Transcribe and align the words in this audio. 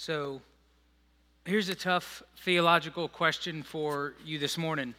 So, 0.00 0.40
here's 1.44 1.68
a 1.68 1.74
tough 1.74 2.22
theological 2.44 3.08
question 3.08 3.64
for 3.64 4.14
you 4.24 4.38
this 4.38 4.56
morning. 4.56 4.94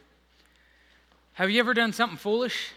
Have 1.32 1.50
you 1.50 1.58
ever 1.58 1.72
done 1.72 1.94
something 1.94 2.18
foolish? 2.18 2.72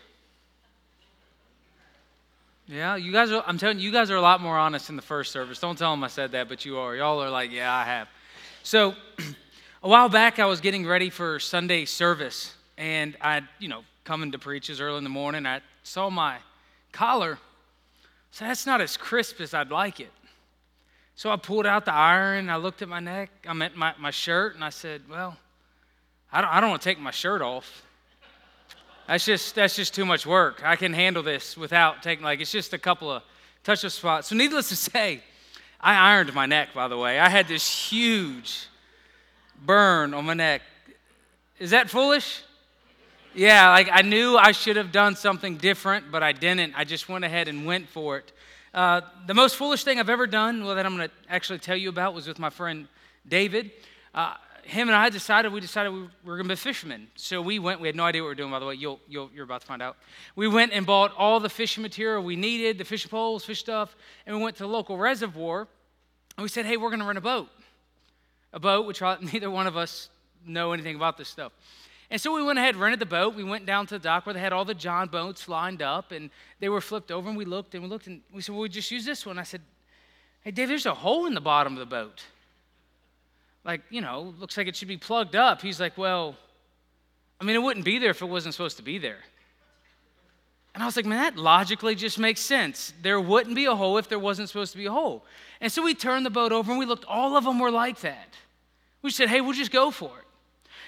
Yeah, 2.65 2.95
you 2.95 3.11
guys 3.11 3.29
are, 3.29 3.43
I'm 3.45 3.57
telling 3.57 3.77
you, 3.77 3.87
you 3.87 3.91
guys 3.91 4.09
are 4.09 4.15
a 4.15 4.21
lot 4.21 4.39
more 4.39 4.57
honest 4.57 4.89
in 4.89 4.95
the 4.95 5.01
first 5.01 5.33
service. 5.33 5.59
Don't 5.59 5.77
tell 5.77 5.91
them 5.91 6.01
I 6.01 6.07
said 6.07 6.31
that, 6.31 6.47
but 6.47 6.63
you 6.63 6.77
are. 6.77 6.95
Y'all 6.95 7.21
are 7.21 7.29
like, 7.29 7.51
yeah, 7.51 7.75
I 7.75 7.83
have. 7.83 8.07
So, 8.63 8.95
a 9.83 9.89
while 9.89 10.07
back, 10.07 10.39
I 10.39 10.45
was 10.45 10.61
getting 10.61 10.87
ready 10.87 11.09
for 11.09 11.41
Sunday 11.41 11.83
service, 11.83 12.55
and 12.77 13.17
I, 13.19 13.41
you 13.59 13.67
know, 13.67 13.83
coming 14.05 14.31
to 14.31 14.39
preach 14.39 14.69
as 14.69 14.79
early 14.79 14.97
in 14.97 15.03
the 15.03 15.09
morning. 15.09 15.45
I 15.45 15.59
saw 15.83 16.09
my 16.09 16.37
collar. 16.93 17.37
So 18.31 18.45
that's 18.45 18.65
not 18.65 18.79
as 18.79 18.95
crisp 18.95 19.41
as 19.41 19.53
I'd 19.53 19.71
like 19.71 19.99
it. 19.99 20.11
So 21.15 21.29
I 21.31 21.35
pulled 21.35 21.65
out 21.65 21.85
the 21.85 21.93
iron, 21.93 22.49
I 22.49 22.55
looked 22.55 22.81
at 22.81 22.89
my 22.89 22.99
neck, 22.99 23.29
I 23.47 23.53
meant 23.53 23.77
my, 23.77 23.93
my 23.99 24.11
shirt, 24.11 24.55
and 24.55 24.63
I 24.63 24.69
said, 24.69 25.03
Well, 25.09 25.37
I 26.31 26.41
don't, 26.41 26.49
I 26.49 26.59
don't 26.59 26.71
want 26.71 26.81
to 26.81 26.89
take 26.89 26.99
my 26.99 27.11
shirt 27.11 27.41
off. 27.41 27.83
That's 29.07 29.25
just, 29.25 29.53
that's 29.53 29.75
just 29.75 29.93
too 29.93 30.05
much 30.05 30.25
work. 30.25 30.61
I 30.63 30.75
can 30.75 30.93
handle 30.93 31.21
this 31.21 31.55
without 31.57 32.01
taking, 32.01 32.23
like, 32.23 32.39
it's 32.39 32.51
just 32.51 32.73
a 32.73 32.77
couple 32.77 33.11
of 33.11 33.21
touch 33.63 33.85
up 33.85 33.91
spots. 33.91 34.29
So, 34.29 34.35
needless 34.35 34.69
to 34.69 34.75
say, 34.75 35.21
I 35.79 36.13
ironed 36.13 36.33
my 36.33 36.45
neck, 36.45 36.69
by 36.73 36.87
the 36.87 36.97
way. 36.97 37.19
I 37.19 37.29
had 37.29 37.47
this 37.47 37.67
huge 37.89 38.67
burn 39.63 40.13
on 40.13 40.25
my 40.25 40.33
neck. 40.33 40.61
Is 41.59 41.71
that 41.71 41.89
foolish? 41.89 42.41
Yeah, 43.35 43.69
like 43.69 43.89
I 43.91 44.01
knew 44.01 44.37
I 44.37 44.51
should 44.51 44.75
have 44.77 44.91
done 44.91 45.15
something 45.15 45.57
different, 45.57 46.11
but 46.11 46.21
I 46.21 46.31
didn't. 46.31 46.73
I 46.75 46.83
just 46.83 47.09
went 47.09 47.25
ahead 47.25 47.47
and 47.47 47.65
went 47.65 47.89
for 47.89 48.17
it. 48.17 48.31
Uh, 48.73 49.01
the 49.27 49.33
most 49.35 49.55
foolish 49.55 49.83
thing 49.83 49.99
I've 49.99 50.09
ever 50.09 50.25
done, 50.25 50.65
well, 50.65 50.75
that 50.75 50.85
I'm 50.85 50.97
going 50.97 51.07
to 51.07 51.13
actually 51.29 51.59
tell 51.59 51.75
you 51.75 51.89
about, 51.89 52.13
was 52.13 52.27
with 52.27 52.39
my 52.39 52.49
friend 52.49 52.87
David. 53.27 53.71
Uh, 54.15 54.33
him 54.63 54.87
and 54.87 54.95
I 54.95 55.09
decided, 55.09 55.51
we 55.51 55.59
decided 55.59 55.91
we 55.91 56.01
were 56.23 56.37
going 56.37 56.47
to 56.47 56.53
be 56.53 56.55
fishermen. 56.55 57.07
So 57.15 57.41
we 57.41 57.59
went, 57.59 57.81
we 57.81 57.87
had 57.87 57.95
no 57.95 58.03
idea 58.03 58.21
what 58.21 58.27
we 58.27 58.31
were 58.31 58.35
doing, 58.35 58.51
by 58.51 58.59
the 58.59 58.65
way. 58.65 58.73
You'll, 58.75 58.99
you'll, 59.07 59.29
you're 59.33 59.43
about 59.43 59.61
to 59.61 59.67
find 59.67 59.81
out. 59.81 59.97
We 60.35 60.47
went 60.47 60.71
and 60.71 60.85
bought 60.85 61.13
all 61.17 61.39
the 61.39 61.49
fishing 61.49 61.83
material 61.83 62.23
we 62.23 62.35
needed, 62.35 62.77
the 62.79 62.85
fishing 62.85 63.09
poles, 63.09 63.45
fish 63.45 63.59
stuff, 63.59 63.95
and 64.25 64.35
we 64.35 64.41
went 64.41 64.55
to 64.57 64.63
the 64.63 64.69
local 64.69 64.97
reservoir. 64.97 65.67
And 66.37 66.43
we 66.43 66.49
said, 66.49 66.65
hey, 66.65 66.77
we're 66.77 66.89
going 66.89 67.01
to 67.01 67.05
rent 67.05 67.19
a 67.19 67.21
boat. 67.21 67.49
A 68.53 68.59
boat, 68.59 68.87
which 68.87 69.01
neither 69.21 69.51
one 69.51 69.67
of 69.67 69.77
us 69.77 70.09
know 70.45 70.71
anything 70.71 70.95
about 70.95 71.17
this 71.17 71.29
stuff. 71.29 71.51
And 72.13 72.21
so 72.21 72.31
we 72.31 72.43
went 72.43 72.59
ahead, 72.59 72.75
rented 72.75 72.99
the 72.99 73.07
boat. 73.07 73.33
We 73.33 73.43
went 73.43 73.65
down 73.65 73.87
to 73.87 73.95
the 73.95 73.99
dock 73.99 74.27
where 74.27 74.33
they 74.33 74.39
had 74.39 74.53
all 74.53 74.65
the 74.65 74.75
John 74.75 75.07
boats 75.07 75.49
lined 75.49 75.81
up, 75.81 76.11
and 76.11 76.29
they 76.59 76.69
were 76.69 76.79
flipped 76.79 77.11
over. 77.11 77.27
And 77.27 77.35
we 77.35 77.43
looked 77.43 77.73
and 77.73 77.81
we 77.81 77.89
looked, 77.89 78.05
and 78.05 78.21
we 78.31 78.43
said, 78.43 78.53
"Well, 78.53 78.61
we 78.61 78.69
just 78.69 78.91
use 78.91 79.03
this 79.03 79.25
one." 79.25 79.39
I 79.39 79.43
said, 79.43 79.61
"Hey, 80.43 80.51
Dave, 80.51 80.67
there's 80.67 80.85
a 80.85 80.93
hole 80.93 81.25
in 81.25 81.33
the 81.33 81.41
bottom 81.41 81.73
of 81.73 81.79
the 81.79 81.87
boat. 81.87 82.23
Like, 83.63 83.81
you 83.89 83.99
know, 83.99 84.35
looks 84.39 84.55
like 84.57 84.67
it 84.67 84.75
should 84.75 84.89
be 84.89 84.95
plugged 84.95 85.35
up." 85.35 85.63
He's 85.63 85.79
like, 85.79 85.97
"Well, 85.97 86.35
I 87.41 87.45
mean, 87.45 87.55
it 87.55 87.63
wouldn't 87.63 87.83
be 87.83 87.97
there 87.97 88.11
if 88.11 88.21
it 88.21 88.27
wasn't 88.27 88.53
supposed 88.53 88.77
to 88.77 88.83
be 88.83 88.99
there." 88.99 89.21
And 90.75 90.83
I 90.83 90.85
was 90.85 90.95
like, 90.95 91.05
man, 91.05 91.19
that 91.19 91.37
logically 91.37 91.95
just 91.95 92.19
makes 92.19 92.41
sense. 92.41 92.93
There 93.01 93.19
wouldn't 93.19 93.55
be 93.55 93.65
a 93.65 93.75
hole 93.75 93.97
if 93.97 94.07
there 94.07 94.19
wasn't 94.19 94.49
supposed 94.49 94.71
to 94.71 94.77
be 94.77 94.85
a 94.85 94.91
hole. 94.91 95.23
And 95.61 95.71
so 95.71 95.83
we 95.83 95.93
turned 95.93 96.25
the 96.25 96.31
boat 96.31 96.51
over 96.51 96.71
and 96.71 96.79
we 96.79 96.87
looked, 96.87 97.05
all 97.05 97.37
of 97.37 97.43
them 97.43 97.59
were 97.59 97.69
like 97.69 97.99
that. 98.01 98.33
We 99.03 99.11
said, 99.11 99.29
hey, 99.29 99.39
we'll 99.39 99.53
just 99.53 99.69
go 99.69 99.91
for 99.91 100.17
it. 100.17 100.25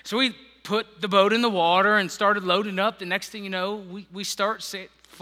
So 0.02 0.18
we 0.18 0.36
put 0.66 1.00
the 1.00 1.08
boat 1.08 1.32
in 1.32 1.42
the 1.42 1.50
water 1.50 1.98
and 1.98 2.12
started 2.12 2.44
loading 2.44 2.80
up. 2.80 3.00
The 3.00 3.06
next 3.06 3.30
thing 3.30 3.44
you 3.44 3.50
know, 3.50 3.76
we, 3.76 4.08
we 4.12 4.24
start, 4.24 4.76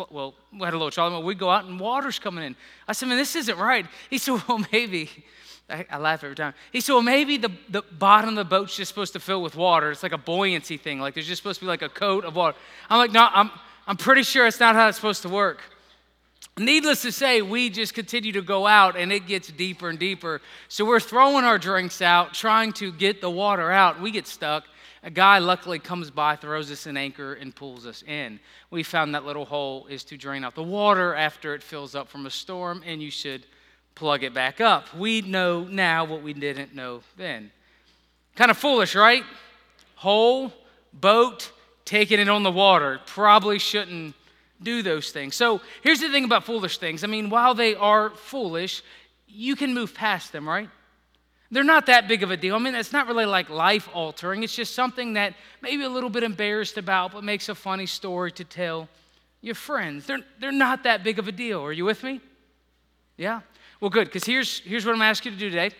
well, 0.09 0.33
we 0.51 0.61
had 0.61 0.73
a 0.73 0.77
little 0.77 0.89
child, 0.89 1.23
we 1.23 1.35
go 1.35 1.49
out 1.49 1.65
and 1.65 1.79
water's 1.79 2.17
coming 2.17 2.43
in. 2.43 2.55
I 2.87 2.93
said, 2.93 3.09
man, 3.09 3.17
this 3.17 3.35
isn't 3.35 3.57
right. 3.57 3.85
He 4.09 4.17
said, 4.17 4.41
well, 4.47 4.63
maybe. 4.71 5.09
I, 5.69 5.85
I 5.89 5.97
laugh 5.97 6.23
every 6.23 6.35
time. 6.35 6.53
He 6.71 6.81
said, 6.81 6.93
well, 6.93 7.03
maybe 7.03 7.37
the, 7.37 7.51
the 7.69 7.83
bottom 7.83 8.31
of 8.31 8.35
the 8.35 8.45
boat's 8.45 8.75
just 8.75 8.89
supposed 8.89 9.13
to 9.13 9.19
fill 9.19 9.41
with 9.41 9.55
water. 9.55 9.91
It's 9.91 10.03
like 10.03 10.11
a 10.11 10.17
buoyancy 10.17 10.77
thing. 10.77 10.99
Like 10.99 11.13
there's 11.13 11.27
just 11.27 11.41
supposed 11.41 11.59
to 11.59 11.65
be 11.65 11.69
like 11.69 11.81
a 11.81 11.89
coat 11.89 12.25
of 12.25 12.35
water. 12.35 12.57
I'm 12.89 12.97
like, 12.97 13.11
no, 13.11 13.27
I'm, 13.31 13.51
I'm 13.87 13.97
pretty 13.97 14.23
sure 14.23 14.45
it's 14.45 14.59
not 14.59 14.75
how 14.75 14.87
it's 14.87 14.97
supposed 14.97 15.21
to 15.21 15.29
work. 15.29 15.61
Needless 16.57 17.01
to 17.01 17.11
say, 17.11 17.41
we 17.41 17.69
just 17.69 17.93
continue 17.93 18.31
to 18.33 18.41
go 18.41 18.67
out 18.67 18.95
and 18.95 19.11
it 19.11 19.25
gets 19.25 19.47
deeper 19.47 19.89
and 19.89 19.97
deeper. 19.97 20.41
So 20.67 20.85
we're 20.85 20.99
throwing 20.99 21.45
our 21.45 21.57
drinks 21.57 22.01
out, 22.01 22.33
trying 22.33 22.73
to 22.73 22.91
get 22.91 23.21
the 23.21 23.29
water 23.29 23.71
out. 23.71 23.99
We 23.99 24.11
get 24.11 24.27
stuck. 24.27 24.65
A 25.05 25.11
guy 25.11 25.39
luckily 25.39 25.79
comes 25.79 26.09
by, 26.09 26.37
throws 26.37 26.71
us 26.71 26.85
an 26.85 26.95
anchor, 26.95 27.33
and 27.33 27.53
pulls 27.53 27.85
us 27.85 28.03
in. 28.03 28.39
We 28.71 28.83
found 28.83 29.13
that 29.13 29.25
little 29.25 29.43
hole 29.43 29.85
is 29.87 30.05
to 30.05 30.17
drain 30.17 30.45
out 30.45 30.55
the 30.55 30.63
water 30.63 31.13
after 31.13 31.53
it 31.53 31.61
fills 31.61 31.93
up 31.93 32.07
from 32.07 32.25
a 32.25 32.29
storm, 32.29 32.81
and 32.85 33.01
you 33.01 33.11
should 33.11 33.45
plug 33.95 34.23
it 34.23 34.33
back 34.33 34.61
up. 34.61 34.95
We 34.95 35.21
know 35.21 35.65
now 35.65 36.05
what 36.05 36.23
we 36.23 36.33
didn't 36.33 36.73
know 36.73 37.01
then. 37.17 37.51
Kind 38.35 38.49
of 38.49 38.57
foolish, 38.57 38.95
right? 38.95 39.23
Hole, 39.95 40.53
boat, 40.93 41.51
taking 41.83 42.19
it 42.19 42.29
on 42.29 42.43
the 42.43 42.51
water. 42.51 43.01
Probably 43.05 43.59
shouldn't 43.59 44.15
do 44.61 44.81
those 44.81 45.11
things. 45.11 45.35
So 45.35 45.59
here's 45.81 45.99
the 45.99 46.09
thing 46.09 46.23
about 46.23 46.45
foolish 46.45 46.77
things. 46.77 47.03
I 47.03 47.07
mean, 47.07 47.29
while 47.29 47.53
they 47.53 47.75
are 47.75 48.11
foolish, 48.11 48.81
you 49.27 49.57
can 49.57 49.73
move 49.73 49.93
past 49.93 50.31
them, 50.31 50.47
right? 50.47 50.69
They're 51.53 51.63
not 51.63 51.85
that 51.85 52.07
big 52.07 52.23
of 52.23 52.31
a 52.31 52.35
deal. 52.35 52.55
I 52.55 52.57
mean, 52.57 52.73
it's 52.73 52.91
not 52.91 53.05
really 53.05 53.27
like 53.27 53.47
life 53.47 53.87
altering. 53.93 54.41
It's 54.41 54.55
just 54.55 54.73
something 54.73 55.13
that 55.13 55.35
maybe 55.61 55.83
a 55.83 55.89
little 55.89 56.09
bit 56.09 56.23
embarrassed 56.23 56.79
about, 56.79 57.11
but 57.11 57.23
makes 57.23 57.47
a 57.47 57.53
funny 57.53 57.85
story 57.85 58.31
to 58.31 58.43
tell 58.43 58.89
your 59.39 59.53
friends. 59.53 60.07
They're, 60.07 60.21
they're 60.39 60.51
not 60.51 60.81
that 60.85 61.03
big 61.03 61.19
of 61.19 61.27
a 61.27 61.31
deal. 61.31 61.61
Are 61.61 61.71
you 61.71 61.85
with 61.85 62.01
me? 62.01 62.21
Yeah? 63.17 63.41
Well, 63.79 63.91
good, 63.91 64.05
because 64.05 64.23
here's, 64.23 64.61
here's 64.61 64.83
what 64.83 64.95
I'm 64.95 65.03
asking 65.03 65.33
you 65.33 65.37
to 65.37 65.45
do 65.45 65.49
today. 65.51 65.75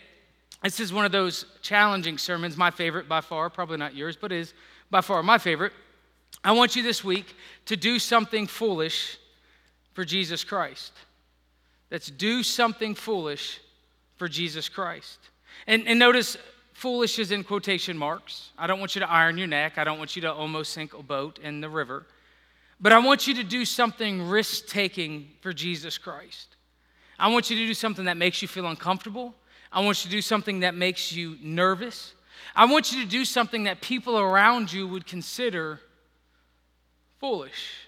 This 0.62 0.78
is 0.78 0.92
one 0.92 1.04
of 1.04 1.10
those 1.10 1.44
challenging 1.60 2.18
sermons, 2.18 2.56
my 2.56 2.70
favorite 2.70 3.08
by 3.08 3.20
far, 3.20 3.50
probably 3.50 3.76
not 3.76 3.96
yours, 3.96 4.16
but 4.16 4.30
is 4.30 4.54
by 4.92 5.00
far 5.00 5.24
my 5.24 5.38
favorite. 5.38 5.72
I 6.44 6.52
want 6.52 6.76
you 6.76 6.84
this 6.84 7.02
week 7.02 7.34
to 7.66 7.76
do 7.76 7.98
something 7.98 8.46
foolish 8.46 9.18
for 9.92 10.04
Jesus 10.04 10.44
Christ. 10.44 10.92
That's 11.90 12.12
do 12.12 12.44
something 12.44 12.94
foolish 12.94 13.60
for 14.18 14.28
Jesus 14.28 14.68
Christ. 14.68 15.18
And, 15.66 15.86
and 15.86 15.98
notice, 15.98 16.36
foolish 16.72 17.18
is 17.18 17.30
in 17.30 17.44
quotation 17.44 17.96
marks. 17.96 18.50
I 18.58 18.66
don't 18.66 18.78
want 18.78 18.94
you 18.94 19.00
to 19.00 19.10
iron 19.10 19.38
your 19.38 19.46
neck. 19.46 19.78
I 19.78 19.84
don't 19.84 19.98
want 19.98 20.16
you 20.16 20.22
to 20.22 20.32
almost 20.32 20.72
sink 20.72 20.94
a 20.94 21.02
boat 21.02 21.38
in 21.38 21.60
the 21.60 21.68
river. 21.68 22.06
But 22.80 22.92
I 22.92 22.98
want 22.98 23.26
you 23.26 23.34
to 23.34 23.44
do 23.44 23.64
something 23.64 24.28
risk 24.28 24.66
taking 24.66 25.30
for 25.40 25.52
Jesus 25.52 25.96
Christ. 25.96 26.56
I 27.18 27.28
want 27.28 27.48
you 27.48 27.56
to 27.56 27.66
do 27.66 27.74
something 27.74 28.06
that 28.06 28.16
makes 28.16 28.42
you 28.42 28.48
feel 28.48 28.66
uncomfortable. 28.66 29.34
I 29.72 29.80
want 29.80 30.04
you 30.04 30.10
to 30.10 30.16
do 30.16 30.22
something 30.22 30.60
that 30.60 30.74
makes 30.74 31.12
you 31.12 31.36
nervous. 31.40 32.14
I 32.54 32.66
want 32.66 32.92
you 32.92 33.02
to 33.02 33.08
do 33.08 33.24
something 33.24 33.64
that 33.64 33.80
people 33.80 34.18
around 34.18 34.72
you 34.72 34.86
would 34.86 35.06
consider 35.06 35.80
foolish. 37.18 37.83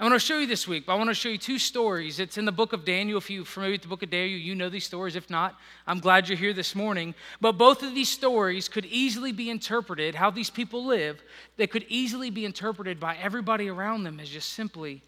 I 0.00 0.04
want 0.04 0.14
to 0.14 0.18
show 0.18 0.38
you 0.38 0.46
this 0.46 0.66
week, 0.66 0.86
but 0.86 0.94
I 0.94 0.96
want 0.96 1.10
to 1.10 1.14
show 1.14 1.28
you 1.28 1.36
two 1.36 1.58
stories. 1.58 2.20
It's 2.20 2.38
in 2.38 2.46
the 2.46 2.52
book 2.52 2.72
of 2.72 2.86
Daniel. 2.86 3.18
If 3.18 3.28
you're 3.28 3.44
familiar 3.44 3.74
with 3.74 3.82
the 3.82 3.88
book 3.88 4.02
of 4.02 4.08
Daniel, 4.08 4.38
you 4.38 4.54
know 4.54 4.70
these 4.70 4.86
stories. 4.86 5.14
If 5.14 5.28
not, 5.28 5.60
I'm 5.86 6.00
glad 6.00 6.26
you're 6.26 6.38
here 6.38 6.54
this 6.54 6.74
morning. 6.74 7.14
But 7.38 7.58
both 7.58 7.82
of 7.82 7.94
these 7.94 8.08
stories 8.08 8.66
could 8.66 8.86
easily 8.86 9.30
be 9.30 9.50
interpreted, 9.50 10.14
how 10.14 10.30
these 10.30 10.48
people 10.48 10.86
live, 10.86 11.22
they 11.58 11.66
could 11.66 11.84
easily 11.86 12.30
be 12.30 12.46
interpreted 12.46 12.98
by 12.98 13.14
everybody 13.16 13.68
around 13.68 14.04
them 14.04 14.20
as 14.20 14.30
just 14.30 14.54
simply 14.54 15.02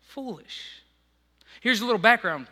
foolish. 0.00 0.82
Here's 1.60 1.82
a 1.82 1.84
little 1.84 2.00
background. 2.00 2.46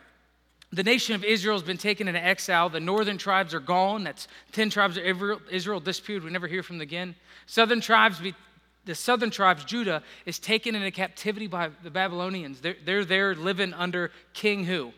The 0.71 0.83
nation 0.83 1.15
of 1.15 1.23
Israel 1.23 1.55
has 1.55 1.63
been 1.63 1.79
taken 1.79 2.07
into 2.07 2.23
exile. 2.23 2.69
The 2.69 2.79
northern 2.79 3.17
tribes 3.17 3.55
are 3.55 3.59
gone. 3.59 4.03
That's 4.03 4.27
10 4.51 4.69
tribes 4.69 4.97
of 4.97 5.03
Israel 5.49 5.79
disappeared. 5.79 6.23
We 6.23 6.29
never 6.29 6.47
hear 6.47 6.61
from 6.61 6.77
them 6.77 6.83
again. 6.83 7.15
Southern 7.47 7.81
tribes 7.81 8.19
be 8.19 8.35
the 8.85 8.95
southern 8.95 9.29
tribes, 9.29 9.63
Judah, 9.63 10.01
is 10.25 10.39
taken 10.39 10.75
into 10.75 10.91
captivity 10.91 11.47
by 11.47 11.69
the 11.83 11.91
Babylonians. 11.91 12.61
They're, 12.61 12.77
they're 12.83 13.05
there 13.05 13.35
living 13.35 13.73
under 13.73 14.11
King 14.33 14.65
who? 14.65 14.91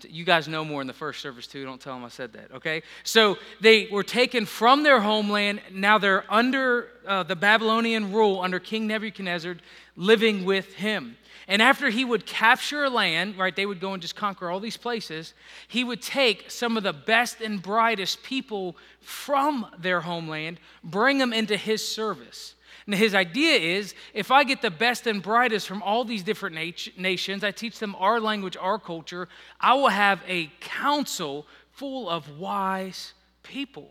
T- 0.00 0.08
you 0.08 0.24
guys 0.24 0.48
know 0.48 0.64
more 0.64 0.80
in 0.80 0.86
the 0.86 0.92
first 0.92 1.20
service 1.20 1.46
too. 1.46 1.64
Don't 1.64 1.80
tell 1.80 1.94
them 1.94 2.04
I 2.04 2.08
said 2.08 2.32
that, 2.32 2.50
okay? 2.52 2.82
So 3.04 3.36
they 3.60 3.88
were 3.88 4.02
taken 4.02 4.46
from 4.46 4.82
their 4.82 5.00
homeland. 5.00 5.60
Now 5.70 5.98
they're 5.98 6.24
under 6.32 6.88
uh, 7.06 7.22
the 7.24 7.36
Babylonian 7.36 8.12
rule, 8.12 8.40
under 8.40 8.58
King 8.58 8.86
Nebuchadnezzar, 8.86 9.56
living 9.96 10.44
with 10.44 10.72
him. 10.74 11.16
And 11.48 11.60
after 11.60 11.90
he 11.90 12.04
would 12.04 12.26
capture 12.26 12.88
land, 12.88 13.36
right, 13.36 13.54
they 13.54 13.66
would 13.66 13.80
go 13.80 13.92
and 13.92 14.02
just 14.02 14.16
conquer 14.16 14.50
all 14.50 14.60
these 14.60 14.76
places, 14.76 15.34
he 15.68 15.84
would 15.84 16.00
take 16.00 16.50
some 16.50 16.76
of 16.76 16.82
the 16.82 16.92
best 16.92 17.40
and 17.40 17.60
brightest 17.60 18.22
people 18.22 18.76
from 19.00 19.66
their 19.78 20.00
homeland, 20.00 20.60
bring 20.84 21.18
them 21.18 21.32
into 21.32 21.56
his 21.56 21.86
service. 21.86 22.54
And 22.86 22.94
his 22.94 23.14
idea 23.14 23.58
is 23.58 23.94
if 24.12 24.30
I 24.30 24.44
get 24.44 24.62
the 24.62 24.70
best 24.70 25.06
and 25.06 25.22
brightest 25.22 25.68
from 25.68 25.82
all 25.82 26.04
these 26.04 26.22
different 26.22 26.56
nat- 26.56 26.98
nations, 26.98 27.44
I 27.44 27.50
teach 27.50 27.78
them 27.78 27.94
our 27.98 28.20
language, 28.20 28.56
our 28.56 28.78
culture, 28.78 29.28
I 29.60 29.74
will 29.74 29.88
have 29.88 30.20
a 30.26 30.50
council 30.60 31.46
full 31.70 32.08
of 32.08 32.38
wise 32.38 33.14
people. 33.42 33.90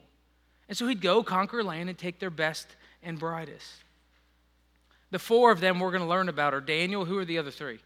And 0.67 0.77
so 0.77 0.87
he'd 0.87 1.01
go 1.01 1.23
conquer 1.23 1.63
land 1.63 1.89
and 1.89 1.97
take 1.97 2.19
their 2.19 2.29
best 2.29 2.75
and 3.03 3.19
brightest. 3.19 3.83
The 5.11 5.19
four 5.19 5.51
of 5.51 5.59
them 5.59 5.79
we're 5.79 5.91
going 5.91 6.03
to 6.03 6.09
learn 6.09 6.29
about 6.29 6.53
are 6.53 6.61
Daniel. 6.61 7.05
Who 7.05 7.17
are 7.17 7.25
the 7.25 7.37
other 7.37 7.51
three? 7.51 7.79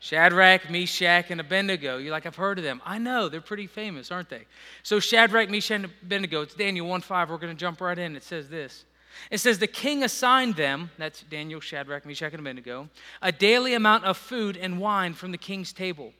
Shadrach, 0.00 0.70
Meshach, 0.70 1.30
and 1.30 1.40
Abednego. 1.40 1.98
You're 1.98 2.10
like, 2.10 2.24
I've 2.24 2.36
heard 2.36 2.58
of 2.58 2.64
them. 2.64 2.80
I 2.86 2.96
know, 2.96 3.28
they're 3.28 3.42
pretty 3.42 3.66
famous, 3.66 4.10
aren't 4.10 4.30
they? 4.30 4.46
So, 4.82 4.98
Shadrach, 4.98 5.50
Meshach, 5.50 5.74
and 5.76 5.84
Abednego, 5.84 6.40
it's 6.40 6.54
Daniel 6.54 6.86
1 6.86 7.02
5. 7.02 7.30
We're 7.30 7.36
going 7.36 7.54
to 7.54 7.60
jump 7.60 7.82
right 7.82 7.98
in. 7.98 8.16
It 8.16 8.22
says 8.22 8.48
this. 8.48 8.86
It 9.30 9.38
says, 9.38 9.58
The 9.58 9.66
king 9.66 10.02
assigned 10.02 10.56
them, 10.56 10.90
that's 10.96 11.22
Daniel, 11.24 11.60
Shadrach, 11.60 12.06
Meshach, 12.06 12.32
and 12.32 12.40
Abednego, 12.40 12.88
a 13.20 13.30
daily 13.30 13.74
amount 13.74 14.04
of 14.04 14.16
food 14.16 14.56
and 14.56 14.80
wine 14.80 15.12
from 15.12 15.32
the 15.32 15.38
king's 15.38 15.72
table. 15.72 16.14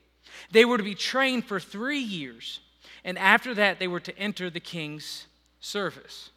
They 0.51 0.63
were 0.63 0.77
to 0.77 0.83
be 0.83 0.95
trained 0.95 1.45
for 1.45 1.59
three 1.59 1.99
years, 1.99 2.59
and 3.03 3.17
after 3.17 3.55
that, 3.55 3.79
they 3.79 3.87
were 3.87 3.99
to 4.01 4.17
enter 4.17 4.51
the 4.51 4.59
king's 4.59 5.25
service. 5.59 6.29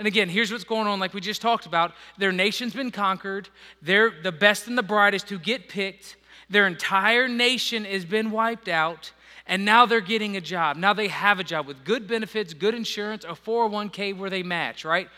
And 0.00 0.06
again, 0.08 0.28
here's 0.28 0.50
what's 0.50 0.64
going 0.64 0.86
on, 0.88 0.98
like 0.98 1.12
we 1.12 1.20
just 1.20 1.42
talked 1.42 1.66
about. 1.66 1.92
Their 2.16 2.32
nation's 2.32 2.72
been 2.72 2.90
conquered, 2.90 3.50
they're 3.82 4.10
the 4.10 4.32
best 4.32 4.66
and 4.66 4.76
the 4.76 4.82
brightest 4.82 5.28
who 5.28 5.38
get 5.38 5.68
picked 5.68 6.16
their 6.50 6.66
entire 6.66 7.28
nation 7.28 7.84
has 7.84 8.04
been 8.04 8.32
wiped 8.32 8.68
out, 8.68 9.12
and 9.46 9.64
now 9.64 9.86
they're 9.86 10.00
getting 10.00 10.36
a 10.36 10.40
job. 10.40 10.76
Now 10.76 10.92
they 10.92 11.06
have 11.06 11.38
a 11.38 11.44
job 11.44 11.66
with 11.66 11.84
good 11.84 12.08
benefits, 12.08 12.52
good 12.52 12.74
insurance, 12.74 13.24
a 13.24 13.28
401k 13.28 14.18
where 14.18 14.28
they 14.28 14.42
match, 14.42 14.84
right? 14.84 15.08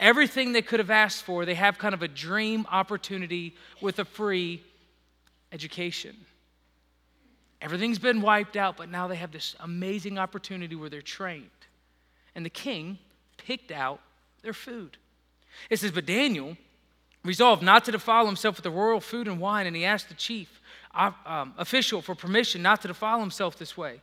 Everything 0.00 0.52
they 0.52 0.62
could 0.62 0.80
have 0.80 0.90
asked 0.90 1.22
for, 1.22 1.44
they 1.44 1.54
have 1.54 1.78
kind 1.78 1.94
of 1.94 2.02
a 2.02 2.08
dream 2.08 2.66
opportunity 2.70 3.54
with 3.80 4.00
a 4.00 4.04
free 4.04 4.64
education. 5.52 6.16
Everything's 7.60 7.98
been 7.98 8.20
wiped 8.20 8.56
out, 8.56 8.76
but 8.76 8.88
now 8.88 9.06
they 9.06 9.16
have 9.16 9.30
this 9.30 9.54
amazing 9.60 10.18
opportunity 10.18 10.74
where 10.74 10.88
they're 10.88 11.02
trained. 11.02 11.50
And 12.34 12.44
the 12.44 12.50
king 12.50 12.98
picked 13.36 13.70
out 13.70 14.00
their 14.42 14.52
food. 14.52 14.96
It 15.68 15.78
says, 15.78 15.90
But 15.90 16.06
Daniel 16.06 16.56
resolved 17.24 17.62
not 17.62 17.84
to 17.84 17.92
defile 17.92 18.26
himself 18.26 18.56
with 18.56 18.64
the 18.64 18.70
royal 18.70 19.00
food 19.00 19.28
and 19.28 19.40
wine, 19.40 19.66
and 19.66 19.76
he 19.76 19.84
asked 19.84 20.08
the 20.08 20.14
chief 20.14 20.60
um, 20.94 21.54
official 21.58 22.02
for 22.02 22.14
permission 22.14 22.62
not 22.62 22.82
to 22.82 22.88
defile 22.88 23.20
himself 23.20 23.56
this 23.56 23.76
way. 23.76 24.00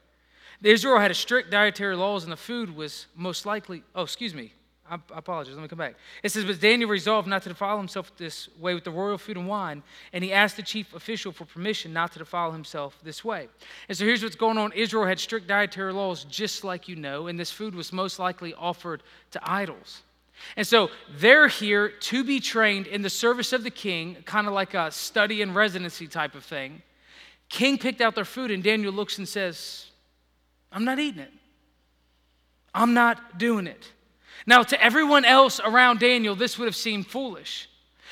Israel 0.64 1.00
had 1.00 1.12
a 1.12 1.16
strict 1.16 1.52
dietary 1.52 1.96
laws, 1.96 2.24
and 2.24 2.32
the 2.32 2.38
food 2.38 2.76
was 2.76 3.08
most 3.16 3.46
likely. 3.46 3.84
Oh, 3.96 4.04
excuse 4.04 4.34
me. 4.34 4.54
I 4.90 4.98
apologize. 5.16 5.54
Let 5.54 5.62
me 5.62 5.68
come 5.68 5.78
back. 5.78 5.96
It 6.24 6.30
says, 6.30 6.46
But 6.46 6.62
Daniel 6.62 6.90
resolved 6.90 7.28
not 7.28 7.44
to 7.44 7.50
defile 7.50 7.78
himself 7.78 8.16
this 8.16 8.48
way 8.58 8.74
with 8.74 8.86
the 8.86 8.92
royal 8.92 9.18
food 9.18 9.38
and 9.38 9.48
wine, 9.48 9.84
and 10.14 10.24
he 10.24 10.32
asked 10.32 10.56
the 10.56 10.64
chief 10.64 10.94
official 10.94 11.32
for 11.32 11.46
permission 11.46 11.92
not 11.92 12.14
to 12.14 12.20
defile 12.20 12.52
himself 12.52 12.98
this 13.04 13.24
way. 13.24 13.50
And 13.90 13.98
so 13.98 14.06
here's 14.06 14.24
what's 14.24 14.36
going 14.36 14.58
on 14.58 14.72
Israel 14.72 15.06
had 15.06 15.20
strict 15.20 15.48
dietary 15.48 15.92
laws, 15.92 16.24
just 16.24 16.64
like 16.64 16.88
you 16.88 16.96
know, 16.96 17.28
and 17.28 17.38
this 17.38 17.52
food 17.52 17.76
was 17.76 17.92
most 17.92 18.18
likely 18.18 18.54
offered 18.54 19.04
to 19.32 19.42
idols. 19.44 20.04
And 20.56 20.66
so 20.66 20.90
they're 21.18 21.48
here 21.48 21.90
to 21.90 22.24
be 22.24 22.40
trained 22.40 22.88
in 22.88 23.02
the 23.02 23.10
service 23.10 23.54
of 23.54 23.64
the 23.64 23.70
king, 23.70 24.18
kind 24.26 24.48
of 24.48 24.54
like 24.54 24.74
a 24.74 24.92
study 24.92 25.42
and 25.42 25.56
residency 25.56 26.08
type 26.08 26.36
of 26.36 26.44
thing. 26.44 26.82
King 27.50 27.78
picked 27.78 28.02
out 28.02 28.16
their 28.16 28.26
food, 28.26 28.52
and 28.52 28.64
Daniel 28.64 28.92
looks 28.92 29.18
and 29.18 29.28
says, 29.28 29.88
I'm 30.72 30.86
not 30.86 31.00
eating 31.00 31.22
it. 31.22 31.32
I'm 32.74 32.94
not 32.94 33.38
doing 33.38 33.68
it. 33.68 33.92
Now, 34.46 34.64
to 34.64 34.82
everyone 34.84 35.26
else 35.26 35.60
around 35.60 36.00
Daniel, 36.00 36.36
this 36.36 36.58
would 36.58 36.66
have 36.66 36.76
seemed 36.76 37.08
foolish. 37.08 37.70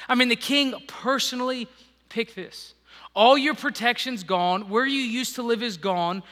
I 0.07 0.16
mean, 0.16 0.30
the 0.30 0.36
king 0.36 0.74
personally 0.88 1.68
picked 2.10 2.36
this. 2.36 2.74
All 3.16 3.38
your 3.38 3.56
protection's 3.56 4.24
gone. 4.24 4.69
Where 4.69 4.86
you 4.86 5.00
used 5.00 5.36
to 5.36 5.44
live 5.44 5.63
is 5.63 5.77
gone 5.77 6.24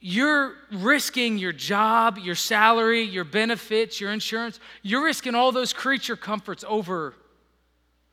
you're 0.00 0.54
risking 0.72 1.36
your 1.36 1.52
job, 1.52 2.16
your 2.16 2.34
salary, 2.34 3.02
your 3.02 3.24
benefits, 3.24 4.00
your 4.00 4.12
insurance. 4.12 4.58
You're 4.82 5.04
risking 5.04 5.34
all 5.34 5.52
those 5.52 5.74
creature 5.74 6.16
comforts 6.16 6.64
over 6.66 7.14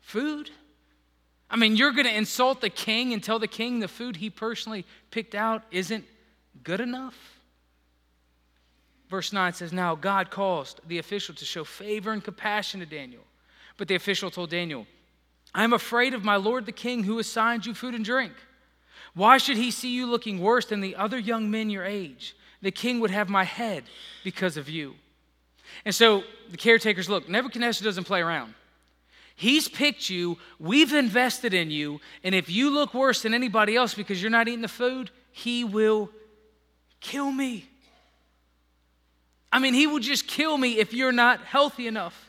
food. 0.00 0.50
I 1.50 1.56
mean, 1.56 1.76
you're 1.76 1.92
going 1.92 2.04
to 2.04 2.14
insult 2.14 2.60
the 2.60 2.68
king 2.68 3.14
and 3.14 3.24
tell 3.24 3.38
the 3.38 3.48
king 3.48 3.80
the 3.80 3.88
food 3.88 4.16
he 4.16 4.28
personally 4.28 4.84
picked 5.10 5.34
out 5.34 5.62
isn't 5.70 6.04
good 6.62 6.80
enough? 6.80 7.16
Verse 9.08 9.32
9 9.32 9.54
says, 9.54 9.72
Now 9.72 9.94
God 9.94 10.30
caused 10.30 10.80
the 10.86 10.98
official 10.98 11.34
to 11.36 11.44
show 11.46 11.64
favor 11.64 12.12
and 12.12 12.22
compassion 12.22 12.80
to 12.80 12.86
Daniel. 12.86 13.22
But 13.78 13.88
the 13.88 13.94
official 13.94 14.30
told 14.30 14.50
Daniel, 14.50 14.86
I 15.54 15.64
am 15.64 15.72
afraid 15.72 16.12
of 16.12 16.22
my 16.22 16.36
lord 16.36 16.66
the 16.66 16.72
king 16.72 17.04
who 17.04 17.18
assigned 17.18 17.64
you 17.64 17.72
food 17.72 17.94
and 17.94 18.04
drink. 18.04 18.34
Why 19.18 19.38
should 19.38 19.56
he 19.56 19.72
see 19.72 19.90
you 19.90 20.06
looking 20.06 20.38
worse 20.38 20.66
than 20.66 20.80
the 20.80 20.94
other 20.94 21.18
young 21.18 21.50
men 21.50 21.70
your 21.70 21.84
age? 21.84 22.36
The 22.62 22.70
king 22.70 23.00
would 23.00 23.10
have 23.10 23.28
my 23.28 23.42
head 23.42 23.82
because 24.22 24.56
of 24.56 24.68
you. 24.68 24.94
And 25.84 25.92
so 25.92 26.22
the 26.52 26.56
caretakers 26.56 27.08
look, 27.08 27.28
Nebuchadnezzar 27.28 27.84
doesn't 27.84 28.04
play 28.04 28.20
around. 28.20 28.54
He's 29.34 29.66
picked 29.66 30.08
you, 30.08 30.38
we've 30.60 30.92
invested 30.92 31.52
in 31.52 31.68
you, 31.68 32.00
and 32.22 32.32
if 32.32 32.48
you 32.48 32.70
look 32.70 32.94
worse 32.94 33.22
than 33.22 33.34
anybody 33.34 33.74
else 33.74 33.92
because 33.92 34.22
you're 34.22 34.30
not 34.30 34.46
eating 34.46 34.62
the 34.62 34.68
food, 34.68 35.10
he 35.32 35.64
will 35.64 36.10
kill 37.00 37.32
me. 37.32 37.68
I 39.52 39.58
mean, 39.58 39.74
he 39.74 39.88
will 39.88 39.98
just 39.98 40.28
kill 40.28 40.56
me 40.56 40.78
if 40.78 40.94
you're 40.94 41.10
not 41.10 41.40
healthy 41.40 41.88
enough. 41.88 42.27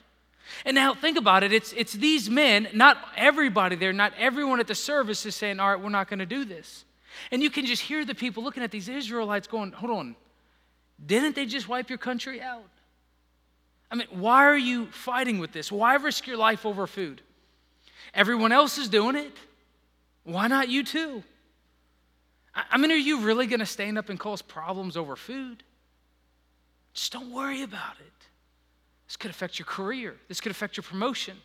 And 0.66 0.76
now 0.76 0.94
think 0.94 1.18
about 1.18 1.44
it. 1.44 1.54
It's, 1.54 1.74
it's 1.74 1.94
these 1.94 2.30
men, 2.30 2.68
not 2.74 2.98
everybody 3.16 3.76
there, 3.76 3.94
not 3.94 4.14
everyone 4.18 4.60
at 4.60 4.68
the 4.68 4.76
service 4.76 5.26
is 5.26 5.36
saying, 5.36 5.60
all 5.60 5.70
right, 5.70 5.82
we're 5.82 5.90
not 5.90 6.10
going 6.10 6.20
to 6.20 6.26
do 6.26 6.46
this. 6.46 6.86
And 7.32 7.42
you 7.42 7.50
can 7.50 7.66
just 7.66 7.82
hear 7.82 8.06
the 8.06 8.16
people 8.16 8.44
looking 8.44 8.64
at 8.64 8.72
these 8.72 8.90
Israelites 8.90 9.48
going, 9.48 9.72
hold 9.72 9.92
on, 9.92 10.16
didn't 11.06 11.36
they 11.36 11.46
just 11.46 11.68
wipe 11.68 11.90
your 11.90 11.98
country 11.98 12.42
out? 12.42 12.66
I 13.92 13.96
mean, 13.96 14.08
why 14.12 14.46
are 14.46 14.58
you 14.58 14.88
fighting 14.88 15.40
with 15.40 15.52
this? 15.52 15.72
Why 15.72 15.96
risk 15.96 16.28
your 16.28 16.38
life 16.38 16.66
over 16.66 16.86
food? 16.88 17.22
Everyone 18.14 18.52
else 18.52 18.78
is 18.78 18.90
doing 18.90 19.16
it. 19.16 19.36
Why 20.24 20.48
not 20.48 20.70
you 20.70 20.84
too? 20.84 21.24
I 22.54 22.78
mean, 22.78 22.92
are 22.92 22.96
you 22.96 23.22
really 23.22 23.48
going 23.48 23.60
to 23.60 23.66
stand 23.66 23.98
up 23.98 24.10
and 24.10 24.20
cause 24.20 24.42
problems 24.42 24.98
over 24.98 25.16
food? 25.16 25.64
Just 26.94 27.14
don't 27.14 27.32
worry 27.32 27.62
about 27.64 27.96
it. 28.00 28.19
This 29.10 29.18
could 29.18 29.32
affect 29.32 29.58
your 29.58 29.66
career. 29.66 30.16
This 30.28 30.40
could 30.40 30.52
affect 30.52 30.78
your 30.78 30.84
promotion. 30.84 31.36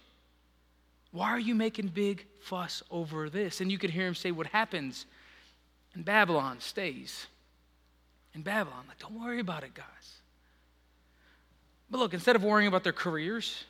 Why 1.13 1.31
are 1.31 1.41
you 1.41 1.55
making 1.55 1.89
big 1.89 2.27
fuss 2.41 2.83
over 2.91 3.31
this? 3.31 3.63
And 3.63 3.73
you 3.73 3.79
could 3.79 3.89
hear 3.89 4.07
him 4.07 4.15
say, 4.15 4.31
What 4.31 4.49
happens 4.49 5.07
in 5.97 6.03
Babylon 6.03 6.61
stays 6.61 7.27
in 8.35 8.43
Babylon. 8.43 8.85
Like, 8.87 8.99
don't 8.99 9.19
worry 9.19 9.41
about 9.41 9.65
it, 9.65 9.75
guys. 9.75 9.87
But 11.91 11.99
look, 11.99 12.13
instead 12.15 12.37
of 12.37 12.43
worrying 12.43 12.69
about 12.69 12.83
their 12.85 12.93
careers, 12.93 13.65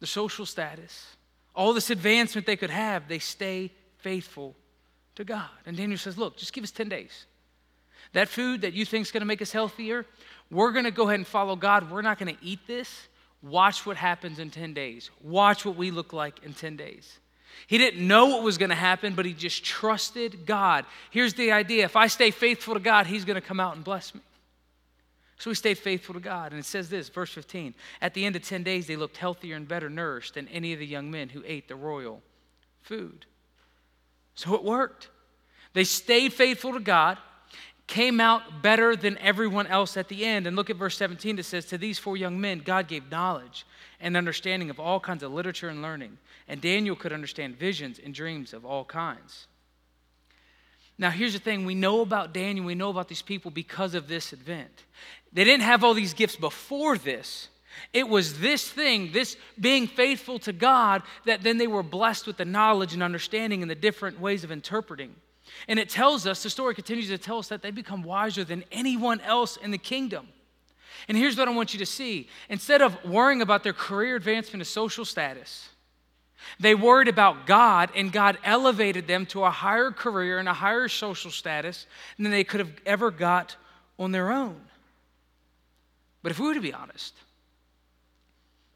their 0.00 0.06
social 0.06 0.46
status, 0.46 1.16
all 1.54 1.74
this 1.74 1.90
advancement 1.90 2.46
they 2.46 2.56
could 2.56 2.70
have, 2.70 3.06
they 3.06 3.18
stay 3.18 3.70
faithful 3.98 4.54
to 5.16 5.24
God. 5.24 5.50
And 5.66 5.76
Daniel 5.76 5.98
says, 5.98 6.16
Look, 6.16 6.38
just 6.38 6.54
give 6.54 6.64
us 6.64 6.70
10 6.70 6.88
days. 6.88 7.26
That 8.14 8.28
food 8.28 8.62
that 8.62 8.72
you 8.72 8.84
think 8.84 9.06
is 9.06 9.12
going 9.12 9.20
to 9.20 9.26
make 9.26 9.42
us 9.42 9.52
healthier, 9.52 10.06
we're 10.50 10.72
going 10.72 10.84
to 10.84 10.90
go 10.90 11.04
ahead 11.04 11.16
and 11.16 11.26
follow 11.26 11.56
God. 11.56 11.90
We're 11.90 12.02
not 12.02 12.18
going 12.18 12.34
to 12.34 12.44
eat 12.44 12.60
this. 12.66 13.08
Watch 13.42 13.84
what 13.84 13.96
happens 13.96 14.38
in 14.38 14.50
10 14.50 14.72
days. 14.72 15.10
Watch 15.22 15.66
what 15.66 15.76
we 15.76 15.90
look 15.90 16.12
like 16.12 16.42
in 16.44 16.54
10 16.54 16.76
days. 16.76 17.18
He 17.66 17.76
didn't 17.76 18.06
know 18.06 18.26
what 18.26 18.42
was 18.42 18.56
going 18.56 18.70
to 18.70 18.76
happen, 18.76 19.14
but 19.14 19.26
he 19.26 19.32
just 19.32 19.64
trusted 19.64 20.46
God. 20.46 20.86
Here's 21.10 21.34
the 21.34 21.52
idea 21.52 21.84
if 21.84 21.96
I 21.96 22.06
stay 22.06 22.30
faithful 22.30 22.74
to 22.74 22.80
God, 22.80 23.06
he's 23.06 23.24
going 23.24 23.40
to 23.40 23.46
come 23.46 23.60
out 23.60 23.74
and 23.74 23.84
bless 23.84 24.14
me. 24.14 24.20
So 25.38 25.50
he 25.50 25.54
stayed 25.54 25.78
faithful 25.78 26.14
to 26.14 26.20
God. 26.20 26.52
And 26.52 26.60
it 26.60 26.64
says 26.64 26.88
this, 26.88 27.08
verse 27.08 27.32
15 27.32 27.74
At 28.00 28.14
the 28.14 28.24
end 28.24 28.36
of 28.36 28.42
10 28.42 28.62
days, 28.62 28.86
they 28.86 28.96
looked 28.96 29.16
healthier 29.16 29.56
and 29.56 29.66
better 29.66 29.90
nourished 29.90 30.34
than 30.34 30.48
any 30.48 30.72
of 30.72 30.78
the 30.78 30.86
young 30.86 31.10
men 31.10 31.28
who 31.28 31.42
ate 31.46 31.68
the 31.68 31.76
royal 31.76 32.22
food. 32.80 33.26
So 34.36 34.54
it 34.54 34.62
worked. 34.62 35.08
They 35.72 35.84
stayed 35.84 36.32
faithful 36.32 36.72
to 36.72 36.80
God 36.80 37.18
came 37.86 38.20
out 38.20 38.62
better 38.62 38.96
than 38.96 39.18
everyone 39.18 39.66
else 39.66 39.96
at 39.96 40.08
the 40.08 40.24
end. 40.24 40.46
And 40.46 40.56
look 40.56 40.70
at 40.70 40.76
verse 40.76 40.96
17, 40.96 41.38
it 41.38 41.44
says, 41.44 41.66
To 41.66 41.78
these 41.78 41.98
four 41.98 42.16
young 42.16 42.40
men, 42.40 42.62
God 42.64 42.88
gave 42.88 43.10
knowledge 43.10 43.66
and 44.00 44.16
understanding 44.16 44.70
of 44.70 44.80
all 44.80 45.00
kinds 45.00 45.22
of 45.22 45.32
literature 45.32 45.68
and 45.68 45.82
learning. 45.82 46.18
And 46.48 46.60
Daniel 46.60 46.96
could 46.96 47.12
understand 47.12 47.58
visions 47.58 48.00
and 48.02 48.14
dreams 48.14 48.52
of 48.52 48.64
all 48.64 48.84
kinds. 48.84 49.46
Now, 50.96 51.10
here's 51.10 51.32
the 51.32 51.38
thing 51.38 51.64
we 51.64 51.74
know 51.74 52.00
about 52.02 52.32
Daniel, 52.32 52.64
we 52.64 52.74
know 52.74 52.90
about 52.90 53.08
these 53.08 53.22
people 53.22 53.50
because 53.50 53.94
of 53.94 54.06
this 54.06 54.32
event. 54.32 54.84
They 55.32 55.44
didn't 55.44 55.64
have 55.64 55.82
all 55.82 55.94
these 55.94 56.14
gifts 56.14 56.36
before 56.36 56.96
this. 56.96 57.48
It 57.92 58.08
was 58.08 58.38
this 58.38 58.70
thing, 58.70 59.10
this 59.12 59.36
being 59.58 59.88
faithful 59.88 60.38
to 60.40 60.52
God, 60.52 61.02
that 61.24 61.42
then 61.42 61.58
they 61.58 61.66
were 61.66 61.82
blessed 61.82 62.26
with 62.26 62.36
the 62.36 62.44
knowledge 62.44 62.94
and 62.94 63.02
understanding 63.02 63.62
and 63.62 63.70
the 63.70 63.74
different 63.74 64.20
ways 64.20 64.44
of 64.44 64.52
interpreting. 64.52 65.14
And 65.68 65.78
it 65.78 65.88
tells 65.88 66.26
us, 66.26 66.42
the 66.42 66.50
story 66.50 66.74
continues 66.74 67.08
to 67.08 67.18
tell 67.18 67.38
us 67.38 67.48
that 67.48 67.62
they 67.62 67.70
become 67.70 68.02
wiser 68.02 68.44
than 68.44 68.64
anyone 68.72 69.20
else 69.20 69.56
in 69.56 69.70
the 69.70 69.78
kingdom. 69.78 70.28
And 71.08 71.16
here's 71.16 71.36
what 71.36 71.48
I 71.48 71.52
want 71.52 71.72
you 71.74 71.78
to 71.80 71.86
see 71.86 72.28
instead 72.48 72.82
of 72.82 73.02
worrying 73.04 73.42
about 73.42 73.62
their 73.62 73.72
career 73.72 74.16
advancement 74.16 74.60
and 74.60 74.66
social 74.66 75.04
status, 75.04 75.68
they 76.60 76.74
worried 76.74 77.08
about 77.08 77.46
God, 77.46 77.90
and 77.94 78.12
God 78.12 78.38
elevated 78.44 79.06
them 79.06 79.26
to 79.26 79.44
a 79.44 79.50
higher 79.50 79.90
career 79.90 80.38
and 80.38 80.48
a 80.48 80.54
higher 80.54 80.88
social 80.88 81.30
status 81.30 81.86
than 82.18 82.30
they 82.30 82.44
could 82.44 82.60
have 82.60 82.72
ever 82.84 83.10
got 83.10 83.56
on 83.98 84.12
their 84.12 84.30
own. 84.30 84.60
But 86.22 86.32
if 86.32 86.38
we 86.38 86.46
were 86.46 86.54
to 86.54 86.60
be 86.60 86.72
honest, 86.72 87.14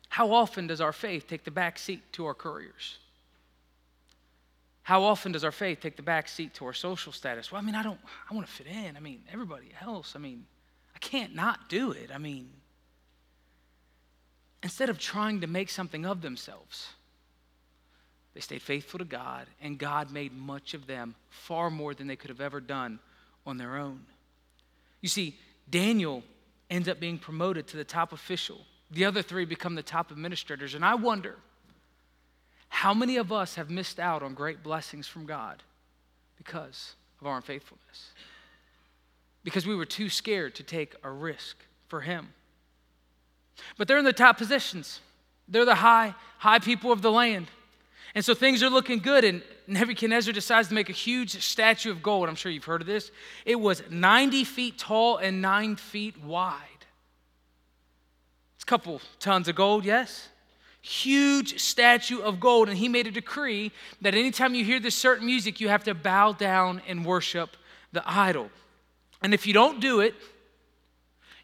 how 0.08 0.32
often 0.32 0.66
does 0.66 0.80
our 0.80 0.92
faith 0.92 1.26
take 1.28 1.44
the 1.44 1.50
back 1.50 1.78
seat 1.78 2.02
to 2.12 2.26
our 2.26 2.34
careers? 2.34 2.98
How 4.88 5.02
often 5.02 5.32
does 5.32 5.44
our 5.44 5.52
faith 5.52 5.80
take 5.80 5.96
the 5.96 6.02
back 6.02 6.28
seat 6.28 6.54
to 6.54 6.64
our 6.64 6.72
social 6.72 7.12
status? 7.12 7.52
Well, 7.52 7.60
I 7.60 7.62
mean, 7.62 7.74
I 7.74 7.82
don't, 7.82 8.00
I 8.30 8.34
want 8.34 8.46
to 8.46 8.52
fit 8.54 8.66
in. 8.66 8.96
I 8.96 9.00
mean, 9.00 9.20
everybody 9.30 9.70
else, 9.82 10.14
I 10.16 10.18
mean, 10.18 10.46
I 10.96 10.98
can't 10.98 11.34
not 11.34 11.68
do 11.68 11.92
it. 11.92 12.08
I 12.10 12.16
mean, 12.16 12.48
instead 14.62 14.88
of 14.88 14.98
trying 14.98 15.42
to 15.42 15.46
make 15.46 15.68
something 15.68 16.06
of 16.06 16.22
themselves, 16.22 16.88
they 18.32 18.40
stayed 18.40 18.62
faithful 18.62 18.96
to 18.96 19.04
God, 19.04 19.46
and 19.60 19.78
God 19.78 20.10
made 20.10 20.32
much 20.32 20.72
of 20.72 20.86
them, 20.86 21.14
far 21.28 21.68
more 21.68 21.92
than 21.92 22.06
they 22.06 22.16
could 22.16 22.30
have 22.30 22.40
ever 22.40 22.58
done 22.58 22.98
on 23.44 23.58
their 23.58 23.76
own. 23.76 24.00
You 25.02 25.10
see, 25.10 25.36
Daniel 25.68 26.22
ends 26.70 26.88
up 26.88 26.98
being 26.98 27.18
promoted 27.18 27.66
to 27.66 27.76
the 27.76 27.84
top 27.84 28.14
official. 28.14 28.62
The 28.90 29.04
other 29.04 29.20
three 29.20 29.44
become 29.44 29.74
the 29.74 29.82
top 29.82 30.10
administrators. 30.10 30.74
And 30.74 30.82
I 30.82 30.94
wonder 30.94 31.36
how 32.68 32.94
many 32.94 33.16
of 33.16 33.32
us 33.32 33.56
have 33.56 33.70
missed 33.70 33.98
out 33.98 34.22
on 34.22 34.34
great 34.34 34.62
blessings 34.62 35.08
from 35.08 35.26
God 35.26 35.62
because 36.36 36.94
of 37.20 37.26
our 37.26 37.36
unfaithfulness? 37.36 38.12
Because 39.42 39.66
we 39.66 39.74
were 39.74 39.86
too 39.86 40.08
scared 40.08 40.54
to 40.56 40.62
take 40.62 40.94
a 41.02 41.10
risk 41.10 41.56
for 41.88 42.02
Him. 42.02 42.28
But 43.76 43.88
they're 43.88 43.98
in 43.98 44.04
the 44.04 44.12
top 44.12 44.38
positions. 44.38 45.00
They're 45.48 45.64
the 45.64 45.76
high, 45.76 46.14
high 46.38 46.58
people 46.58 46.92
of 46.92 47.02
the 47.02 47.10
land. 47.10 47.48
And 48.14 48.24
so 48.24 48.34
things 48.34 48.62
are 48.62 48.70
looking 48.70 48.98
good, 48.98 49.24
and 49.24 49.42
Nebuchadnezzar 49.66 50.32
decides 50.32 50.68
to 50.68 50.74
make 50.74 50.88
a 50.88 50.94
huge 50.94 51.42
statue 51.42 51.90
of 51.90 52.02
gold. 52.02 52.28
I'm 52.28 52.34
sure 52.34 52.50
you've 52.50 52.64
heard 52.64 52.80
of 52.80 52.86
this. 52.86 53.10
It 53.44 53.60
was 53.60 53.82
90 53.90 54.44
feet 54.44 54.78
tall 54.78 55.18
and 55.18 55.42
9 55.42 55.76
feet 55.76 56.22
wide. 56.22 56.54
It's 58.56 58.64
a 58.64 58.66
couple 58.66 59.00
tons 59.20 59.48
of 59.48 59.56
gold, 59.56 59.84
yes? 59.84 60.28
Huge 60.80 61.60
statue 61.60 62.20
of 62.20 62.40
gold. 62.40 62.68
And 62.68 62.78
he 62.78 62.88
made 62.88 63.06
a 63.06 63.10
decree 63.10 63.72
that 64.00 64.14
anytime 64.14 64.54
you 64.54 64.64
hear 64.64 64.80
this 64.80 64.94
certain 64.94 65.26
music, 65.26 65.60
you 65.60 65.68
have 65.68 65.84
to 65.84 65.94
bow 65.94 66.32
down 66.32 66.80
and 66.86 67.04
worship 67.04 67.56
the 67.92 68.02
idol. 68.06 68.50
And 69.22 69.34
if 69.34 69.46
you 69.46 69.52
don't 69.52 69.80
do 69.80 70.00
it, 70.00 70.14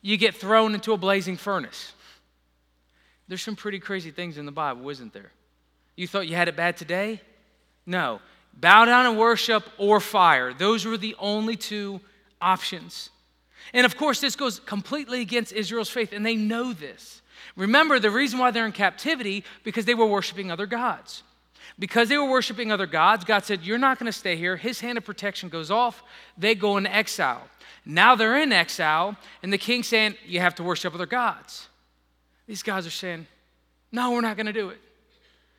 you 0.02 0.16
get 0.16 0.34
thrown 0.34 0.74
into 0.74 0.92
a 0.92 0.96
blazing 0.96 1.36
furnace. 1.36 1.92
There's 3.26 3.42
some 3.42 3.56
pretty 3.56 3.78
crazy 3.78 4.10
things 4.10 4.36
in 4.36 4.46
the 4.46 4.52
Bible, 4.52 4.88
isn't 4.90 5.12
there? 5.12 5.32
You 5.96 6.06
thought 6.06 6.28
you 6.28 6.36
had 6.36 6.48
it 6.48 6.56
bad 6.56 6.76
today? 6.76 7.20
No. 7.86 8.20
Bow 8.52 8.84
down 8.84 9.06
and 9.06 9.18
worship 9.18 9.64
or 9.78 10.00
fire. 10.00 10.52
Those 10.52 10.84
were 10.84 10.98
the 10.98 11.16
only 11.18 11.56
two 11.56 12.00
options. 12.40 13.10
And 13.72 13.86
of 13.86 13.96
course, 13.96 14.20
this 14.20 14.36
goes 14.36 14.60
completely 14.60 15.20
against 15.22 15.52
Israel's 15.52 15.88
faith, 15.88 16.12
and 16.12 16.24
they 16.24 16.36
know 16.36 16.72
this. 16.72 17.22
Remember, 17.56 17.98
the 17.98 18.10
reason 18.10 18.38
why 18.38 18.50
they're 18.50 18.66
in 18.66 18.72
captivity 18.72 19.44
because 19.62 19.84
they 19.84 19.94
were 19.94 20.06
worshiping 20.06 20.50
other 20.50 20.66
gods. 20.66 21.22
Because 21.78 22.08
they 22.08 22.18
were 22.18 22.28
worshiping 22.28 22.70
other 22.70 22.86
gods, 22.86 23.24
God 23.24 23.44
said, 23.44 23.62
You're 23.62 23.78
not 23.78 23.98
going 23.98 24.06
to 24.06 24.12
stay 24.12 24.36
here. 24.36 24.56
His 24.56 24.80
hand 24.80 24.98
of 24.98 25.04
protection 25.04 25.48
goes 25.48 25.70
off. 25.70 26.02
They 26.38 26.54
go 26.54 26.76
into 26.76 26.94
exile. 26.94 27.48
Now 27.84 28.14
they're 28.14 28.40
in 28.40 28.52
exile, 28.52 29.16
and 29.42 29.52
the 29.52 29.58
king's 29.58 29.88
saying, 29.88 30.16
You 30.26 30.40
have 30.40 30.54
to 30.56 30.62
worship 30.62 30.94
other 30.94 31.06
gods. 31.06 31.68
These 32.46 32.62
guys 32.62 32.86
are 32.86 32.90
saying, 32.90 33.26
No, 33.90 34.12
we're 34.12 34.20
not 34.20 34.36
going 34.36 34.46
to 34.46 34.52
do 34.52 34.70
it. 34.70 34.80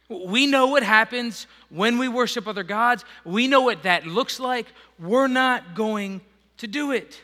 We 0.08 0.46
know 0.46 0.68
what 0.68 0.84
happens 0.84 1.48
when 1.70 1.98
we 1.98 2.08
worship 2.08 2.48
other 2.48 2.64
gods. 2.64 3.04
We 3.24 3.48
know 3.48 3.62
what 3.62 3.84
that 3.84 4.06
looks 4.06 4.40
like. 4.40 4.68
We're 5.00 5.28
not 5.28 5.76
going 5.76 6.22
to 6.58 6.68
do 6.68 6.92
it. 6.92 7.20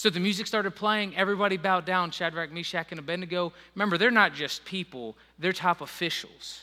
So 0.00 0.08
the 0.08 0.18
music 0.18 0.46
started 0.46 0.70
playing. 0.70 1.14
Everybody 1.14 1.58
bowed 1.58 1.84
down. 1.84 2.10
Shadrach, 2.10 2.50
Meshach, 2.50 2.86
and 2.90 2.98
Abednego. 2.98 3.52
Remember, 3.74 3.98
they're 3.98 4.10
not 4.10 4.32
just 4.32 4.64
people, 4.64 5.14
they're 5.38 5.52
top 5.52 5.82
officials. 5.82 6.62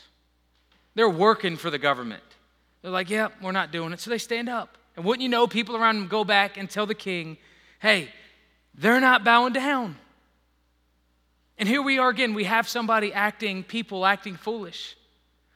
They're 0.96 1.08
working 1.08 1.56
for 1.56 1.70
the 1.70 1.78
government. 1.78 2.24
They're 2.82 2.90
like, 2.90 3.08
yeah, 3.08 3.28
we're 3.40 3.52
not 3.52 3.70
doing 3.70 3.92
it. 3.92 4.00
So 4.00 4.10
they 4.10 4.18
stand 4.18 4.48
up. 4.48 4.76
And 4.96 5.04
wouldn't 5.04 5.22
you 5.22 5.28
know, 5.28 5.46
people 5.46 5.76
around 5.76 6.00
them 6.00 6.08
go 6.08 6.24
back 6.24 6.56
and 6.56 6.68
tell 6.68 6.84
the 6.84 6.96
king, 6.96 7.36
hey, 7.78 8.08
they're 8.74 8.98
not 8.98 9.22
bowing 9.22 9.52
down. 9.52 9.94
And 11.58 11.68
here 11.68 11.80
we 11.80 12.00
are 12.00 12.08
again. 12.08 12.34
We 12.34 12.42
have 12.42 12.68
somebody 12.68 13.12
acting, 13.12 13.62
people 13.62 14.04
acting 14.04 14.34
foolish. 14.34 14.96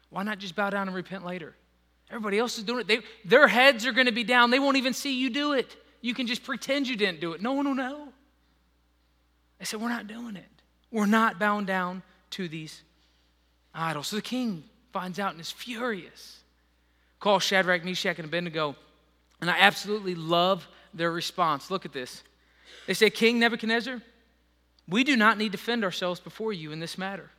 Why 0.08 0.22
not 0.22 0.38
just 0.38 0.54
bow 0.54 0.70
down 0.70 0.86
and 0.86 0.94
repent 0.94 1.26
later? 1.26 1.56
Everybody 2.10 2.38
else 2.38 2.58
is 2.58 2.62
doing 2.62 2.82
it. 2.82 2.86
They, 2.86 3.00
their 3.24 3.48
heads 3.48 3.86
are 3.86 3.92
going 3.92 4.06
to 4.06 4.12
be 4.12 4.22
down. 4.22 4.52
They 4.52 4.60
won't 4.60 4.76
even 4.76 4.94
see 4.94 5.18
you 5.18 5.30
do 5.30 5.54
it. 5.54 5.76
You 6.02 6.12
can 6.12 6.26
just 6.26 6.42
pretend 6.42 6.88
you 6.88 6.96
didn't 6.96 7.20
do 7.20 7.32
it. 7.32 7.40
No 7.40 7.52
one 7.52 7.66
will 7.66 7.74
know. 7.74 8.08
They 9.58 9.64
said, 9.64 9.80
We're 9.80 9.88
not 9.88 10.08
doing 10.08 10.36
it. 10.36 10.44
We're 10.90 11.06
not 11.06 11.38
bound 11.38 11.68
down 11.68 12.02
to 12.30 12.48
these 12.48 12.82
idols. 13.72 14.08
So 14.08 14.16
the 14.16 14.22
king 14.22 14.64
finds 14.92 15.18
out 15.18 15.32
and 15.32 15.40
is 15.40 15.50
furious. 15.50 16.40
Calls 17.20 17.44
Shadrach, 17.44 17.84
Meshach, 17.84 18.18
and 18.18 18.26
Abednego. 18.26 18.76
And 19.40 19.48
I 19.48 19.56
absolutely 19.58 20.16
love 20.16 20.68
their 20.92 21.10
response. 21.10 21.70
Look 21.70 21.86
at 21.86 21.92
this. 21.92 22.22
They 22.86 22.94
say, 22.94 23.08
King 23.08 23.38
Nebuchadnezzar, 23.38 24.02
we 24.88 25.04
do 25.04 25.16
not 25.16 25.38
need 25.38 25.52
to 25.52 25.52
defend 25.52 25.84
ourselves 25.84 26.20
before 26.20 26.52
you 26.52 26.72
in 26.72 26.80
this 26.80 26.98
matter. 26.98 27.30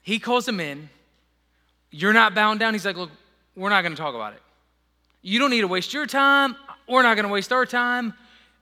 He 0.00 0.18
calls 0.18 0.46
them 0.46 0.58
in. 0.58 0.88
You're 1.90 2.14
not 2.14 2.34
bound 2.34 2.60
down. 2.60 2.72
He's 2.72 2.86
like, 2.86 2.96
Look, 2.96 3.10
we're 3.54 3.68
not 3.68 3.82
going 3.82 3.94
to 3.94 4.00
talk 4.00 4.14
about 4.14 4.32
it. 4.32 4.42
You 5.22 5.38
don't 5.38 5.50
need 5.50 5.60
to 5.60 5.68
waste 5.68 5.94
your 5.94 6.06
time. 6.06 6.56
We're 6.88 7.02
not 7.02 7.14
going 7.14 7.26
to 7.26 7.32
waste 7.32 7.52
our 7.52 7.64
time. 7.64 8.12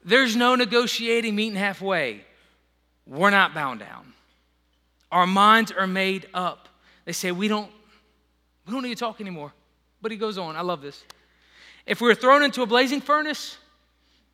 There's 0.05 0.37
no 0.37 0.55
negotiating, 0.55 1.35
meeting 1.35 1.59
halfway. 1.59 2.25
We're 3.07 3.31
not 3.31 3.55
bound 3.55 3.81
down. 3.81 4.12
Our 5.11 5.26
minds 5.26 5.73
are 5.73 5.87
made 5.87 6.29
up. 6.33 6.69
They 7.05 7.12
say, 7.12 7.33
We 7.33 7.49
don't, 7.49 7.71
we 8.67 8.73
don't 8.73 8.83
need 8.83 8.97
to 8.97 9.00
talk 9.00 9.21
anymore. 9.21 9.52
But 10.02 10.12
he 10.12 10.17
goes 10.17 10.38
on. 10.38 10.57
I 10.57 10.62
love 10.62 10.81
this. 10.81 11.02
If 11.87 12.00
we 12.00 12.11
are 12.11 12.14
thrown 12.14 12.43
into 12.43 12.62
a 12.62 12.67
blazing 12.67 13.00
furnace, 13.00 13.59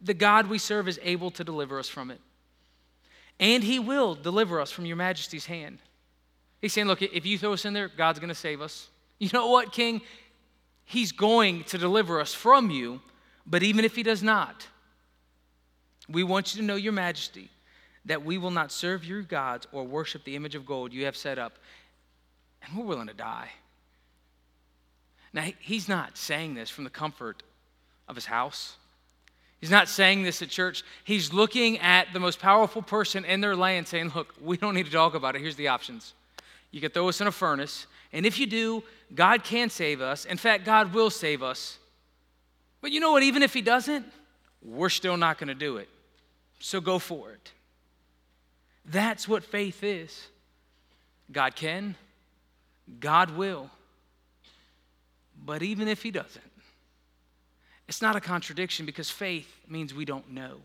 the 0.01 0.15
God 0.15 0.49
we 0.49 0.59
serve 0.59 0.89
is 0.89 1.01
able 1.03 1.31
to 1.33 1.45
deliver 1.45 1.79
us 1.79 1.89
from 1.89 2.11
it. 2.11 2.21
And 3.41 3.63
he 3.63 3.79
will 3.79 4.15
deliver 4.15 4.61
us 4.61 4.71
from 4.71 4.87
your 4.87 4.97
majesty's 4.97 5.47
hand. 5.47 5.79
He's 6.61 6.73
saying, 6.73 6.87
look, 6.87 7.03
if 7.03 7.27
you 7.27 7.39
throw 7.39 7.53
us 7.53 7.65
in 7.65 7.73
there, 7.73 7.89
God's 7.89 8.19
going 8.19 8.29
to 8.29 8.35
save 8.35 8.61
us. 8.61 8.89
You 9.19 9.31
know 9.33 9.49
what, 9.49 9.73
King? 9.73 10.03
He's 10.87 11.13
going 11.13 11.65
to 11.65 11.79
deliver 11.79 12.21
us 12.21 12.33
from 12.33 12.71
you, 12.71 13.03
but 13.47 13.63
even 13.63 13.85
if 13.85 13.95
He 13.95 14.03
does 14.03 14.23
not, 14.23 14.67
we 16.09 16.23
want 16.23 16.55
you 16.55 16.61
to 16.61 16.67
know, 16.67 16.77
Your 16.77 16.93
Majesty, 16.93 17.51
that 18.07 18.25
we 18.25 18.39
will 18.39 18.51
not 18.51 18.73
serve 18.73 19.05
your 19.05 19.23
gods 19.23 19.67
or 19.73 19.85
worship 19.85 20.25
the 20.25 20.37
image 20.37 20.55
of 20.55 20.65
gold 20.65 20.93
you 20.93 21.05
have 21.05 21.17
set 21.17 21.39
up, 21.39 21.59
and 22.63 22.79
we're 22.79 22.85
willing 22.85 23.09
to 23.09 23.15
die. 23.15 23.51
Now, 25.33 25.49
he's 25.59 25.89
not 25.89 26.17
saying 26.17 26.55
this 26.55 26.71
from 26.71 26.85
the 26.85 26.91
comfort 26.91 27.43
of 28.09 28.15
his 28.15 28.27
house. 28.27 28.77
He's 29.61 29.71
not 29.71 29.89
saying 29.89 30.23
this 30.23 30.41
at 30.41 30.49
church. 30.49 30.85
He's 31.05 31.33
looking 31.33 31.79
at 31.81 32.13
the 32.13 32.21
most 32.21 32.39
powerful 32.39 32.81
person 32.81 33.25
in 33.25 33.41
their 33.41 33.57
land 33.57 33.89
saying, 33.89 34.13
Look, 34.15 34.35
we 34.41 34.57
don't 34.57 34.75
need 34.75 34.87
to 34.87 34.93
talk 34.93 35.15
about 35.15 35.35
it. 35.35 35.43
Here's 35.43 35.57
the 35.57 35.69
options. 35.69 36.15
You 36.71 36.81
could 36.81 36.95
throw 36.95 37.09
us 37.09 37.21
in 37.21 37.27
a 37.27 37.33
furnace. 37.33 37.87
And 38.13 38.25
if 38.25 38.39
you 38.39 38.47
do, 38.47 38.83
God 39.15 39.45
can 39.45 39.71
save 39.71 40.01
us. 40.01 40.25
In 40.25 40.37
fact, 40.37 40.65
God 40.65 40.93
will 40.95 41.11
save 41.11 41.43
us. 41.43 41.79
But 42.81 42.93
you 42.93 43.01
know 43.01 43.13
what? 43.13 43.23
Even 43.23 43.43
if 43.43 43.53
He 43.53 43.63
doesn't, 43.63 44.07
we're 44.63 44.89
still 44.89 45.17
not 45.17 45.39
going 45.39 45.49
to 45.49 45.55
do 45.55 45.77
it. 45.77 45.89
So 46.61 46.81
go 46.81 46.99
for 46.99 47.33
it. 47.33 47.53
That's 48.85 49.29
what 49.29 49.45
faith 49.45 49.83
is. 49.83 50.29
God 51.33 51.57
can, 51.57 51.97
God 53.01 53.37
will. 53.37 53.71
But 55.45 55.63
even 55.63 55.89
if 55.89 56.03
He 56.03 56.11
doesn't, 56.11 56.43
it's 57.89 58.03
not 58.03 58.17
a 58.17 58.21
contradiction 58.21 58.87
because 58.87 59.11
faith 59.11 59.53
means 59.69 59.95
we 59.95 60.05
don't 60.05 60.31
know. 60.31 60.59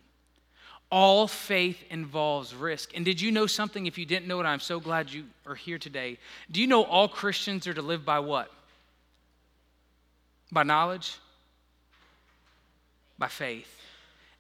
All 0.92 1.28
faith 1.28 1.82
involves 1.90 2.54
risk. 2.54 2.92
And 2.96 3.06
did 3.06 3.22
you 3.22 3.32
know 3.32 3.48
something? 3.48 3.86
If 3.86 3.98
you 3.98 4.06
didn't 4.06 4.28
know 4.28 4.42
it, 4.42 4.46
I'm 4.46 4.60
so 4.60 4.80
glad 4.80 5.12
you 5.12 5.24
are 5.48 5.56
here 5.56 5.78
today. 5.78 6.18
Do 6.52 6.60
you 6.60 6.68
know 6.68 6.84
all 6.84 7.08
Christians 7.08 7.66
are 7.66 7.74
to 7.74 7.82
live 7.82 8.04
by 8.04 8.20
what? 8.20 8.52
By 10.52 10.64
knowledge? 10.64 11.18
By 13.18 13.30
faith. 13.30 13.74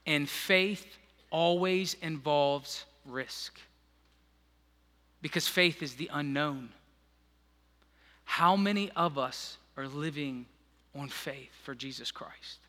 And 0.05 0.27
faith 0.27 0.86
always 1.29 1.96
involves 2.01 2.84
risk 3.05 3.58
because 5.22 5.48
faith 5.48 5.81
is 5.81 5.96
the 5.96 6.10
unknown. 6.12 6.70
How 8.25 8.55
many 8.55 8.91
of 8.91 9.17
us 9.17 9.58
are 9.77 9.88
living 9.88 10.46
on 10.96 11.08
faith 11.08 11.51
for 11.63 11.75
Jesus 11.75 12.12
Christ? 12.12 12.60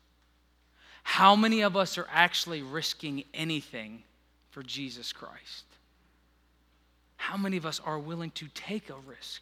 How 1.03 1.35
many 1.35 1.61
of 1.61 1.77
us 1.77 1.97
are 1.97 2.07
actually 2.11 2.61
risking 2.61 3.23
anything 3.33 4.03
for 4.49 4.63
Jesus 4.63 5.11
Christ? 5.13 5.65
How 7.17 7.37
many 7.37 7.57
of 7.57 7.65
us 7.65 7.79
are 7.85 7.99
willing 7.99 8.31
to 8.31 8.47
take 8.53 8.89
a 8.89 8.95
risk 9.07 9.41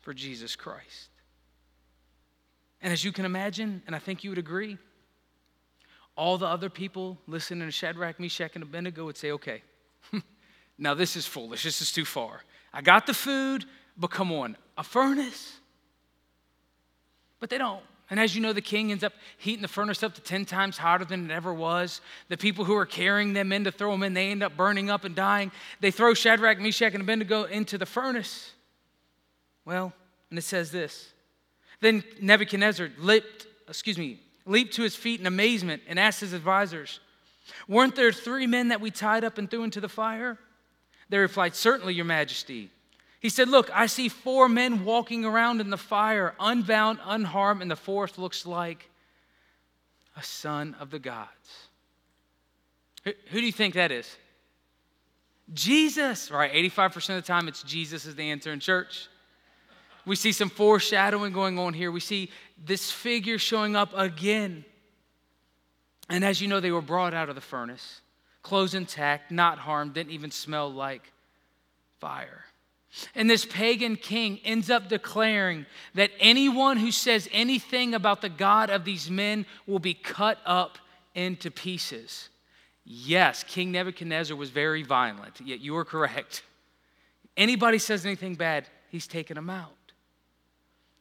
for 0.00 0.14
Jesus 0.14 0.54
Christ? 0.54 1.08
And 2.80 2.92
as 2.92 3.04
you 3.04 3.12
can 3.12 3.24
imagine, 3.24 3.82
and 3.86 3.96
I 3.96 3.98
think 3.98 4.22
you 4.22 4.30
would 4.30 4.38
agree, 4.38 4.78
all 6.16 6.38
the 6.38 6.46
other 6.46 6.68
people 6.68 7.18
listening 7.26 7.66
to 7.66 7.72
Shadrach, 7.72 8.18
Meshach, 8.20 8.52
and 8.54 8.62
Abednego 8.62 9.04
would 9.04 9.16
say, 9.16 9.32
okay, 9.32 9.62
now 10.78 10.94
this 10.94 11.16
is 11.16 11.26
foolish. 11.26 11.62
This 11.62 11.80
is 11.80 11.92
too 11.92 12.04
far. 12.04 12.42
I 12.72 12.82
got 12.82 13.06
the 13.06 13.14
food, 13.14 13.64
but 13.96 14.10
come 14.10 14.32
on, 14.32 14.56
a 14.76 14.84
furnace? 14.84 15.58
But 17.40 17.50
they 17.50 17.58
don't. 17.58 17.82
And 18.10 18.18
as 18.18 18.34
you 18.34 18.40
know, 18.40 18.52
the 18.52 18.62
king 18.62 18.90
ends 18.90 19.04
up 19.04 19.12
heating 19.36 19.60
the 19.60 19.68
furnace 19.68 20.02
up 20.02 20.14
to 20.14 20.20
10 20.22 20.46
times 20.46 20.78
hotter 20.78 21.04
than 21.04 21.30
it 21.30 21.34
ever 21.34 21.52
was. 21.52 22.00
The 22.28 22.38
people 22.38 22.64
who 22.64 22.74
are 22.74 22.86
carrying 22.86 23.34
them 23.34 23.52
in 23.52 23.64
to 23.64 23.72
throw 23.72 23.90
them 23.92 24.02
in, 24.02 24.14
they 24.14 24.30
end 24.30 24.42
up 24.42 24.56
burning 24.56 24.88
up 24.88 25.04
and 25.04 25.14
dying. 25.14 25.52
They 25.80 25.90
throw 25.90 26.14
Shadrach, 26.14 26.58
Meshach, 26.58 26.94
and 26.94 27.02
Abednego 27.02 27.44
into 27.44 27.76
the 27.76 27.84
furnace. 27.84 28.52
Well, 29.66 29.92
and 30.30 30.38
it 30.38 30.42
says 30.42 30.70
this 30.70 31.12
Then 31.80 32.02
Nebuchadnezzar 32.20 32.90
leaped, 32.98 33.46
excuse 33.68 33.98
me, 33.98 34.20
leaped 34.46 34.74
to 34.74 34.82
his 34.82 34.96
feet 34.96 35.20
in 35.20 35.26
amazement 35.26 35.82
and 35.86 36.00
asked 36.00 36.20
his 36.20 36.32
advisors, 36.32 37.00
Weren't 37.68 37.94
there 37.94 38.12
three 38.12 38.46
men 38.46 38.68
that 38.68 38.80
we 38.80 38.90
tied 38.90 39.24
up 39.24 39.36
and 39.36 39.50
threw 39.50 39.64
into 39.64 39.82
the 39.82 39.88
fire? 39.88 40.38
They 41.10 41.18
replied, 41.18 41.54
Certainly, 41.54 41.94
Your 41.94 42.06
Majesty. 42.06 42.70
He 43.20 43.28
said, 43.28 43.48
Look, 43.48 43.70
I 43.74 43.86
see 43.86 44.08
four 44.08 44.48
men 44.48 44.84
walking 44.84 45.24
around 45.24 45.60
in 45.60 45.70
the 45.70 45.76
fire, 45.76 46.34
unbound, 46.38 47.00
unharmed, 47.04 47.62
and 47.62 47.70
the 47.70 47.76
fourth 47.76 48.18
looks 48.18 48.46
like 48.46 48.90
a 50.16 50.22
son 50.22 50.76
of 50.78 50.90
the 50.90 50.98
gods. 50.98 51.68
Who, 53.04 53.12
who 53.30 53.40
do 53.40 53.46
you 53.46 53.52
think 53.52 53.74
that 53.74 53.90
is? 53.90 54.16
Jesus, 55.52 56.30
right? 56.30 56.52
85% 56.52 56.96
of 56.96 57.16
the 57.16 57.22
time, 57.22 57.48
it's 57.48 57.62
Jesus 57.62 58.04
is 58.04 58.14
the 58.14 58.30
answer 58.30 58.52
in 58.52 58.60
church. 58.60 59.08
We 60.04 60.16
see 60.16 60.32
some 60.32 60.50
foreshadowing 60.50 61.32
going 61.32 61.58
on 61.58 61.74
here. 61.74 61.90
We 61.90 62.00
see 62.00 62.30
this 62.62 62.90
figure 62.90 63.38
showing 63.38 63.76
up 63.76 63.92
again. 63.96 64.64
And 66.08 66.24
as 66.24 66.40
you 66.40 66.48
know, 66.48 66.60
they 66.60 66.70
were 66.70 66.82
brought 66.82 67.14
out 67.14 67.28
of 67.28 67.34
the 67.34 67.40
furnace, 67.40 68.00
clothes 68.42 68.74
intact, 68.74 69.30
not 69.30 69.58
harmed, 69.58 69.94
didn't 69.94 70.12
even 70.12 70.30
smell 70.30 70.72
like 70.72 71.12
fire. 72.00 72.44
And 73.14 73.28
this 73.28 73.44
pagan 73.44 73.96
king 73.96 74.40
ends 74.44 74.70
up 74.70 74.88
declaring 74.88 75.66
that 75.94 76.10
anyone 76.18 76.78
who 76.78 76.90
says 76.90 77.28
anything 77.32 77.94
about 77.94 78.22
the 78.22 78.28
God 78.28 78.70
of 78.70 78.84
these 78.84 79.10
men 79.10 79.46
will 79.66 79.78
be 79.78 79.94
cut 79.94 80.38
up 80.46 80.78
into 81.14 81.50
pieces. 81.50 82.30
Yes, 82.84 83.44
King 83.44 83.70
Nebuchadnezzar 83.72 84.36
was 84.36 84.48
very 84.48 84.82
violent, 84.82 85.40
yet 85.44 85.60
you 85.60 85.76
are 85.76 85.84
correct. 85.84 86.42
Anybody 87.36 87.78
says 87.78 88.06
anything 88.06 88.34
bad, 88.34 88.66
he's 88.88 89.06
taken 89.06 89.34
them 89.34 89.50
out. 89.50 89.72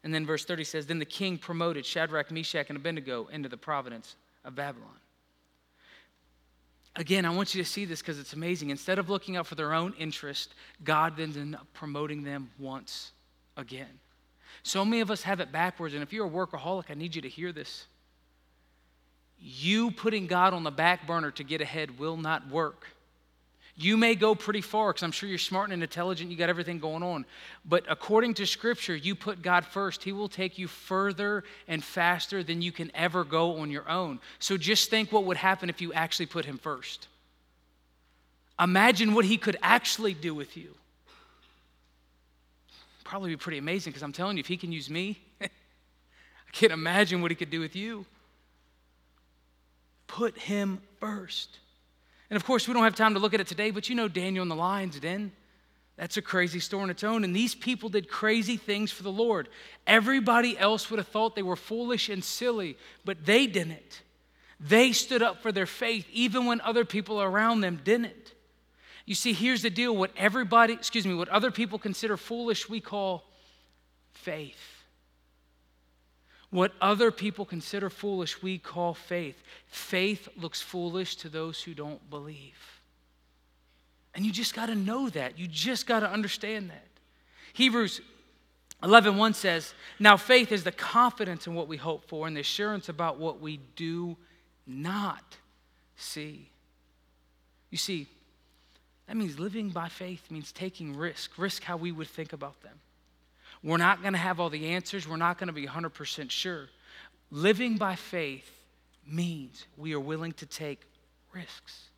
And 0.04 0.14
then 0.14 0.26
verse 0.26 0.44
30 0.44 0.66
says, 0.66 0.86
Then 0.86 1.00
the 1.00 1.06
king 1.06 1.38
promoted 1.38 1.86
Shadrach, 1.86 2.32
Meshach, 2.32 2.68
and 2.70 2.78
Abednego 2.78 3.28
into 3.28 3.50
the 3.50 3.58
province 3.58 4.16
of 4.44 4.56
Babylon. 4.56 4.90
Again, 6.98 7.26
I 7.26 7.30
want 7.30 7.54
you 7.54 7.64
to 7.64 7.70
see 7.70 7.86
this 7.86 8.02
because 8.02 8.18
it's 8.18 8.34
amazing. 8.34 8.72
Instead 8.72 8.98
of 8.98 9.08
looking 9.08 9.38
out 9.38 9.46
for 9.46 9.54
their 9.54 9.72
own 9.72 9.94
interest, 10.00 10.56
God 10.84 11.16
then 11.16 11.32
ends 11.38 11.56
up 11.56 11.68
promoting 11.74 12.24
them 12.24 12.50
once 12.58 13.12
again. 13.56 14.00
So 14.64 14.84
many 14.84 15.02
of 15.02 15.12
us 15.12 15.22
have 15.22 15.40
it 15.40 15.52
backwards, 15.52 15.94
and 15.94 16.02
if 16.02 16.12
you're 16.12 16.26
a 16.26 16.30
workaholic, 16.30 16.86
I 16.90 16.96
need 16.96 17.16
you 17.16 17.22
to 17.22 17.30
hear 17.30 17.52
this. 17.52 17.86
You 19.40 19.92
putting 19.92 20.26
God 20.26 20.56
on 20.56 20.64
the 20.64 20.72
back 20.72 21.06
burner 21.06 21.30
to 21.32 21.44
get 21.44 21.62
ahead 21.62 22.00
will 22.00 22.18
not 22.18 22.50
work. 22.50 22.88
You 23.80 23.96
may 23.96 24.16
go 24.16 24.34
pretty 24.34 24.62
far 24.62 24.90
because 24.90 25.04
I'm 25.04 25.12
sure 25.12 25.30
you're 25.30 25.38
smart 25.38 25.70
and 25.70 25.84
intelligent, 25.84 26.32
you 26.32 26.36
got 26.36 26.50
everything 26.50 26.80
going 26.80 27.04
on. 27.04 27.26
But 27.64 27.86
according 27.88 28.34
to 28.36 28.48
Scripture, 28.48 28.96
you 28.96 29.14
put 29.14 29.44
God 29.44 29.66
first, 29.66 30.04
He 30.04 30.12
will 30.12 30.28
take 30.28 30.58
you 30.58 30.68
further 30.68 31.44
and 31.68 31.84
faster 31.84 32.44
than 32.44 32.64
you 32.64 32.72
can 32.72 32.92
ever 32.96 33.24
go 33.24 33.60
on 33.60 33.70
your 33.70 33.88
own. 33.88 34.20
So 34.40 34.58
just 34.58 34.90
think 34.90 35.12
what 35.12 35.26
would 35.26 35.38
happen 35.38 35.70
if 35.70 35.80
you 35.80 35.94
actually 35.94 36.26
put 36.26 36.44
Him 36.44 36.58
first. 36.58 37.08
Imagine 38.60 39.14
what 39.14 39.26
He 39.26 39.38
could 39.38 39.58
actually 39.62 40.16
do 40.16 40.34
with 40.34 40.58
you. 40.58 40.74
Probably 43.04 43.30
be 43.30 43.38
pretty 43.38 43.60
amazing 43.60 43.92
because 43.92 44.02
I'm 44.02 44.12
telling 44.12 44.38
you, 44.38 44.42
if 44.42 44.48
He 44.48 44.58
can 44.58 44.72
use 44.72 44.90
me, 44.90 45.20
I 45.42 45.50
can't 46.52 46.74
imagine 46.74 47.22
what 47.22 47.30
He 47.30 47.36
could 47.36 47.52
do 47.52 47.60
with 47.60 47.76
you. 47.76 48.08
Put 50.08 50.36
Him 50.36 50.82
first. 51.00 51.60
And 52.30 52.36
of 52.36 52.46
course, 52.46 52.68
we 52.68 52.74
don't 52.74 52.84
have 52.84 52.96
time 52.96 53.14
to 53.14 53.20
look 53.20 53.34
at 53.34 53.40
it 53.40 53.48
today, 53.48 53.72
but 53.72 53.90
you 53.90 53.96
know 53.96 54.08
Daniel 54.08 54.42
and 54.42 54.52
the 54.52 54.56
lion's 54.56 55.00
den. 55.00 55.32
That's 55.96 56.18
a 56.18 56.22
crazy 56.22 56.60
story 56.60 56.84
on 56.84 56.90
its 56.90 57.04
own. 57.04 57.24
And 57.24 57.36
these 57.36 57.56
people 57.56 57.90
did 57.90 58.08
crazy 58.08 58.56
things 58.56 58.92
for 58.92 59.04
the 59.04 59.12
Lord. 59.12 59.50
Everybody 59.88 60.58
else 60.58 60.90
would 60.90 61.00
have 61.00 61.08
thought 61.08 61.36
they 61.36 61.42
were 61.42 61.56
foolish 61.56 62.10
and 62.10 62.24
silly, 62.24 62.78
but 63.04 63.26
they 63.26 63.48
didn't. 63.48 64.04
They 64.60 64.92
stood 64.92 65.24
up 65.24 65.42
for 65.42 65.52
their 65.52 65.66
faith 65.66 66.08
even 66.12 66.46
when 66.46 66.62
other 66.62 66.86
people 66.86 67.22
around 67.22 67.62
them 67.62 67.82
didn't. 67.84 68.34
You 69.06 69.16
see, 69.16 69.34
here's 69.34 69.62
the 69.62 69.70
deal 69.70 69.96
what 69.96 70.12
everybody, 70.18 70.74
excuse 70.74 71.08
me, 71.08 71.14
what 71.14 71.30
other 71.30 71.50
people 71.50 71.80
consider 71.80 72.18
foolish, 72.18 72.70
we 72.70 72.82
call 72.82 73.24
faith. 74.12 74.77
What 76.50 76.74
other 76.80 77.12
people 77.12 77.46
consider 77.46 77.90
foolish, 77.90 78.42
we 78.42 78.58
call 78.58 78.94
faith. 78.94 79.42
Faith 79.68 80.30
looks 80.38 80.62
foolish 80.62 81.16
to 81.18 81.30
those 81.30 81.62
who 81.62 81.74
don't 81.74 82.10
believe. 82.10 82.82
And 84.16 84.26
you 84.26 84.32
just 84.32 84.56
got 84.56 84.68
to 84.68 84.76
know 84.76 85.10
that. 85.10 85.38
You 85.38 85.48
just 85.48 85.86
got 85.86 86.00
to 86.00 86.10
understand 86.10 86.70
that. 86.70 86.88
Hebrews 87.54 88.02
11:1 88.82 89.34
says, 89.34 89.74
"Now 90.00 90.18
faith 90.18 90.52
is 90.52 90.64
the 90.64 90.72
confidence 90.72 91.48
in 91.48 91.56
what 91.56 91.68
we 91.68 91.78
hope 91.78 92.08
for 92.08 92.28
and 92.28 92.36
the 92.36 92.42
assurance 92.42 92.90
about 92.90 93.18
what 93.18 93.40
we 93.40 93.58
do 93.76 94.18
not 94.66 95.38
see." 95.96 96.52
You 97.70 97.78
see, 97.78 98.08
that 99.08 99.18
means 99.18 99.40
living 99.40 99.70
by 99.70 99.90
faith 99.90 100.30
means 100.32 100.52
taking 100.52 100.96
risk, 100.96 101.38
risk 101.38 101.64
how 101.64 101.78
we 101.78 101.92
would 101.92 102.08
think 102.08 102.34
about 102.34 102.62
them. 102.62 102.80
We're 103.68 103.76
not 103.76 104.02
going 104.02 104.14
to 104.14 104.20
have 104.20 104.40
all 104.40 104.50
the 104.50 104.68
answers. 104.68 105.06
We're 105.06 105.18
not 105.18 105.38
going 105.38 105.48
to 105.48 105.54
be 105.54 105.68
100% 105.68 106.32
sure. 106.32 106.70
Living 107.32 107.76
by 107.76 107.96
faith 107.96 108.50
means 109.06 109.66
we 109.76 109.94
are 109.94 110.00
willing 110.00 110.32
to 110.34 110.46
take 110.46 110.80
risks. 111.34 111.90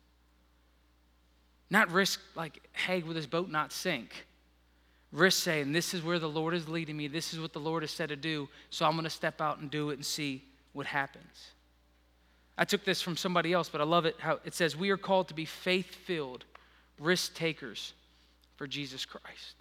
Not 1.70 1.88
risk 1.92 2.18
like, 2.34 2.60
hey, 2.72 3.04
will 3.04 3.14
this 3.14 3.26
boat 3.26 3.48
not 3.48 3.70
sink? 3.70 4.26
Risk 5.12 5.44
saying, 5.44 5.70
this 5.70 5.94
is 5.94 6.02
where 6.02 6.18
the 6.18 6.28
Lord 6.28 6.54
is 6.54 6.68
leading 6.68 6.96
me. 6.96 7.06
This 7.06 7.32
is 7.32 7.38
what 7.38 7.52
the 7.52 7.60
Lord 7.60 7.84
has 7.84 7.92
said 7.92 8.08
to 8.08 8.16
do. 8.16 8.48
So 8.70 8.84
I'm 8.84 8.94
going 8.94 9.04
to 9.04 9.10
step 9.10 9.40
out 9.40 9.60
and 9.60 9.70
do 9.70 9.90
it 9.90 9.94
and 9.94 10.04
see 10.04 10.42
what 10.72 10.86
happens. 10.86 11.52
I 12.58 12.64
took 12.64 12.84
this 12.84 13.00
from 13.00 13.16
somebody 13.16 13.52
else, 13.52 13.68
but 13.68 13.80
I 13.80 13.84
love 13.84 14.06
it 14.06 14.16
how 14.18 14.40
it 14.44 14.54
says, 14.54 14.76
We 14.76 14.90
are 14.90 14.96
called 14.96 15.28
to 15.28 15.34
be 15.34 15.44
faith 15.44 15.94
filled 15.94 16.46
risk 16.98 17.34
takers 17.34 17.92
for 18.56 18.66
Jesus 18.66 19.04
Christ. 19.04 19.54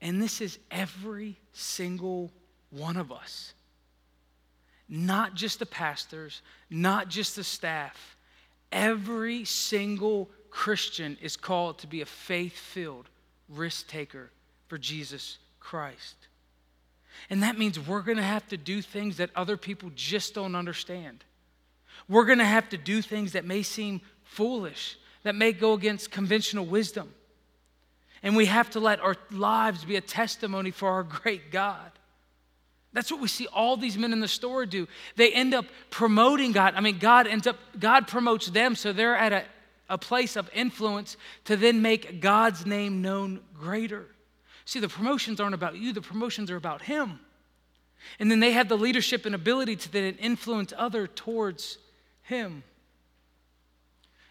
And 0.00 0.22
this 0.22 0.40
is 0.40 0.58
every 0.70 1.36
single 1.52 2.32
one 2.70 2.96
of 2.96 3.10
us. 3.10 3.54
Not 4.88 5.34
just 5.34 5.58
the 5.58 5.66
pastors, 5.66 6.40
not 6.70 7.08
just 7.08 7.36
the 7.36 7.44
staff. 7.44 8.16
Every 8.70 9.44
single 9.44 10.30
Christian 10.50 11.18
is 11.20 11.36
called 11.36 11.78
to 11.80 11.86
be 11.86 12.00
a 12.00 12.06
faith 12.06 12.56
filled 12.56 13.08
risk 13.48 13.88
taker 13.88 14.30
for 14.68 14.78
Jesus 14.78 15.38
Christ. 15.60 16.16
And 17.30 17.42
that 17.42 17.58
means 17.58 17.78
we're 17.80 18.02
going 18.02 18.16
to 18.18 18.22
have 18.22 18.46
to 18.48 18.56
do 18.56 18.80
things 18.80 19.16
that 19.16 19.30
other 19.34 19.56
people 19.56 19.90
just 19.94 20.34
don't 20.34 20.54
understand. 20.54 21.24
We're 22.08 22.26
going 22.26 22.38
to 22.38 22.44
have 22.44 22.68
to 22.70 22.76
do 22.76 23.02
things 23.02 23.32
that 23.32 23.44
may 23.44 23.62
seem 23.62 24.00
foolish, 24.22 24.98
that 25.24 25.34
may 25.34 25.52
go 25.52 25.72
against 25.72 26.10
conventional 26.10 26.64
wisdom. 26.64 27.12
And 28.22 28.36
we 28.36 28.46
have 28.46 28.70
to 28.70 28.80
let 28.80 29.00
our 29.00 29.16
lives 29.30 29.84
be 29.84 29.96
a 29.96 30.00
testimony 30.00 30.70
for 30.70 30.88
our 30.88 31.02
great 31.02 31.50
God. 31.50 31.90
That's 32.92 33.10
what 33.10 33.20
we 33.20 33.28
see 33.28 33.46
all 33.48 33.76
these 33.76 33.98
men 33.98 34.12
in 34.12 34.20
the 34.20 34.28
store 34.28 34.66
do. 34.66 34.88
They 35.16 35.32
end 35.32 35.54
up 35.54 35.66
promoting 35.90 36.52
God. 36.52 36.74
I 36.74 36.80
mean, 36.80 36.98
God 36.98 37.26
ends 37.26 37.46
up, 37.46 37.56
God 37.78 38.08
promotes 38.08 38.46
them, 38.48 38.74
so 38.74 38.92
they're 38.92 39.16
at 39.16 39.32
a, 39.32 39.44
a 39.88 39.98
place 39.98 40.36
of 40.36 40.50
influence 40.54 41.16
to 41.44 41.56
then 41.56 41.82
make 41.82 42.20
God's 42.20 42.66
name 42.66 43.02
known 43.02 43.40
greater. 43.54 44.06
See, 44.64 44.80
the 44.80 44.88
promotions 44.88 45.38
aren't 45.40 45.54
about 45.54 45.76
you, 45.76 45.92
the 45.92 46.02
promotions 46.02 46.50
are 46.50 46.56
about 46.56 46.82
Him. 46.82 47.20
And 48.18 48.30
then 48.30 48.40
they 48.40 48.52
have 48.52 48.68
the 48.68 48.78
leadership 48.78 49.26
and 49.26 49.34
ability 49.34 49.76
to 49.76 49.92
then 49.92 50.14
influence 50.16 50.72
other 50.76 51.06
towards 51.06 51.78
Him. 52.22 52.62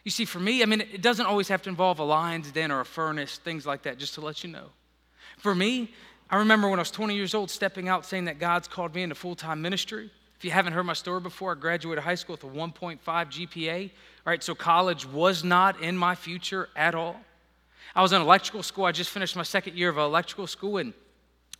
You 0.07 0.11
see, 0.11 0.23
for 0.23 0.39
me, 0.39 0.63
I 0.63 0.65
mean, 0.65 0.79
it 0.79 1.01
doesn't 1.01 1.25
always 1.25 1.49
have 1.49 1.61
to 1.63 1.69
involve 1.69 1.99
a 1.99 2.03
lion's 2.05 2.49
den 2.49 2.71
or 2.71 2.79
a 2.79 2.85
furnace, 2.85 3.39
things 3.39 3.65
like 3.65 3.81
that, 3.81 3.97
just 3.97 4.13
to 4.13 4.21
let 4.21 4.41
you 4.41 4.49
know. 4.49 4.67
For 5.37 5.53
me, 5.53 5.91
I 6.29 6.37
remember 6.37 6.69
when 6.69 6.79
I 6.79 6.83
was 6.83 6.91
20 6.91 7.13
years 7.13 7.35
old 7.35 7.51
stepping 7.51 7.89
out 7.89 8.05
saying 8.05 8.23
that 8.23 8.39
God's 8.39 8.69
called 8.69 8.95
me 8.95 9.03
into 9.03 9.15
full 9.15 9.35
time 9.35 9.61
ministry. 9.61 10.09
If 10.37 10.45
you 10.45 10.51
haven't 10.51 10.71
heard 10.71 10.85
my 10.85 10.93
story 10.93 11.19
before, 11.19 11.51
I 11.51 11.55
graduated 11.55 12.05
high 12.05 12.15
school 12.15 12.35
with 12.41 12.45
a 12.45 12.47
1.5 12.47 12.99
GPA. 13.03 13.83
All 13.83 13.91
right, 14.31 14.41
so 14.41 14.55
college 14.55 15.05
was 15.05 15.43
not 15.43 15.81
in 15.81 15.97
my 15.97 16.15
future 16.15 16.69
at 16.77 16.95
all. 16.95 17.19
I 17.93 18.01
was 18.01 18.13
in 18.13 18.21
electrical 18.21 18.63
school. 18.63 18.85
I 18.85 18.93
just 18.93 19.09
finished 19.09 19.35
my 19.35 19.43
second 19.43 19.75
year 19.75 19.89
of 19.89 19.97
electrical 19.97 20.47
school, 20.47 20.77
and 20.77 20.93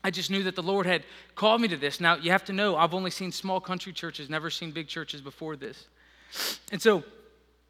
I 0.05 0.09
just 0.09 0.31
knew 0.31 0.43
that 0.43 0.55
the 0.55 0.63
Lord 0.63 0.85
had 0.85 1.03
called 1.35 1.59
me 1.59 1.67
to 1.67 1.75
this. 1.75 1.99
Now, 1.99 2.15
you 2.15 2.31
have 2.31 2.45
to 2.45 2.53
know, 2.53 2.77
I've 2.77 2.93
only 2.93 3.11
seen 3.11 3.33
small 3.33 3.59
country 3.59 3.91
churches, 3.91 4.29
never 4.29 4.49
seen 4.49 4.71
big 4.71 4.87
churches 4.87 5.19
before 5.19 5.57
this. 5.57 5.87
And 6.71 6.81
so 6.81 7.03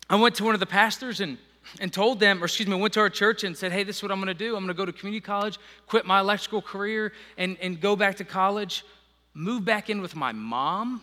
I 0.10 0.16
went 0.16 0.36
to 0.36 0.44
one 0.44 0.54
of 0.54 0.60
the 0.60 0.66
pastors 0.66 1.20
and 1.20 1.38
and 1.80 1.92
told 1.92 2.20
them, 2.20 2.42
or 2.42 2.46
excuse 2.46 2.68
me, 2.68 2.76
went 2.76 2.94
to 2.94 3.00
our 3.00 3.10
church 3.10 3.44
and 3.44 3.56
said, 3.56 3.72
hey, 3.72 3.84
this 3.84 3.98
is 3.98 4.04
what 4.04 4.12
I'm 4.12 4.20
going 4.20 4.28
to 4.28 4.34
do. 4.34 4.56
I'm 4.56 4.64
going 4.64 4.68
to 4.68 4.74
go 4.74 4.86
to 4.86 4.94
community 4.94 5.22
college, 5.22 5.60
quit 5.86 6.06
my 6.06 6.20
electrical 6.20 6.62
career, 6.62 7.14
and, 7.38 7.58
and 7.62 7.80
go 7.80 7.96
back 7.96 8.16
to 8.18 8.24
college, 8.24 8.86
move 9.34 9.66
back 9.66 9.90
in 9.90 10.02
with 10.02 10.16
my 10.16 10.32
mom. 10.32 11.02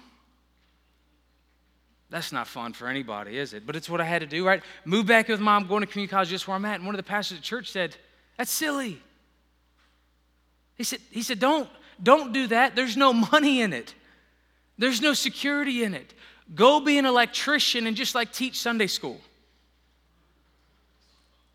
That's 2.11 2.33
not 2.33 2.47
fun 2.47 2.73
for 2.73 2.89
anybody, 2.89 3.39
is 3.39 3.55
it? 3.55 3.67
But 3.67 3.77
it's 3.77 3.91
what 3.91 4.01
I 4.01 4.05
had 4.05 4.21
to 4.21 4.27
do, 4.27 4.47
right? 4.47 4.63
Move 4.85 5.07
back 5.07 5.29
with 5.29 5.41
mom, 5.41 5.67
going 5.67 5.81
to 5.81 5.87
community 5.87 6.11
college 6.11 6.29
just 6.29 6.47
where 6.47 6.55
I'm 6.55 6.65
at. 6.65 6.77
And 6.77 6.87
one 6.87 6.95
of 6.95 6.99
the 6.99 7.09
pastors 7.09 7.39
at 7.39 7.45
church 7.45 7.71
said, 7.71 7.97
That's 8.39 8.51
silly. 8.51 9.01
He 10.77 10.85
said, 10.85 11.01
he 11.11 11.23
said, 11.23 11.41
Don't, 11.41 11.69
don't 12.03 12.33
do 12.33 12.47
that. 12.49 12.77
There's 12.77 12.97
no 12.97 13.13
money 13.13 13.63
in 13.63 13.73
it. 13.73 13.95
There's 14.79 15.01
no 15.01 15.13
security 15.13 15.83
in 15.83 15.95
it. 15.95 16.15
Go 16.53 16.81
be 16.81 16.99
an 16.99 17.07
electrician 17.07 17.87
and 17.87 17.97
just 17.97 18.15
like 18.15 18.33
teach 18.33 18.59
Sunday 18.59 18.87
school. 18.87 19.21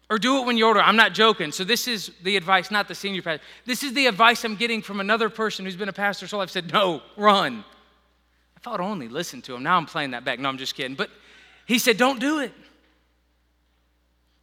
Or 0.10 0.18
do 0.18 0.42
it 0.42 0.48
when 0.48 0.58
you're 0.58 0.70
older. 0.70 0.82
I'm 0.82 0.96
not 0.96 1.14
joking. 1.14 1.52
So, 1.52 1.64
this 1.64 1.88
is 1.88 2.12
the 2.24 2.36
advice, 2.36 2.72
not 2.72 2.88
the 2.88 2.96
senior 2.96 3.22
pastor. 3.22 3.46
This 3.66 3.84
is 3.84 3.94
the 3.94 4.08
advice 4.08 4.44
I'm 4.44 4.56
getting 4.56 4.82
from 4.82 5.00
another 5.00 5.30
person 5.30 5.66
who's 5.66 5.76
been 5.76 5.90
a 5.90 5.94
pastor 5.94 6.26
so 6.28 6.42
I've 6.42 6.50
said, 6.50 6.74
no, 6.74 7.04
run. 7.16 7.64
I 8.66 8.72
would 8.72 8.82
only 8.82 9.08
listen 9.08 9.42
to 9.44 9.56
him, 9.56 9.64
now 9.64 9.78
I'm 9.78 9.86
playing 9.86 10.12
that 10.12 10.26
back. 10.26 10.40
No, 10.40 10.50
I'm 10.50 10.58
just 10.58 10.76
kidding. 10.76 10.96
But 10.96 11.10
he 11.66 11.80
said, 11.80 11.98
don't 11.98 12.20
do 12.20 12.40
it. 12.40 12.52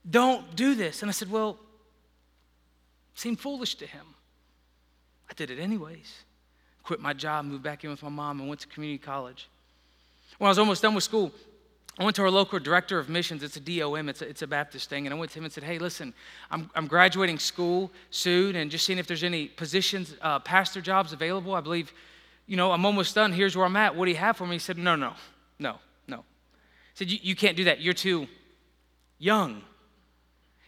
Don't 0.09 0.55
do 0.55 0.75
this. 0.75 1.03
And 1.03 1.11
I 1.11 1.13
said, 1.13 1.31
well, 1.31 1.59
it 3.15 3.19
seemed 3.21 3.41
foolish 3.41 3.75
to 3.77 3.87
him. 3.87 4.07
I 5.29 5.35
did 5.35 5.51
it 5.51 5.59
anyways. 5.59 6.23
Quit 6.85 7.01
my 7.01 7.13
job, 7.13 7.45
moved 7.45 7.65
back 7.65 7.83
in 7.83 7.91
with 7.91 8.03
my 8.03 8.09
mom, 8.09 8.39
and 8.39 8.49
went 8.49 8.61
to 8.61 8.69
community 8.69 8.99
college. 8.99 9.49
When 10.39 10.47
I 10.47 10.51
was 10.51 10.59
almost 10.59 10.83
done 10.83 10.95
with 10.95 11.05
school, 11.05 11.33
I 11.99 12.05
went 12.05 12.15
to 12.17 12.23
our 12.23 12.31
local 12.31 12.59
director 12.59 12.99
of 12.99 13.09
missions. 13.09 13.43
It's 13.43 13.57
a 13.57 13.61
DOM, 13.61 14.09
it's 14.11 14.21
a, 14.21 14.29
it's 14.29 14.43
a 14.43 14.47
Baptist 14.47 14.91
thing. 14.91 15.07
And 15.07 15.15
I 15.15 15.19
went 15.19 15.31
to 15.33 15.39
him 15.39 15.45
and 15.45 15.53
said, 15.53 15.65
Hey, 15.65 15.79
listen, 15.79 16.13
I'm, 16.51 16.71
I'm 16.75 16.87
graduating 16.87 17.39
school 17.39 17.91
soon 18.11 18.57
and 18.57 18.71
just 18.71 18.85
seeing 18.85 18.99
if 18.99 19.07
there's 19.07 19.25
any 19.25 19.47
positions, 19.47 20.15
uh, 20.21 20.39
pastor 20.41 20.83
jobs 20.83 21.15
available. 21.15 21.55
I 21.55 21.63
believe, 21.63 21.93
you 22.47 22.57
know, 22.57 22.71
I'm 22.71 22.85
almost 22.85 23.15
done. 23.15 23.33
Here's 23.33 23.57
where 23.57 23.65
I'm 23.65 23.77
at. 23.77 23.97
What 23.97 24.05
do 24.05 24.11
you 24.11 24.19
have 24.19 24.37
for 24.37 24.47
me? 24.47 24.57
He 24.57 24.59
said, 24.59 24.77
No, 24.77 24.95
no, 24.95 25.15
no, 25.59 25.77
no. 26.07 26.19
He 26.19 26.25
said, 26.97 27.11
You, 27.11 27.19
you 27.23 27.35
can't 27.35 27.57
do 27.57 27.65
that. 27.65 27.81
You're 27.81 27.95
too 27.95 28.29
young. 29.19 29.63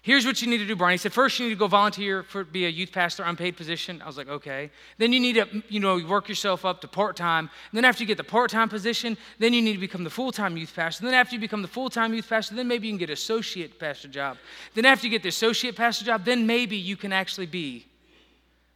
Here's 0.09 0.25
what 0.25 0.41
you 0.41 0.49
need 0.49 0.57
to 0.57 0.67
do, 0.67 0.75
Brian. 0.75 0.95
He 0.95 0.97
said, 0.97 1.13
first 1.13 1.39
you 1.39 1.45
need 1.45 1.53
to 1.53 1.59
go 1.59 1.67
volunteer 1.67 2.23
for 2.23 2.43
be 2.43 2.65
a 2.65 2.69
youth 2.71 2.93
pastor, 2.93 3.25
unpaid 3.25 3.59
position. 3.59 4.01
I 4.01 4.07
was 4.07 4.17
like, 4.17 4.31
okay. 4.31 4.71
Then 4.97 5.13
you 5.13 5.21
need 5.21 5.35
to, 5.35 5.63
you 5.69 5.81
know, 5.81 6.03
work 6.09 6.31
yourself 6.31 6.65
up 6.65 6.81
to 6.81 6.89
part-time. 6.89 7.51
And 7.71 7.77
Then 7.77 7.85
after 7.85 8.05
you 8.05 8.07
get 8.07 8.17
the 8.17 8.25
part-time 8.25 8.71
position, 8.71 9.19
then 9.39 9.53
you 9.53 9.61
need 9.61 9.75
to 9.75 9.79
become 9.79 10.05
the 10.05 10.09
full-time 10.11 10.57
youth 10.57 10.75
pastor. 10.75 11.05
Then 11.05 11.13
after 11.13 11.35
you 11.35 11.41
become 11.43 11.61
the 11.61 11.69
full-time 11.69 12.15
youth 12.15 12.27
pastor, 12.27 12.55
then 12.55 12.67
maybe 12.67 12.87
you 12.87 12.95
can 12.95 12.99
get 12.99 13.11
associate 13.11 13.79
pastor 13.79 14.09
job. 14.09 14.39
Then 14.73 14.87
after 14.87 15.07
you 15.07 15.11
get 15.11 15.23
the 15.23 15.29
associate 15.29 15.77
pastor 15.77 16.07
job, 16.07 16.25
then 16.25 16.47
maybe 16.47 16.79
you 16.79 16.97
can 16.97 17.13
actually 17.13 17.45
be 17.45 17.85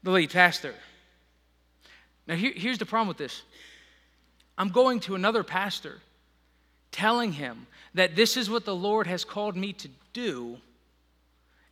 the 0.02 0.10
lead 0.10 0.32
pastor. 0.32 0.74
Now 2.26 2.34
here, 2.34 2.52
here's 2.54 2.76
the 2.76 2.84
problem 2.84 3.08
with 3.08 3.16
this. 3.16 3.40
I'm 4.58 4.68
going 4.68 5.00
to 5.00 5.14
another 5.14 5.44
pastor 5.44 6.02
telling 6.90 7.32
him 7.32 7.68
that 7.94 8.16
this 8.16 8.36
is 8.36 8.50
what 8.50 8.66
the 8.66 8.76
Lord 8.76 9.06
has 9.06 9.24
called 9.24 9.56
me 9.56 9.72
to 9.72 9.88
do 10.12 10.58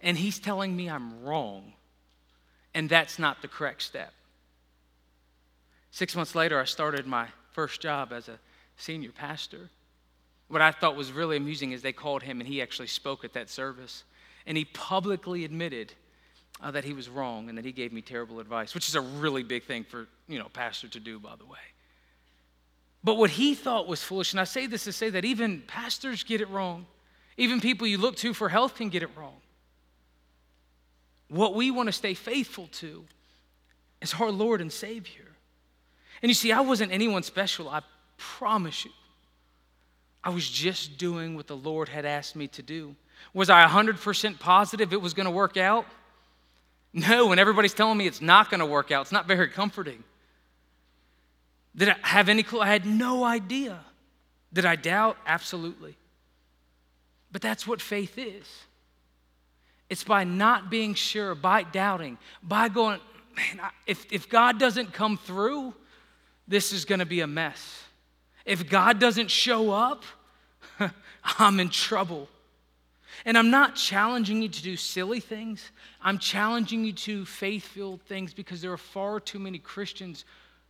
and 0.01 0.17
he's 0.17 0.39
telling 0.39 0.75
me 0.75 0.89
I'm 0.89 1.23
wrong, 1.23 1.75
and 2.75 2.89
that's 2.89 3.19
not 3.19 3.43
the 3.43 3.49
correct 3.49 3.83
step. 3.83 4.13
Six 5.91 6.15
months 6.15 6.35
later, 6.35 6.61
I 6.61 6.65
started 6.65 7.07
my 7.07 7.29
first 7.53 7.81
job 7.81 8.13
as 8.13 8.29
a 8.29 8.39
senior 8.77 9.11
pastor. 9.11 9.71
What 10.49 10.63
I 10.63 10.73
thought 10.73 10.97
was 10.97 11.13
really 11.13 11.37
amusing 11.37 11.73
is 11.73 11.83
they 11.83 11.93
called 11.93 12.23
him 12.23 12.41
and 12.41 12.49
he 12.49 12.63
actually 12.63 12.89
spoke 12.89 13.25
at 13.25 13.33
that 13.35 13.49
service. 13.49 14.05
And 14.47 14.57
he 14.57 14.65
publicly 14.65 15.45
admitted 15.45 15.93
uh, 16.61 16.71
that 16.73 16.85
he 16.85 16.93
was 16.93 17.09
wrong 17.09 17.49
and 17.49 17.59
that 17.59 17.65
he 17.65 17.73
gave 17.73 17.93
me 17.93 18.03
terrible 18.03 18.41
advice, 18.41 18.75
which 18.75 18.89
is 18.89 18.95
a 18.95 19.01
really 19.01 19.43
big 19.43 19.65
thing 19.65 19.85
for, 19.85 20.09
you 20.29 20.39
know, 20.39 20.49
pastor 20.53 20.89
to 20.89 21.01
do, 21.01 21.19
by 21.19 21.37
the 21.37 21.45
way. 21.45 21.59
But 23.03 23.17
what 23.17 23.31
he 23.31 23.55
thought 23.55 23.87
was 23.87 24.03
foolish, 24.03 24.33
and 24.33 24.41
I 24.41 24.45
say 24.45 24.67
this 24.67 24.85
to 24.85 24.93
say 24.93 25.11
that 25.11 25.25
even 25.25 25.63
pastors 25.67 26.23
get 26.23 26.41
it 26.41 26.49
wrong. 26.51 26.87
Even 27.37 27.61
people 27.61 27.87
you 27.87 27.97
look 27.97 28.17
to 28.17 28.35
for 28.35 28.49
health 28.49 28.75
can 28.75 28.91
get 28.91 29.03
it 29.03 29.11
wrong. 29.17 29.37
What 31.31 31.55
we 31.55 31.71
want 31.71 31.87
to 31.87 31.93
stay 31.93 32.15
faithful 32.15 32.69
to 32.73 33.05
is 34.03 34.13
our 34.15 34.31
Lord 34.31 34.61
and 34.61 34.71
Savior. 34.71 35.27
And 36.23 36.29
you 36.29 36.35
see, 36.35 36.53
I 36.53 36.61
wasn't 36.61 36.93
anyone 36.93 37.23
special, 37.23 37.69
I 37.69 37.81
promise 38.19 38.85
you. 38.85 38.91
I 40.23 40.31
was 40.31 40.49
just 40.49 40.99
doing 40.99 41.35
what 41.35 41.47
the 41.47 41.57
Lord 41.57 41.89
had 41.89 42.05
asked 42.05 42.37
me 42.37 42.49
to 42.49 42.63
do. 42.63 42.95
Was 43.33 43.49
I 43.49 43.65
100% 43.65 44.39
positive 44.39 44.93
it 44.93 45.01
was 45.01 45.15
going 45.15 45.25
to 45.25 45.31
work 45.31 45.57
out? 45.57 45.87
No, 46.93 47.31
and 47.31 47.41
everybody's 47.41 47.73
telling 47.75 47.97
me 47.97 48.07
it's 48.07 48.21
not 48.21 48.51
going 48.51 48.61
to 48.61 48.67
work 48.67 48.91
out. 48.91 49.03
It's 49.03 49.13
not 49.13 49.29
very 49.29 49.49
comforting. 49.49 50.03
Did 51.77 51.91
I 51.91 51.97
have 52.03 52.29
any 52.29 52.43
clue? 52.43 52.61
I 52.61 52.67
had 52.67 52.85
no 52.85 53.25
idea. 53.25 53.79
Did 54.53 54.67
I 54.67 54.75
doubt? 54.75 55.17
Absolutely. 55.25 55.97
But 57.31 57.41
that's 57.41 57.67
what 57.67 57.81
faith 57.81 58.19
is. 58.19 58.47
It's 59.91 60.05
by 60.05 60.23
not 60.23 60.71
being 60.71 60.95
sure, 60.95 61.35
by 61.35 61.65
doubting, 61.65 62.17
by 62.43 62.69
going, 62.69 63.01
man, 63.37 63.61
if, 63.89 64.07
if 64.13 64.29
God 64.29 64.59
doesn't 64.59 64.93
come 64.93 65.19
through, 65.19 65.75
this 66.47 66.73
is 66.73 66.85
going 66.85 67.01
to 67.01 67.07
be 67.07 67.21
a 67.21 67.27
mess. 67.27 67.83
If 68.47 68.71
God 68.71 69.01
doesn't 69.01 69.31
show 69.31 69.73
up, 69.73 70.05
I'm 71.39 71.59
in 71.59 71.71
trouble. 71.71 72.29
And 73.25 73.37
I'm 73.37 73.51
not 73.51 73.75
challenging 73.75 74.43
you 74.43 74.49
to 74.49 74.63
do 74.63 74.77
silly 74.77 75.21
things. 75.21 75.73
I'm 76.01 76.19
challenging 76.19 76.85
you 76.85 76.93
to 76.93 77.25
faith 77.25 77.65
filled 77.65 78.01
things 78.03 78.33
because 78.33 78.63
there 78.63 78.73
are 78.73 78.79
far 78.79 79.19
too 79.19 79.41
many 79.41 79.59
Christians 79.59 80.25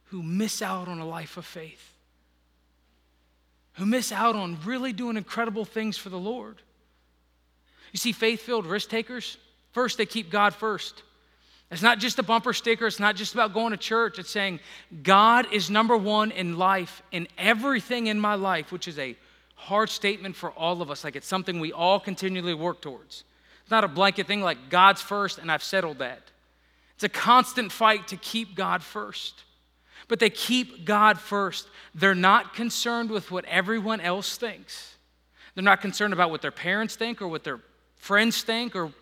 who 0.05 0.23
miss 0.23 0.63
out 0.63 0.89
on 0.89 0.99
a 0.99 1.07
life 1.07 1.37
of 1.37 1.45
faith, 1.45 1.93
who 3.75 3.87
miss 3.87 4.11
out 4.11 4.35
on 4.35 4.59
really 4.65 4.93
doing 4.95 5.17
incredible 5.17 5.67
things 5.67 5.97
for 5.99 6.09
the 6.09 6.19
Lord. 6.19 6.63
You 7.93 7.99
see, 7.99 8.13
faith 8.13 8.43
filled 8.43 8.67
risk 8.67 8.89
takers, 8.89 9.37
first, 9.73 9.99
they 9.99 10.07
keep 10.07 10.31
God 10.31 10.55
first. 10.55 11.03
It's 11.71 11.83
not 11.83 11.99
just 12.01 12.19
a 12.19 12.23
bumper 12.23 12.53
sticker, 12.53 12.87
it's 12.87 12.99
not 12.99 13.15
just 13.17 13.35
about 13.35 13.55
going 13.55 13.71
to 13.71 13.77
church. 13.77 14.19
It's 14.19 14.31
saying, 14.31 14.61
God 15.03 15.47
is 15.53 15.71
number 15.71 15.97
one 15.97 16.33
in 16.33 16.59
life, 16.59 17.03
in 17.13 17.29
everything 17.39 18.09
in 18.09 18.19
my 18.19 18.35
life, 18.35 18.73
which 18.73 18.89
is 18.89 18.99
a 18.99 19.17
hard 19.55 19.89
statement 19.89 20.35
for 20.35 20.51
all 20.51 20.83
of 20.83 20.91
us. 20.91 21.05
Like 21.05 21.17
it's 21.17 21.29
something 21.29 21.61
we 21.61 21.73
all 21.73 22.01
continually 22.01 22.55
work 22.55 22.81
towards. 22.81 23.25
It's 23.63 23.71
not 23.71 23.85
a 23.85 23.89
blanket 23.89 24.27
thing 24.27 24.41
like 24.41 24.69
God's 24.69 25.03
first 25.03 25.39
and 25.39 25.53
I've 25.53 25.63
settled 25.63 25.99
that. 25.99 26.23
It's 26.95 27.05
a 27.05 27.09
constant 27.09 27.71
fight 27.71 28.09
to 28.09 28.17
keep 28.17 28.57
God 28.57 28.83
first. 28.83 29.45
But 30.09 30.19
they 30.19 30.31
keep 30.31 30.85
God 30.85 31.21
first. 31.21 31.69
They're 31.95 32.15
not 32.15 32.55
concerned 32.55 33.11
with 33.11 33.31
what 33.31 33.45
everyone 33.45 34.01
else 34.01 34.37
thinks. 34.37 34.97
They're 35.55 35.63
not 35.63 35.81
concerned 35.81 36.13
about 36.13 36.31
what 36.31 36.43
their 36.43 36.51
parents 36.51 36.97
think 36.97 37.23
or 37.23 37.29
what 37.29 37.45
their 37.45 37.61
friends 38.01 38.43
think 38.43 38.75
or 38.75 38.93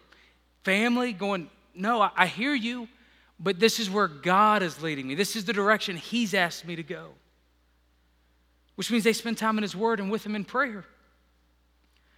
family 0.64 1.12
going, 1.12 1.48
No, 1.74 2.02
I, 2.02 2.10
I 2.14 2.26
hear 2.26 2.54
you, 2.54 2.88
but 3.40 3.58
this 3.58 3.80
is 3.80 3.88
where 3.88 4.08
God 4.08 4.62
is 4.62 4.82
leading 4.82 5.08
me. 5.08 5.14
This 5.14 5.36
is 5.36 5.44
the 5.44 5.52
direction 5.52 5.96
He's 5.96 6.34
asked 6.34 6.66
me 6.66 6.76
to 6.76 6.82
go. 6.82 7.10
Which 8.74 8.90
means 8.90 9.04
they 9.04 9.12
spend 9.12 9.38
time 9.38 9.56
in 9.58 9.62
His 9.62 9.74
Word 9.74 9.98
and 9.98 10.10
with 10.10 10.24
Him 10.24 10.36
in 10.36 10.44
prayer. 10.44 10.84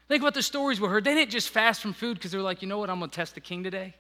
Think 0.09 0.23
about 0.23 0.35
the 0.35 0.43
stories 0.43 0.81
we 0.81 0.89
heard. 0.89 1.05
They 1.05 1.15
didn't 1.15 1.31
just 1.31 1.51
fast 1.51 1.81
from 1.81 1.93
food 1.93 2.15
because 2.15 2.33
they 2.33 2.39
were 2.39 2.45
like, 2.45 2.63
you 2.63 2.69
know 2.69 2.79
what, 2.79 2.91
I'm 2.91 2.99
going 2.99 3.11
to 3.11 3.15
test 3.15 3.35
the 3.35 3.41
king 3.41 3.63
today. 3.63 3.95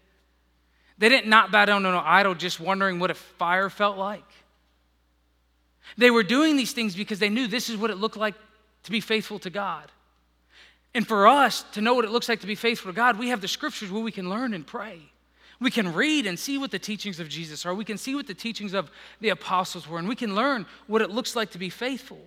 They 0.98 1.08
didn't 1.08 1.30
not 1.30 1.52
bow 1.52 1.64
down 1.64 1.82
to 1.82 1.88
an 1.88 1.94
idol 1.94 2.34
just 2.34 2.58
wondering 2.58 2.98
what 2.98 3.10
a 3.10 3.14
fire 3.14 3.70
felt 3.70 3.96
like. 3.96 4.24
They 5.96 6.10
were 6.10 6.22
doing 6.22 6.56
these 6.56 6.72
things 6.72 6.94
because 6.94 7.20
they 7.20 7.28
knew 7.28 7.46
this 7.46 7.70
is 7.70 7.76
what 7.76 7.90
it 7.90 7.96
looked 7.96 8.16
like 8.16 8.34
to 8.82 8.90
be 8.90 9.00
faithful 9.00 9.38
to 9.40 9.50
God. 9.50 9.90
And 10.94 11.06
for 11.06 11.28
us 11.28 11.64
to 11.72 11.80
know 11.80 11.94
what 11.94 12.04
it 12.04 12.10
looks 12.10 12.28
like 12.28 12.40
to 12.40 12.46
be 12.46 12.54
faithful 12.54 12.90
to 12.90 12.96
God, 12.96 13.18
we 13.18 13.28
have 13.28 13.40
the 13.40 13.48
scriptures 13.48 13.90
where 13.90 14.02
we 14.02 14.12
can 14.12 14.28
learn 14.28 14.54
and 14.54 14.66
pray. 14.66 15.00
We 15.60 15.70
can 15.70 15.92
read 15.92 16.26
and 16.26 16.38
see 16.38 16.58
what 16.58 16.70
the 16.70 16.78
teachings 16.78 17.20
of 17.20 17.28
Jesus 17.28 17.66
are. 17.66 17.74
We 17.74 17.84
can 17.84 17.98
see 17.98 18.14
what 18.14 18.26
the 18.26 18.34
teachings 18.34 18.72
of 18.72 18.90
the 19.20 19.28
apostles 19.28 19.86
were, 19.86 19.98
and 19.98 20.08
we 20.08 20.16
can 20.16 20.34
learn 20.34 20.66
what 20.86 21.02
it 21.02 21.10
looks 21.10 21.36
like 21.36 21.50
to 21.50 21.58
be 21.58 21.68
faithful. 21.68 22.18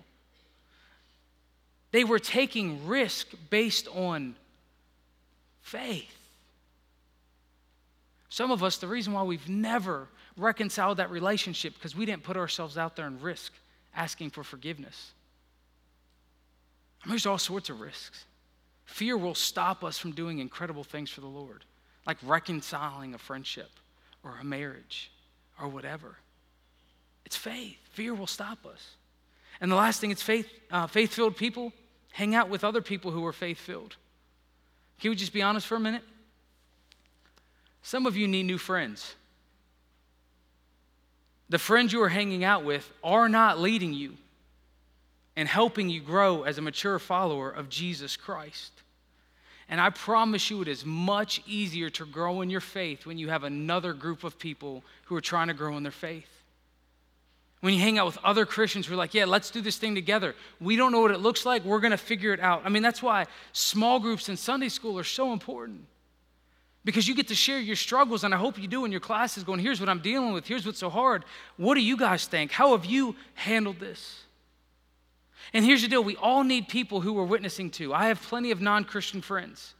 They 1.90 2.04
were 2.04 2.18
taking 2.18 2.86
risk 2.86 3.28
based 3.50 3.88
on 3.88 4.36
faith. 5.62 6.16
Some 8.28 8.50
of 8.50 8.62
us, 8.62 8.78
the 8.78 8.88
reason 8.88 9.12
why 9.12 9.22
we've 9.22 9.48
never 9.48 10.08
reconciled 10.36 10.96
that 10.96 11.10
relationship 11.10 11.74
because 11.74 11.94
we 11.94 12.06
didn't 12.06 12.24
put 12.24 12.36
ourselves 12.36 12.76
out 12.76 12.96
there 12.96 13.06
and 13.06 13.22
risk 13.22 13.52
asking 13.94 14.30
for 14.30 14.42
forgiveness. 14.42 15.12
I 17.02 17.06
mean, 17.06 17.12
there's 17.12 17.26
all 17.26 17.38
sorts 17.38 17.70
of 17.70 17.80
risks. 17.80 18.24
Fear 18.84 19.16
will 19.16 19.34
stop 19.34 19.82
us 19.82 19.98
from 19.98 20.12
doing 20.12 20.38
incredible 20.38 20.84
things 20.84 21.10
for 21.10 21.20
the 21.20 21.26
Lord, 21.26 21.64
like 22.06 22.18
reconciling 22.22 23.14
a 23.14 23.18
friendship 23.18 23.70
or 24.22 24.36
a 24.40 24.44
marriage 24.44 25.10
or 25.60 25.68
whatever. 25.68 26.16
It's 27.24 27.36
faith. 27.36 27.78
Fear 27.92 28.14
will 28.14 28.26
stop 28.26 28.66
us. 28.66 28.96
And 29.60 29.70
the 29.70 29.76
last 29.76 30.00
thing, 30.00 30.10
it's 30.10 30.22
faith. 30.22 30.48
Uh, 30.70 30.86
faith-filled 30.86 31.36
people 31.36 31.72
hang 32.12 32.34
out 32.34 32.48
with 32.48 32.64
other 32.64 32.82
people 32.82 33.10
who 33.10 33.24
are 33.24 33.32
faith-filled. 33.32 33.96
Can 35.00 35.10
we 35.10 35.16
just 35.16 35.32
be 35.32 35.42
honest 35.42 35.66
for 35.66 35.76
a 35.76 35.80
minute? 35.80 36.02
Some 37.82 38.06
of 38.06 38.16
you 38.16 38.28
need 38.28 38.44
new 38.44 38.58
friends. 38.58 39.14
The 41.48 41.58
friends 41.58 41.92
you 41.92 42.02
are 42.02 42.08
hanging 42.08 42.44
out 42.44 42.64
with 42.64 42.90
are 43.02 43.28
not 43.28 43.58
leading 43.58 43.92
you 43.92 44.16
and 45.36 45.48
helping 45.48 45.90
you 45.90 46.00
grow 46.00 46.42
as 46.42 46.58
a 46.58 46.62
mature 46.62 46.98
follower 46.98 47.50
of 47.50 47.68
Jesus 47.68 48.16
Christ. 48.16 48.73
And 49.68 49.80
I 49.80 49.90
promise 49.90 50.50
you, 50.50 50.62
it 50.62 50.68
is 50.68 50.84
much 50.84 51.42
easier 51.46 51.88
to 51.90 52.04
grow 52.04 52.42
in 52.42 52.50
your 52.50 52.60
faith 52.60 53.06
when 53.06 53.18
you 53.18 53.30
have 53.30 53.44
another 53.44 53.92
group 53.92 54.24
of 54.24 54.38
people 54.38 54.84
who 55.04 55.16
are 55.16 55.20
trying 55.20 55.48
to 55.48 55.54
grow 55.54 55.76
in 55.76 55.82
their 55.82 55.92
faith. 55.92 56.28
When 57.60 57.72
you 57.72 57.80
hang 57.80 57.98
out 57.98 58.04
with 58.04 58.18
other 58.22 58.44
Christians 58.44 58.86
who 58.86 58.92
are 58.92 58.98
like, 58.98 59.14
yeah, 59.14 59.24
let's 59.24 59.50
do 59.50 59.62
this 59.62 59.78
thing 59.78 59.94
together. 59.94 60.34
We 60.60 60.76
don't 60.76 60.92
know 60.92 61.00
what 61.00 61.12
it 61.12 61.20
looks 61.20 61.46
like. 61.46 61.64
We're 61.64 61.80
going 61.80 61.92
to 61.92 61.96
figure 61.96 62.34
it 62.34 62.40
out. 62.40 62.60
I 62.64 62.68
mean, 62.68 62.82
that's 62.82 63.02
why 63.02 63.26
small 63.52 64.00
groups 64.00 64.28
in 64.28 64.36
Sunday 64.36 64.68
school 64.68 64.98
are 64.98 65.04
so 65.04 65.32
important 65.32 65.86
because 66.84 67.08
you 67.08 67.14
get 67.14 67.28
to 67.28 67.34
share 67.34 67.58
your 67.58 67.76
struggles, 67.76 68.24
and 68.24 68.34
I 68.34 68.36
hope 68.36 68.58
you 68.58 68.68
do 68.68 68.84
in 68.84 68.92
your 68.92 69.00
classes, 69.00 69.42
going, 69.42 69.60
here's 69.60 69.80
what 69.80 69.88
I'm 69.88 70.00
dealing 70.00 70.34
with, 70.34 70.46
here's 70.46 70.66
what's 70.66 70.78
so 70.78 70.90
hard. 70.90 71.24
What 71.56 71.76
do 71.76 71.80
you 71.80 71.96
guys 71.96 72.26
think? 72.26 72.52
How 72.52 72.72
have 72.72 72.84
you 72.84 73.16
handled 73.32 73.80
this? 73.80 74.23
And 75.52 75.64
here's 75.64 75.82
the 75.82 75.88
deal 75.88 76.02
we 76.02 76.16
all 76.16 76.44
need 76.44 76.68
people 76.68 77.00
who 77.00 77.12
we're 77.12 77.24
witnessing 77.24 77.70
to. 77.72 77.92
I 77.92 78.08
have 78.08 78.22
plenty 78.22 78.50
of 78.50 78.60
non 78.60 78.84
Christian 78.84 79.20
friends, 79.20 79.74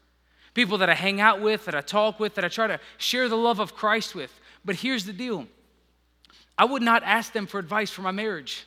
people 0.53 0.79
that 0.79 0.91
I 0.91 0.95
hang 0.95 1.21
out 1.21 1.41
with, 1.41 1.65
that 1.65 1.75
I 1.75 1.81
talk 1.81 2.21
with, 2.21 2.35
that 2.35 2.45
I 2.45 2.49
try 2.49 2.67
to 2.67 2.81
share 2.99 3.29
the 3.29 3.37
love 3.37 3.61
of 3.61 3.75
Christ 3.75 4.15
with. 4.15 4.33
But 4.65 4.77
here's 4.77 5.05
the 5.05 5.13
deal 5.13 5.47
I 6.57 6.65
would 6.65 6.83
not 6.83 7.03
ask 7.05 7.33
them 7.33 7.47
for 7.47 7.59
advice 7.59 7.91
for 7.91 8.03
my 8.03 8.13
marriage. 8.13 8.67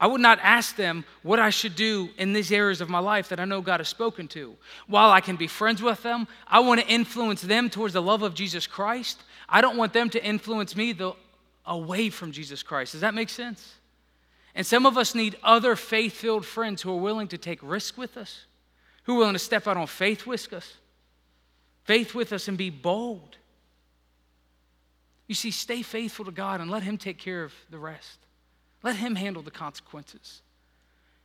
I 0.00 0.06
would 0.06 0.20
not 0.20 0.38
ask 0.42 0.76
them 0.76 1.04
what 1.22 1.38
I 1.38 1.50
should 1.50 1.76
do 1.76 2.10
in 2.18 2.32
these 2.32 2.50
areas 2.50 2.80
of 2.80 2.90
my 2.90 2.98
life 2.98 3.28
that 3.28 3.40
I 3.40 3.44
know 3.44 3.60
God 3.60 3.80
has 3.80 3.88
spoken 3.88 4.26
to. 4.28 4.56
While 4.86 5.10
I 5.10 5.20
can 5.20 5.36
be 5.36 5.46
friends 5.46 5.80
with 5.80 6.02
them, 6.02 6.26
I 6.48 6.60
want 6.60 6.80
to 6.80 6.86
influence 6.86 7.40
them 7.40 7.70
towards 7.70 7.94
the 7.94 8.02
love 8.02 8.22
of 8.22 8.34
Jesus 8.34 8.66
Christ. 8.66 9.22
I 9.48 9.60
don't 9.60 9.76
want 9.76 9.92
them 9.92 10.10
to 10.10 10.24
influence 10.24 10.74
me 10.74 10.92
the, 10.92 11.12
away 11.64 12.10
from 12.10 12.32
Jesus 12.32 12.62
Christ. 12.62 12.92
Does 12.92 13.02
that 13.02 13.14
make 13.14 13.28
sense? 13.28 13.76
And 14.54 14.66
some 14.66 14.86
of 14.86 14.96
us 14.96 15.14
need 15.14 15.36
other 15.42 15.74
faith 15.74 16.14
filled 16.14 16.46
friends 16.46 16.82
who 16.82 16.92
are 16.92 17.00
willing 17.00 17.28
to 17.28 17.38
take 17.38 17.58
risk 17.62 17.98
with 17.98 18.16
us, 18.16 18.46
who 19.04 19.16
are 19.16 19.18
willing 19.18 19.32
to 19.34 19.38
step 19.38 19.66
out 19.66 19.76
on 19.76 19.86
faith 19.86 20.26
with 20.26 20.52
us, 20.52 20.74
faith 21.84 22.14
with 22.14 22.32
us, 22.32 22.46
and 22.46 22.56
be 22.56 22.70
bold. 22.70 23.36
You 25.26 25.34
see, 25.34 25.50
stay 25.50 25.82
faithful 25.82 26.24
to 26.26 26.30
God 26.30 26.60
and 26.60 26.70
let 26.70 26.82
Him 26.82 26.98
take 26.98 27.18
care 27.18 27.42
of 27.42 27.52
the 27.70 27.78
rest. 27.78 28.18
Let 28.82 28.96
Him 28.96 29.16
handle 29.16 29.42
the 29.42 29.50
consequences 29.50 30.42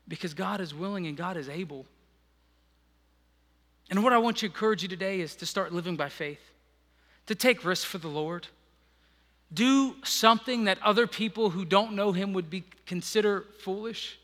because 0.07 0.33
God 0.33 0.61
is 0.61 0.73
willing 0.73 1.05
and 1.05 1.15
God 1.15 1.37
is 1.37 1.49
able. 1.49 1.85
And 3.89 4.03
what 4.03 4.13
I 4.13 4.17
want 4.17 4.37
to 4.37 4.45
encourage 4.45 4.81
you 4.81 4.89
today 4.89 5.19
is 5.19 5.35
to 5.35 5.45
start 5.45 5.73
living 5.73 5.95
by 5.95 6.09
faith, 6.09 6.41
to 7.27 7.35
take 7.35 7.65
risks 7.65 7.85
for 7.85 7.97
the 7.97 8.07
Lord. 8.07 8.47
Do 9.53 9.95
something 10.03 10.65
that 10.65 10.77
other 10.83 11.07
people 11.07 11.49
who 11.49 11.65
don't 11.65 11.93
know 11.93 12.12
Him 12.12 12.33
would 12.33 12.49
be 12.49 12.63
consider 12.85 13.45
foolish. 13.59 14.19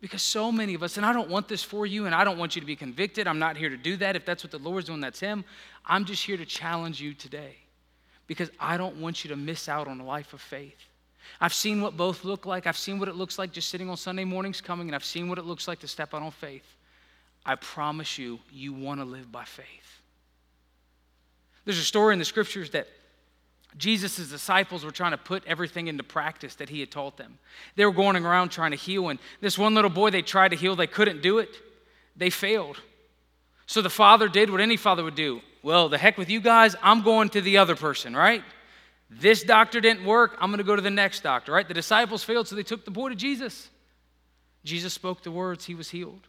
Because 0.00 0.22
so 0.22 0.50
many 0.50 0.74
of 0.74 0.82
us, 0.82 0.96
and 0.96 1.06
I 1.06 1.12
don't 1.12 1.30
want 1.30 1.48
this 1.48 1.62
for 1.62 1.86
you, 1.86 2.06
and 2.06 2.14
I 2.14 2.24
don't 2.24 2.36
want 2.36 2.56
you 2.56 2.60
to 2.60 2.66
be 2.66 2.76
convicted. 2.76 3.26
I'm 3.28 3.38
not 3.38 3.56
here 3.56 3.68
to 3.68 3.76
do 3.76 3.96
that. 3.98 4.16
If 4.16 4.24
that's 4.24 4.42
what 4.42 4.50
the 4.50 4.58
Lord's 4.58 4.86
doing, 4.86 5.00
that's 5.00 5.20
Him. 5.20 5.44
I'm 5.86 6.04
just 6.04 6.24
here 6.24 6.36
to 6.36 6.44
challenge 6.44 7.00
you 7.00 7.14
today 7.14 7.56
because 8.26 8.50
I 8.58 8.76
don't 8.76 8.96
want 8.96 9.24
you 9.24 9.28
to 9.30 9.36
miss 9.36 9.68
out 9.68 9.86
on 9.86 10.00
a 10.00 10.04
life 10.04 10.32
of 10.32 10.40
faith. 10.40 10.78
I've 11.40 11.54
seen 11.54 11.80
what 11.80 11.96
both 11.96 12.24
look 12.24 12.46
like. 12.46 12.66
I've 12.66 12.76
seen 12.76 12.98
what 12.98 13.08
it 13.08 13.14
looks 13.14 13.38
like 13.38 13.52
just 13.52 13.68
sitting 13.68 13.88
on 13.88 13.96
Sunday 13.96 14.24
mornings 14.24 14.60
coming, 14.60 14.88
and 14.88 14.94
I've 14.94 15.04
seen 15.04 15.28
what 15.28 15.38
it 15.38 15.44
looks 15.44 15.68
like 15.68 15.78
to 15.80 15.88
step 15.88 16.14
out 16.14 16.22
on 16.22 16.30
faith. 16.30 16.66
I 17.44 17.54
promise 17.56 18.18
you, 18.18 18.38
you 18.50 18.72
want 18.72 19.00
to 19.00 19.04
live 19.04 19.30
by 19.30 19.44
faith. 19.44 19.66
There's 21.64 21.78
a 21.78 21.84
story 21.84 22.12
in 22.12 22.18
the 22.18 22.24
scriptures 22.24 22.70
that 22.70 22.88
Jesus' 23.78 24.28
disciples 24.28 24.84
were 24.84 24.90
trying 24.90 25.12
to 25.12 25.18
put 25.18 25.44
everything 25.46 25.88
into 25.88 26.02
practice 26.02 26.54
that 26.56 26.68
he 26.68 26.80
had 26.80 26.90
taught 26.90 27.16
them. 27.16 27.38
They 27.76 27.86
were 27.86 27.92
going 27.92 28.16
around 28.16 28.50
trying 28.50 28.72
to 28.72 28.76
heal, 28.76 29.08
and 29.08 29.18
this 29.40 29.56
one 29.56 29.74
little 29.74 29.90
boy 29.90 30.10
they 30.10 30.22
tried 30.22 30.50
to 30.50 30.56
heal, 30.56 30.76
they 30.76 30.86
couldn't 30.86 31.22
do 31.22 31.38
it. 31.38 31.56
They 32.16 32.30
failed. 32.30 32.78
So 33.66 33.80
the 33.80 33.90
father 33.90 34.28
did 34.28 34.50
what 34.50 34.60
any 34.60 34.76
father 34.76 35.02
would 35.04 35.14
do 35.14 35.40
well, 35.62 35.88
the 35.88 35.98
heck 35.98 36.18
with 36.18 36.28
you 36.28 36.40
guys, 36.40 36.74
I'm 36.82 37.02
going 37.02 37.28
to 37.30 37.40
the 37.40 37.58
other 37.58 37.76
person, 37.76 38.16
right? 38.16 38.42
This 39.08 39.42
doctor 39.42 39.80
didn't 39.80 40.04
work, 40.04 40.36
I'm 40.40 40.50
going 40.50 40.58
to 40.58 40.64
go 40.64 40.74
to 40.74 40.82
the 40.82 40.90
next 40.90 41.22
doctor, 41.22 41.52
right? 41.52 41.66
The 41.66 41.74
disciples 41.74 42.24
failed, 42.24 42.48
so 42.48 42.56
they 42.56 42.62
took 42.62 42.84
the 42.84 42.90
boy 42.90 43.10
to 43.10 43.14
Jesus. 43.14 43.70
Jesus 44.64 44.92
spoke 44.92 45.22
the 45.22 45.30
words, 45.30 45.64
he 45.64 45.74
was 45.74 45.90
healed. 45.90 46.26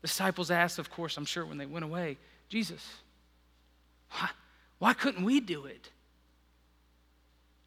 The 0.00 0.08
disciples 0.08 0.50
asked, 0.50 0.78
of 0.78 0.90
course, 0.90 1.16
I'm 1.16 1.24
sure 1.24 1.46
when 1.46 1.58
they 1.58 1.66
went 1.66 1.84
away, 1.84 2.18
Jesus, 2.48 2.84
why, 4.10 4.30
why 4.78 4.92
couldn't 4.94 5.24
we 5.24 5.38
do 5.38 5.66
it? 5.66 5.90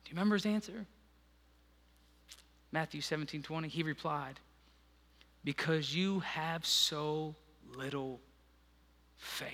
Do 0.06 0.12
you 0.12 0.16
remember 0.16 0.36
his 0.36 0.46
answer? 0.46 0.86
Matthew 2.72 3.02
17 3.02 3.42
20, 3.42 3.68
he 3.68 3.84
replied, 3.84 4.40
Because 5.44 5.96
you 5.96 6.20
have 6.20 6.66
so 6.66 7.36
little 7.76 8.22
faith. 9.18 9.50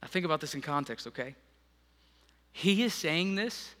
Now, 0.00 0.08
think 0.08 0.24
about 0.24 0.40
this 0.40 0.54
in 0.54 0.62
context, 0.62 1.06
okay? 1.06 1.34
He 2.52 2.82
is 2.82 2.94
saying 2.94 3.34
this 3.34 3.74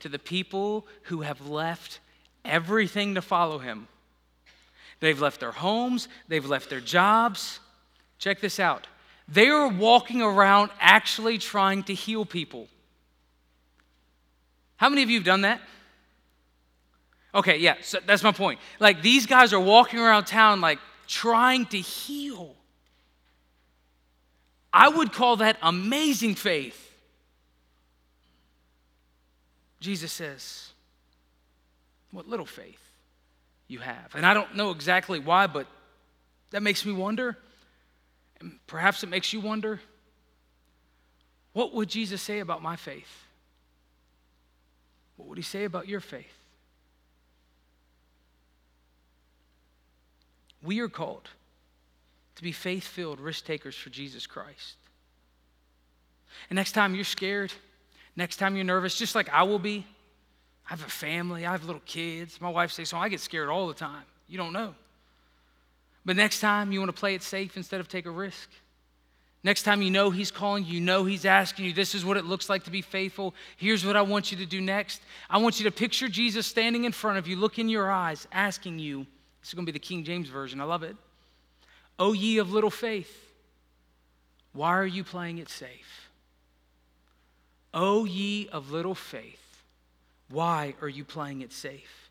to 0.00 0.08
the 0.08 0.18
people 0.18 0.86
who 1.02 1.20
have 1.20 1.46
left 1.46 2.00
everything 2.44 3.14
to 3.14 3.22
follow 3.22 3.58
him. 3.58 3.88
They've 5.00 5.20
left 5.20 5.40
their 5.40 5.52
homes, 5.52 6.08
they've 6.28 6.44
left 6.44 6.70
their 6.70 6.80
jobs. 6.80 7.60
Check 8.18 8.40
this 8.40 8.58
out. 8.58 8.86
They 9.28 9.48
are 9.48 9.68
walking 9.68 10.22
around 10.22 10.70
actually 10.80 11.38
trying 11.38 11.82
to 11.84 11.94
heal 11.94 12.24
people. 12.24 12.68
How 14.76 14.88
many 14.88 15.02
of 15.02 15.10
you 15.10 15.18
have 15.18 15.24
done 15.24 15.42
that? 15.42 15.60
Okay, 17.34 17.58
yeah, 17.58 17.76
so 17.80 17.98
that's 18.06 18.22
my 18.22 18.32
point. 18.32 18.60
Like 18.78 19.02
these 19.02 19.26
guys 19.26 19.52
are 19.52 19.60
walking 19.60 19.98
around 19.98 20.24
town 20.26 20.60
like 20.60 20.78
trying 21.06 21.66
to 21.66 21.78
heal. 21.78 22.54
I 24.72 24.88
would 24.88 25.12
call 25.12 25.36
that 25.36 25.56
amazing 25.62 26.34
faith. 26.34 26.80
Jesus 29.80 30.12
says, 30.12 30.70
What 32.10 32.28
little 32.28 32.46
faith 32.46 32.80
you 33.68 33.78
have. 33.80 34.14
And 34.14 34.24
I 34.26 34.34
don't 34.34 34.54
know 34.54 34.70
exactly 34.70 35.18
why, 35.18 35.46
but 35.46 35.66
that 36.50 36.62
makes 36.62 36.84
me 36.84 36.92
wonder. 36.92 37.36
And 38.40 38.58
perhaps 38.66 39.02
it 39.02 39.08
makes 39.08 39.32
you 39.32 39.40
wonder 39.40 39.80
what 41.52 41.72
would 41.72 41.88
Jesus 41.88 42.20
say 42.20 42.40
about 42.40 42.62
my 42.62 42.76
faith? 42.76 43.24
What 45.16 45.28
would 45.28 45.38
he 45.38 45.44
say 45.44 45.64
about 45.64 45.88
your 45.88 46.00
faith? 46.00 46.36
We 50.62 50.80
are 50.80 50.88
called 50.88 51.28
to 52.36 52.42
be 52.42 52.52
faith 52.52 52.84
filled 52.84 53.20
risk 53.20 53.44
takers 53.44 53.76
for 53.76 53.90
Jesus 53.90 54.26
Christ. 54.26 54.76
And 56.50 56.56
next 56.56 56.72
time 56.72 56.94
you're 56.94 57.04
scared, 57.04 57.52
next 58.16 58.36
time 58.36 58.56
you're 58.56 58.64
nervous, 58.64 58.98
just 58.98 59.14
like 59.14 59.28
I 59.28 59.44
will 59.44 59.60
be, 59.60 59.86
I 60.66 60.70
have 60.70 60.84
a 60.84 60.90
family, 60.90 61.46
I 61.46 61.52
have 61.52 61.64
little 61.64 61.82
kids. 61.84 62.40
My 62.40 62.48
wife 62.48 62.72
says, 62.72 62.88
So 62.88 62.96
I 62.96 63.08
get 63.08 63.20
scared 63.20 63.48
all 63.48 63.68
the 63.68 63.74
time. 63.74 64.02
You 64.26 64.38
don't 64.38 64.52
know. 64.52 64.74
But 66.04 66.16
next 66.16 66.40
time 66.40 66.72
you 66.72 66.80
want 66.80 66.94
to 66.94 66.98
play 66.98 67.14
it 67.14 67.22
safe 67.22 67.56
instead 67.56 67.80
of 67.80 67.88
take 67.88 68.06
a 68.06 68.10
risk. 68.10 68.50
Next 69.42 69.62
time 69.62 69.82
you 69.82 69.90
know 69.90 70.10
He's 70.10 70.30
calling 70.30 70.64
you, 70.64 70.74
you 70.74 70.80
know 70.80 71.04
He's 71.04 71.24
asking 71.24 71.66
you, 71.66 71.72
this 71.72 71.94
is 71.94 72.04
what 72.04 72.16
it 72.16 72.24
looks 72.24 72.48
like 72.48 72.64
to 72.64 72.70
be 72.70 72.82
faithful. 72.82 73.34
Here's 73.56 73.84
what 73.84 73.96
I 73.96 74.02
want 74.02 74.32
you 74.32 74.38
to 74.38 74.46
do 74.46 74.60
next. 74.60 75.02
I 75.28 75.38
want 75.38 75.60
you 75.60 75.64
to 75.64 75.70
picture 75.70 76.08
Jesus 76.08 76.46
standing 76.46 76.84
in 76.84 76.92
front 76.92 77.18
of 77.18 77.28
you, 77.28 77.36
look 77.36 77.58
in 77.58 77.68
your 77.68 77.90
eyes, 77.90 78.26
asking 78.32 78.78
you, 78.78 79.06
this 79.40 79.50
is 79.50 79.54
going 79.54 79.66
to 79.66 79.72
be 79.72 79.78
the 79.78 79.84
King 79.84 80.04
James 80.04 80.28
Version, 80.28 80.60
I 80.60 80.64
love 80.64 80.82
it. 80.82 80.96
O 81.98 82.12
ye 82.12 82.38
of 82.38 82.52
little 82.52 82.70
faith, 82.70 83.32
why 84.52 84.70
are 84.70 84.86
you 84.86 85.04
playing 85.04 85.38
it 85.38 85.48
safe? 85.48 86.08
O 87.74 88.04
ye 88.04 88.48
of 88.48 88.70
little 88.70 88.94
faith, 88.94 89.62
why 90.30 90.74
are 90.80 90.88
you 90.88 91.04
playing 91.04 91.42
it 91.42 91.52
safe? 91.52 92.03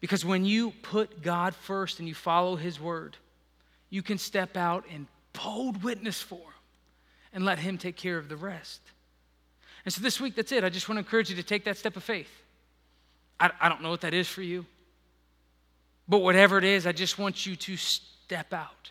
Because 0.00 0.24
when 0.24 0.44
you 0.44 0.70
put 0.82 1.22
God 1.22 1.54
first 1.54 1.98
and 1.98 2.08
you 2.08 2.14
follow 2.14 2.56
His 2.56 2.80
word, 2.80 3.16
you 3.90 4.02
can 4.02 4.18
step 4.18 4.56
out 4.56 4.84
and 4.92 5.06
bold 5.32 5.82
witness 5.82 6.20
for 6.20 6.36
Him 6.36 6.54
and 7.32 7.44
let 7.44 7.58
Him 7.58 7.78
take 7.78 7.96
care 7.96 8.18
of 8.18 8.28
the 8.28 8.36
rest. 8.36 8.80
And 9.84 9.92
so 9.92 10.00
this 10.00 10.20
week, 10.20 10.34
that's 10.34 10.52
it. 10.52 10.64
I 10.64 10.68
just 10.68 10.88
want 10.88 10.96
to 10.96 11.00
encourage 11.00 11.30
you 11.30 11.36
to 11.36 11.42
take 11.42 11.64
that 11.64 11.76
step 11.76 11.96
of 11.96 12.04
faith. 12.04 12.30
I, 13.40 13.50
I 13.60 13.68
don't 13.68 13.82
know 13.82 13.90
what 13.90 14.02
that 14.02 14.14
is 14.14 14.28
for 14.28 14.42
you, 14.42 14.66
but 16.08 16.18
whatever 16.18 16.58
it 16.58 16.64
is, 16.64 16.86
I 16.86 16.92
just 16.92 17.18
want 17.18 17.46
you 17.46 17.56
to 17.56 17.76
step 17.76 18.52
out. 18.52 18.90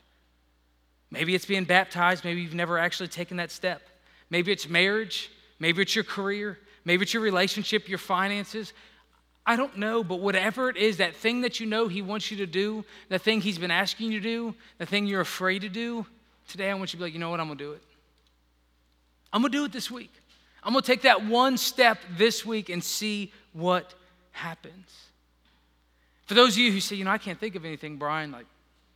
Maybe 1.09 1.35
it's 1.35 1.45
being 1.45 1.63
baptized. 1.63 2.25
Maybe 2.25 2.41
you've 2.41 2.53
never 2.53 2.77
actually 2.77 3.07
taken 3.07 3.37
that 3.37 3.51
step. 3.51 3.81
Maybe 4.29 4.51
it's 4.51 4.67
marriage. 4.67 5.31
Maybe 5.59 5.81
it's 5.81 5.95
your 5.95 6.03
career. 6.03 6.59
Maybe 6.83 7.03
it's 7.03 7.13
your 7.13 7.23
relationship, 7.23 7.87
your 7.87 7.97
finances. 7.97 8.73
I 9.47 9.55
don't 9.55 9.77
know, 9.77 10.03
but 10.03 10.19
whatever 10.19 10.69
it 10.69 10.75
is, 10.75 10.97
that 10.97 11.15
thing 11.15 11.41
that 11.41 11.61
you 11.61 11.65
know 11.65 11.87
He 11.87 12.01
wants 12.01 12.29
you 12.29 12.37
to 12.37 12.45
do, 12.45 12.83
the 13.07 13.17
thing 13.17 13.39
He's 13.39 13.57
been 13.57 13.71
asking 13.71 14.11
you 14.11 14.19
to 14.19 14.23
do, 14.23 14.55
the 14.77 14.85
thing 14.85 15.07
you're 15.07 15.21
afraid 15.21 15.61
to 15.61 15.69
do, 15.69 16.05
today 16.49 16.69
I 16.69 16.73
want 16.73 16.91
you 16.91 16.97
to 16.97 16.97
be 16.97 17.03
like, 17.05 17.13
you 17.13 17.19
know 17.19 17.29
what, 17.29 17.39
I'm 17.39 17.47
gonna 17.47 17.57
do 17.57 17.71
it. 17.71 17.81
I'm 19.31 19.41
gonna 19.41 19.53
do 19.53 19.63
it 19.63 19.71
this 19.71 19.89
week. 19.89 20.11
I'm 20.63 20.73
gonna 20.73 20.81
take 20.81 21.03
that 21.03 21.25
one 21.25 21.57
step 21.57 21.97
this 22.17 22.45
week 22.45 22.67
and 22.67 22.83
see 22.83 23.31
what 23.53 23.93
happens. 24.31 25.05
For 26.25 26.33
those 26.33 26.55
of 26.55 26.57
you 26.57 26.73
who 26.73 26.81
say, 26.81 26.97
you 26.97 27.05
know, 27.05 27.11
I 27.11 27.17
can't 27.17 27.39
think 27.39 27.55
of 27.55 27.63
anything, 27.63 27.95
Brian, 27.95 28.33
like, 28.33 28.47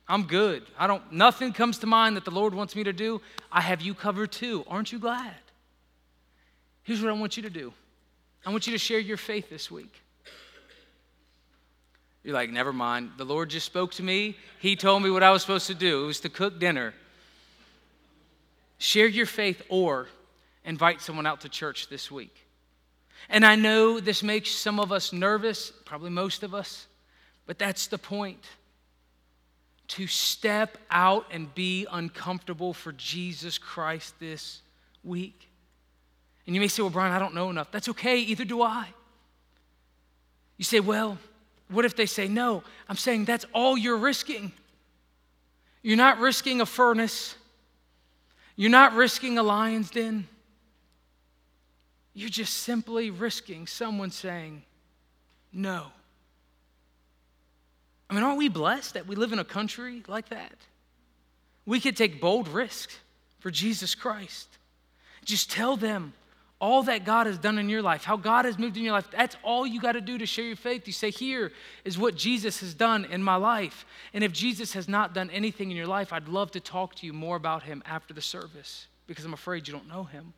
I'm 0.06 0.24
good. 0.24 0.64
I 0.78 0.86
don't, 0.86 1.10
nothing 1.10 1.54
comes 1.54 1.78
to 1.78 1.86
mind 1.86 2.16
that 2.16 2.26
the 2.26 2.30
Lord 2.30 2.52
wants 2.54 2.76
me 2.76 2.84
to 2.84 2.92
do. 2.92 3.22
I 3.50 3.62
have 3.62 3.80
you 3.80 3.94
covered 3.94 4.32
too. 4.32 4.66
Aren't 4.68 4.92
you 4.92 4.98
glad? 4.98 5.32
Here's 6.82 7.00
what 7.00 7.08
I 7.08 7.12
want 7.12 7.38
you 7.38 7.42
to 7.44 7.50
do 7.50 7.72
I 8.44 8.50
want 8.50 8.66
you 8.66 8.72
to 8.72 8.78
share 8.78 8.98
your 8.98 9.16
faith 9.16 9.48
this 9.48 9.70
week. 9.70 10.01
You're 12.24 12.34
like, 12.34 12.50
never 12.50 12.72
mind. 12.72 13.12
The 13.16 13.24
Lord 13.24 13.50
just 13.50 13.66
spoke 13.66 13.92
to 13.94 14.02
me. 14.02 14.36
He 14.60 14.76
told 14.76 15.02
me 15.02 15.10
what 15.10 15.22
I 15.22 15.30
was 15.30 15.42
supposed 15.42 15.66
to 15.66 15.74
do. 15.74 16.04
It 16.04 16.06
was 16.06 16.20
to 16.20 16.28
cook 16.28 16.60
dinner. 16.60 16.94
Share 18.78 19.06
your 19.06 19.26
faith 19.26 19.62
or 19.68 20.08
invite 20.64 21.00
someone 21.00 21.26
out 21.26 21.40
to 21.40 21.48
church 21.48 21.88
this 21.88 22.10
week. 22.10 22.34
And 23.28 23.44
I 23.44 23.56
know 23.56 24.00
this 24.00 24.22
makes 24.22 24.50
some 24.50 24.78
of 24.80 24.92
us 24.92 25.12
nervous, 25.12 25.70
probably 25.84 26.10
most 26.10 26.42
of 26.42 26.54
us, 26.54 26.86
but 27.46 27.58
that's 27.58 27.86
the 27.88 27.98
point. 27.98 28.44
To 29.88 30.06
step 30.06 30.78
out 30.90 31.26
and 31.30 31.52
be 31.54 31.86
uncomfortable 31.90 32.72
for 32.72 32.92
Jesus 32.92 33.58
Christ 33.58 34.14
this 34.18 34.62
week. 35.04 35.48
And 36.46 36.54
you 36.54 36.60
may 36.60 36.68
say, 36.68 36.82
Well, 36.82 36.90
Brian, 36.90 37.12
I 37.12 37.18
don't 37.18 37.34
know 37.34 37.50
enough. 37.50 37.70
That's 37.70 37.88
okay, 37.90 38.18
either 38.18 38.44
do 38.44 38.62
I. 38.62 38.88
You 40.56 40.64
say, 40.64 40.80
Well, 40.80 41.18
what 41.72 41.84
if 41.84 41.96
they 41.96 42.06
say, 42.06 42.28
No, 42.28 42.62
I'm 42.88 42.96
saying 42.96 43.24
that's 43.24 43.46
all 43.52 43.76
you're 43.76 43.96
risking. 43.96 44.52
You're 45.82 45.96
not 45.96 46.18
risking 46.18 46.60
a 46.60 46.66
furnace, 46.66 47.34
you're 48.56 48.70
not 48.70 48.94
risking 48.94 49.38
a 49.38 49.42
lion's 49.42 49.90
den. 49.90 50.28
You're 52.14 52.28
just 52.28 52.58
simply 52.58 53.10
risking 53.10 53.66
someone 53.66 54.10
saying, 54.10 54.62
No. 55.52 55.86
I 58.10 58.14
mean, 58.14 58.22
aren't 58.22 58.36
we 58.36 58.50
blessed 58.50 58.94
that 58.94 59.06
we 59.06 59.16
live 59.16 59.32
in 59.32 59.38
a 59.38 59.44
country 59.44 60.02
like 60.06 60.28
that? 60.28 60.52
We 61.64 61.80
could 61.80 61.96
take 61.96 62.20
bold 62.20 62.48
risks 62.48 62.98
for 63.38 63.50
Jesus 63.50 63.94
Christ. 63.94 64.48
Just 65.24 65.50
tell 65.50 65.76
them 65.76 66.12
all 66.62 66.84
that 66.84 67.04
God 67.04 67.26
has 67.26 67.38
done 67.38 67.58
in 67.58 67.68
your 67.68 67.82
life, 67.82 68.04
how 68.04 68.16
God 68.16 68.44
has 68.44 68.56
moved 68.56 68.76
in 68.76 68.84
your 68.84 68.92
life, 68.92 69.10
that's 69.10 69.36
all 69.42 69.66
you 69.66 69.80
got 69.80 69.92
to 69.92 70.00
do 70.00 70.16
to 70.16 70.24
share 70.24 70.44
your 70.44 70.54
faith. 70.54 70.86
You 70.86 70.92
say, 70.92 71.10
Here 71.10 71.50
is 71.84 71.98
what 71.98 72.14
Jesus 72.14 72.60
has 72.60 72.72
done 72.72 73.04
in 73.06 73.20
my 73.20 73.34
life. 73.34 73.84
And 74.14 74.22
if 74.22 74.32
Jesus 74.32 74.72
has 74.74 74.88
not 74.88 75.12
done 75.12 75.28
anything 75.30 75.72
in 75.72 75.76
your 75.76 75.88
life, 75.88 76.12
I'd 76.12 76.28
love 76.28 76.52
to 76.52 76.60
talk 76.60 76.94
to 76.96 77.06
you 77.06 77.12
more 77.12 77.34
about 77.34 77.64
him 77.64 77.82
after 77.84 78.14
the 78.14 78.22
service 78.22 78.86
because 79.08 79.24
I'm 79.24 79.34
afraid 79.34 79.66
you 79.66 79.74
don't 79.74 79.88
know 79.88 80.04
him. 80.04 80.32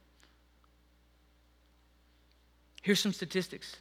Here's 2.80 3.00
some 3.00 3.12
statistics 3.12 3.76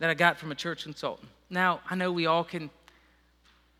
that 0.00 0.10
I 0.10 0.14
got 0.14 0.38
from 0.38 0.50
a 0.50 0.56
church 0.56 0.82
consultant. 0.82 1.28
Now, 1.48 1.80
I 1.88 1.94
know 1.94 2.10
we 2.10 2.26
all 2.26 2.42
can, 2.42 2.70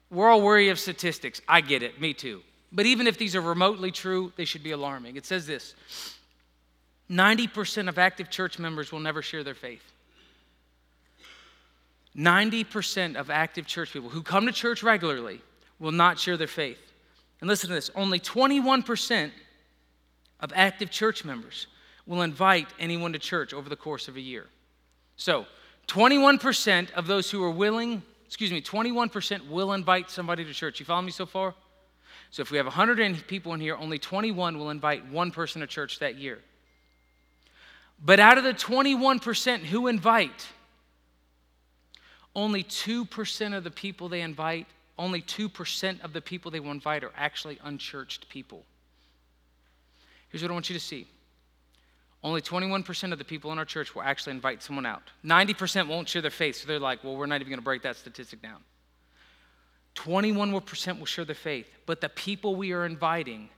we're 0.09 0.29
all 0.31 0.41
worried 0.41 0.69
of 0.69 0.79
statistics. 0.79 1.43
I 1.49 1.63
get 1.63 1.83
it, 1.83 2.01
me 2.01 2.15
too. 2.15 2.43
But 2.71 2.87
even 2.87 3.09
if 3.09 3.19
these 3.19 3.35
are 3.35 3.41
remotely 3.41 3.91
true, 3.91 4.33
they 4.37 4.45
should 4.45 4.63
be 4.63 4.71
alarming. 4.71 5.17
It 5.17 5.27
says 5.27 5.49
this 5.49 5.75
90% 7.11 7.89
of 7.89 7.99
active 7.99 8.31
church 8.31 8.59
members 8.59 8.91
will 8.91 9.01
never 9.01 9.23
share 9.23 9.45
their 9.45 9.55
faith. 9.55 9.93
90% 12.17 13.17
of 13.17 13.31
active 13.31 13.67
church 13.67 13.93
people 13.93 14.09
who 14.09 14.23
come 14.23 14.47
to 14.47 14.53
church 14.53 14.83
regularly 14.83 15.41
will 15.79 15.93
not 15.93 16.19
share 16.19 16.37
their 16.37 16.47
faith. 16.47 16.79
And 17.41 17.49
listen 17.49 17.69
to 17.69 17.75
this 17.75 17.91
only 17.95 18.19
21% 18.19 19.31
of 20.41 20.53
active 20.55 20.91
church 20.91 21.25
members 21.25 21.67
will 22.07 22.23
invite 22.23 22.69
anyone 22.79 23.13
to 23.13 23.19
church 23.19 23.53
over 23.53 23.69
the 23.69 23.77
course 23.77 24.09
of 24.09 24.17
a 24.17 24.21
year. 24.21 24.47
So, 25.17 25.47
21% 25.89 26.93
of 26.93 27.07
those 27.07 27.31
who 27.31 27.43
are 27.43 27.51
willing, 27.51 28.03
excuse 28.27 28.51
me, 28.51 28.61
21% 28.61 29.49
will 29.49 29.73
invite 29.73 30.11
somebody 30.11 30.45
to 30.45 30.53
church. 30.53 30.81
You 30.81 30.87
follow 30.87 31.03
me 31.03 31.13
so 31.13 31.27
far? 31.27 31.55
So, 32.31 32.43
if 32.43 32.51
we 32.51 32.57
have 32.57 32.67
100 32.67 33.27
people 33.27 33.55
in 33.55 33.61
here, 33.61 33.77
only 33.77 33.99
21 33.99 34.59
will 34.59 34.71
invite 34.71 35.07
one 35.07 35.31
person 35.31 35.61
to 35.61 35.67
church 35.67 35.99
that 36.01 36.17
year. 36.17 36.41
But 37.99 38.21
out 38.21 38.39
of 38.39 38.45
the 38.45 38.53
21% 38.53 39.61
who 39.61 39.87
invite, 39.87 40.47
only 42.35 42.63
2% 42.63 43.57
of 43.57 43.65
the 43.65 43.71
people 43.71 44.09
they 44.09 44.21
invite, 44.21 44.67
only 44.99 45.23
2% 45.23 46.01
of 46.03 46.13
the 46.13 46.21
people 46.21 46.51
they 46.51 46.61
will 46.61 46.71
invite 46.71 47.05
are 47.05 47.13
actually 47.17 47.59
unchurched 47.65 48.29
people. 48.29 48.65
Here's 50.29 50.43
what 50.43 50.51
I 50.51 50.55
want 50.55 50.69
you 50.69 50.75
to 50.75 50.81
see. 50.81 51.07
Only 52.23 52.43
21% 52.43 53.13
of 53.13 53.19
the 53.19 53.25
people 53.25 53.53
in 53.53 53.59
our 53.59 53.65
church 53.65 53.95
will 53.95 54.03
actually 54.03 54.33
invite 54.33 54.63
someone 54.63 54.87
out. 54.87 55.03
90% 55.25 55.87
won't 55.87 56.09
share 56.09 56.23
their 56.23 56.31
faith, 56.31 56.57
so 56.57 56.67
they're 56.67 56.81
like, 56.81 57.05
well, 57.05 57.17
we're 57.17 57.27
not 57.27 57.41
even 57.41 57.49
going 57.49 57.59
to 57.59 57.65
break 57.65 57.83
that 57.83 57.97
statistic 57.97 58.43
down. 58.43 58.61
21% 59.95 60.99
will 60.99 61.07
share 61.07 61.25
their 61.25 61.35
faith, 61.35 61.69
but 61.87 62.01
the 62.01 62.09
people 62.09 62.55
we 62.55 62.73
are 62.73 62.85
inviting 62.85 63.49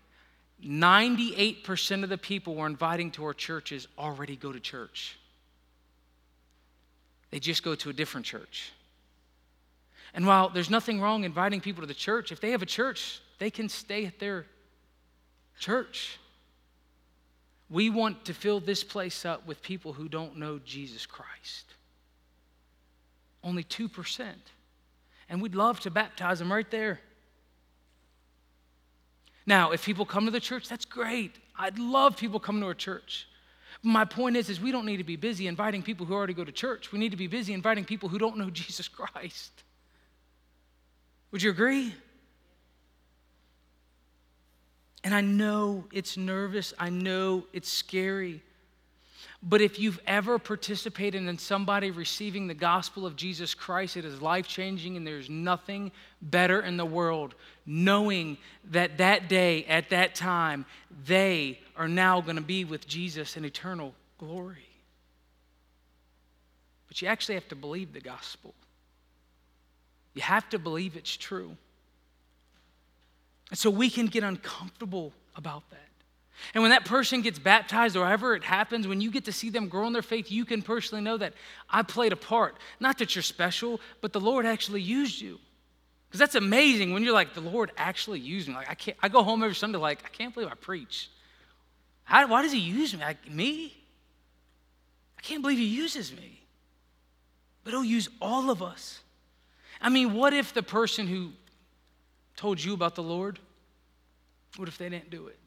98% 0.65 2.03
of 2.03 2.09
the 2.09 2.19
people 2.19 2.55
we're 2.55 2.67
inviting 2.67 3.11
to 3.13 3.25
our 3.25 3.35
churches 3.35 3.87
already 3.97 4.37
go 4.37 4.53
to 4.53 4.61
church. 4.61 5.19
They 7.31 7.39
just 7.39 7.63
go 7.63 7.75
to 7.77 7.91
a 7.91 7.93
different 7.93 8.27
church. 8.27 8.73
And 10.15 10.27
while 10.27 10.49
there's 10.49 10.71
nothing 10.71 11.01
wrong 11.01 11.25
inviting 11.25 11.61
people 11.61 11.83
to 11.83 11.87
the 11.87 11.95
church, 11.95 12.33
if 12.33 12.41
they 12.41 12.51
have 12.51 12.63
a 12.63 12.67
church, 12.67 13.21
they 13.39 13.51
can 13.51 13.69
stay 13.69 14.07
at 14.07 14.19
their 14.19 14.47
church. 15.59 16.19
We 17.71 17.91
want 17.91 18.25
to 18.25 18.35
fill 18.35 18.61
this 18.61 18.83
place 18.83 19.25
up 19.25 19.47
with 19.47 19.63
people 19.63 19.93
who 19.93 20.09
don't 20.09 20.39
know 20.39 20.59
Jesus 20.59 21.05
Christ. 21.05 21.67
Only 23.45 23.63
2%. 23.63 24.25
And 25.29 25.43
we'd 25.43 25.55
love 25.55 25.81
to 25.81 25.91
baptize 25.91 26.39
them 26.39 26.51
right 26.51 26.71
there. 26.71 27.01
Now, 29.49 29.71
if 29.71 29.83
people 29.83 30.05
come 30.05 30.27
to 30.27 30.31
the 30.31 30.41
church, 30.41 30.69
that's 30.69 30.85
great. 30.85 31.37
I'd 31.59 31.79
love 31.79 32.19
people 32.19 32.39
coming 32.39 32.61
to 32.61 32.67
our 32.67 32.75
church. 32.75 33.27
My 33.83 34.05
point 34.05 34.37
is, 34.37 34.51
is 34.51 34.61
we 34.61 34.71
don't 34.71 34.85
need 34.85 34.99
to 34.99 35.05
be 35.05 35.17
busy 35.17 35.47
inviting 35.47 35.83
people 35.83 36.05
who 36.05 36.13
already 36.13 36.35
go 36.35 36.45
to 36.45 36.53
church. 36.53 36.93
We 36.93 36.99
need 36.99 37.13
to 37.13 37.17
be 37.17 37.29
busy 37.29 37.55
inviting 37.55 37.87
people 37.87 38.11
who 38.11 38.19
don't 38.19 38.37
know 38.37 38.51
Jesus 38.53 38.89
Christ. 38.89 39.53
Would 41.31 41.43
you 41.43 41.49
agree? 41.49 41.95
And 45.03 45.15
I 45.15 45.23
know 45.23 45.87
it's 45.93 46.19
nervous. 46.19 46.75
I 46.79 46.91
know 46.91 47.45
it's 47.55 47.71
scary. 47.71 48.43
But 49.43 49.61
if 49.61 49.79
you've 49.79 50.01
ever 50.07 50.39
participated 50.39 51.23
in 51.23 51.39
somebody 51.39 51.93
receiving 51.93 52.49
the 52.49 52.55
gospel 52.55 53.07
of 53.07 53.15
Jesus 53.15 53.55
Christ, 53.55 53.97
it 53.97 54.05
is 54.05 54.21
life 54.21 54.49
changing, 54.49 54.97
and 54.97 55.07
there's 55.07 55.31
nothing 55.31 55.93
better 56.21 56.61
in 56.61 56.77
the 56.77 56.85
world 56.85 57.35
knowing 57.65 58.37
that 58.71 58.99
that 58.99 59.29
day, 59.29 59.65
at 59.67 59.91
that 59.91 60.17
time, 60.17 60.67
they 61.05 61.61
are 61.77 61.87
now 61.87 62.21
going 62.21 62.37
to 62.37 62.43
be 62.43 62.65
with 62.65 62.89
Jesus 62.89 63.37
in 63.37 63.45
eternal 63.45 63.95
glory. 64.19 64.67
But 66.89 67.01
you 67.01 67.07
actually 67.07 67.37
have 67.37 67.49
to 67.49 67.57
believe 67.57 67.93
the 67.93 68.01
gospel, 68.01 68.55
you 70.15 70.23
have 70.23 70.49
to 70.51 70.59
believe 70.59 70.97
it's 70.97 71.17
true. 71.17 71.57
And 73.51 73.59
so 73.59 73.71
we 73.71 73.89
can 73.89 74.07
get 74.07 74.25
uncomfortable 74.25 75.13
about 75.37 75.71
that. 75.71 75.88
And 76.55 76.63
when 76.63 76.71
that 76.71 76.85
person 76.85 77.21
gets 77.21 77.39
baptized 77.39 77.97
or 77.97 78.07
however 78.07 78.35
it 78.35 78.45
happens, 78.45 78.87
when 78.87 79.01
you 79.01 79.11
get 79.11 79.25
to 79.27 79.33
see 79.33 79.51
them 79.51 79.69
grow 79.69 79.87
in 79.87 79.93
their 79.93 80.03
faith, 80.03 80.31
you 80.31 80.45
can 80.45 80.63
personally 80.63 81.03
know 81.03 81.17
that 81.17 81.35
I 81.69 81.83
played 81.83 82.13
a 82.13 82.17
part. 82.17 82.57
Not 82.81 82.99
that 82.99 83.15
you're 83.15 83.23
special, 83.23 83.81
but 84.01 84.13
the 84.13 84.21
Lord 84.21 84.47
actually 84.47 84.81
used 84.81 85.21
you. 85.21 85.39
Because 86.09 86.21
that's 86.21 86.37
amazing 86.37 86.93
when 86.93 87.03
you're 87.03 87.13
like, 87.13 87.35
the 87.35 87.41
Lord 87.41 87.71
actually 87.77 88.21
used 88.21 88.49
me. 88.49 88.55
Like 88.55 88.71
I 88.71 88.75
can't 88.75 88.97
I 89.03 89.09
go 89.09 89.23
home 89.23 89.43
every 89.43 89.55
Sunday 89.55 89.79
like, 89.79 90.05
I 90.05 90.09
can't 90.09 90.33
believe 90.33 90.49
I 90.49 90.55
preach. 90.55 91.11
How, 92.05 92.27
why 92.27 92.43
does 92.43 92.53
he 92.53 92.61
use 92.61 92.95
me? 92.95 93.01
Like, 93.01 93.31
me? 93.31 93.77
I 95.19 95.21
can't 95.21 95.43
believe 95.43 95.59
he 95.59 95.67
uses 95.67 96.11
me. 96.11 96.41
But 97.65 97.73
he'll 97.73 97.85
use 97.85 98.09
all 98.23 98.51
of 98.51 98.63
us. 98.63 99.01
I 99.81 99.91
mean, 99.91 100.15
what 100.15 100.33
if 100.33 100.55
the 100.55 100.63
person 100.63 101.07
who 101.07 101.33
told 102.37 102.63
you 102.63 102.73
about 102.73 102.95
the 102.95 103.03
Lord, 103.03 103.39
what 104.57 104.69
if 104.69 104.79
they 104.79 104.89
didn't 104.89 105.11
do 105.11 105.27
it? 105.27 105.38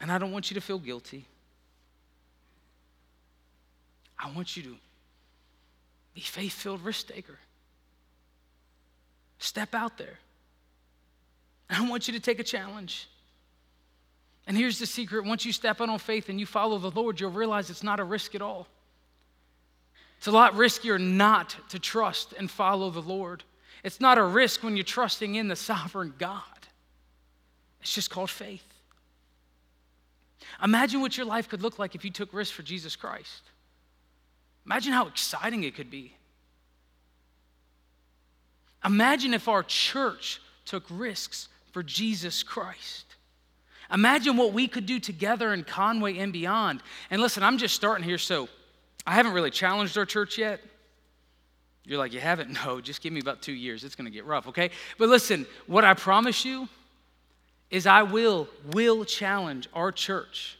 And 0.00 0.12
I 0.12 0.18
don't 0.18 0.32
want 0.32 0.50
you 0.50 0.54
to 0.54 0.60
feel 0.60 0.78
guilty. 0.78 1.26
I 4.18 4.30
want 4.30 4.56
you 4.56 4.62
to 4.64 4.76
be 6.14 6.20
faith 6.20 6.52
filled 6.52 6.82
risk 6.82 7.08
taker. 7.08 7.38
Step 9.38 9.74
out 9.74 9.98
there. 9.98 10.18
I 11.70 11.88
want 11.88 12.08
you 12.08 12.14
to 12.14 12.20
take 12.20 12.40
a 12.40 12.44
challenge. 12.44 13.08
And 14.46 14.56
here's 14.56 14.78
the 14.78 14.86
secret 14.86 15.24
once 15.24 15.44
you 15.44 15.52
step 15.52 15.80
out 15.80 15.88
on 15.88 15.98
faith 15.98 16.28
and 16.28 16.40
you 16.40 16.46
follow 16.46 16.78
the 16.78 16.90
Lord, 16.90 17.20
you'll 17.20 17.30
realize 17.30 17.70
it's 17.70 17.82
not 17.82 18.00
a 18.00 18.04
risk 18.04 18.34
at 18.34 18.42
all. 18.42 18.66
It's 20.16 20.26
a 20.26 20.32
lot 20.32 20.54
riskier 20.54 21.00
not 21.00 21.56
to 21.68 21.78
trust 21.78 22.32
and 22.36 22.50
follow 22.50 22.90
the 22.90 23.02
Lord. 23.02 23.44
It's 23.84 24.00
not 24.00 24.18
a 24.18 24.24
risk 24.24 24.64
when 24.64 24.76
you're 24.76 24.84
trusting 24.84 25.36
in 25.36 25.46
the 25.46 25.54
sovereign 25.54 26.14
God. 26.18 26.42
It's 27.80 27.94
just 27.94 28.10
called 28.10 28.30
faith. 28.30 28.64
Imagine 30.62 31.00
what 31.00 31.16
your 31.16 31.26
life 31.26 31.48
could 31.48 31.62
look 31.62 31.78
like 31.78 31.94
if 31.94 32.04
you 32.04 32.10
took 32.10 32.32
risks 32.32 32.54
for 32.54 32.62
Jesus 32.62 32.96
Christ. 32.96 33.42
Imagine 34.66 34.92
how 34.92 35.06
exciting 35.06 35.64
it 35.64 35.74
could 35.74 35.90
be. 35.90 36.14
Imagine 38.84 39.34
if 39.34 39.48
our 39.48 39.62
church 39.62 40.40
took 40.64 40.84
risks 40.90 41.48
for 41.72 41.82
Jesus 41.82 42.42
Christ. 42.42 43.04
Imagine 43.92 44.36
what 44.36 44.52
we 44.52 44.68
could 44.68 44.86
do 44.86 45.00
together 45.00 45.52
in 45.52 45.64
Conway 45.64 46.18
and 46.18 46.32
beyond. 46.32 46.82
And 47.10 47.20
listen, 47.20 47.42
I'm 47.42 47.58
just 47.58 47.74
starting 47.74 48.04
here, 48.04 48.18
so 48.18 48.48
I 49.06 49.14
haven't 49.14 49.32
really 49.32 49.50
challenged 49.50 49.96
our 49.96 50.04
church 50.04 50.36
yet. 50.36 50.60
You're 51.84 51.98
like, 51.98 52.12
you 52.12 52.20
haven't? 52.20 52.58
No, 52.64 52.80
just 52.80 53.00
give 53.00 53.12
me 53.12 53.20
about 53.20 53.40
two 53.40 53.52
years. 53.52 53.84
It's 53.84 53.94
going 53.94 54.04
to 54.04 54.10
get 54.10 54.26
rough, 54.26 54.46
okay? 54.48 54.70
But 54.98 55.08
listen, 55.08 55.46
what 55.66 55.84
I 55.84 55.94
promise 55.94 56.44
you 56.44 56.68
is 57.70 57.86
I 57.86 58.02
will, 58.02 58.48
will 58.72 59.04
challenge 59.04 59.68
our 59.74 59.92
church 59.92 60.58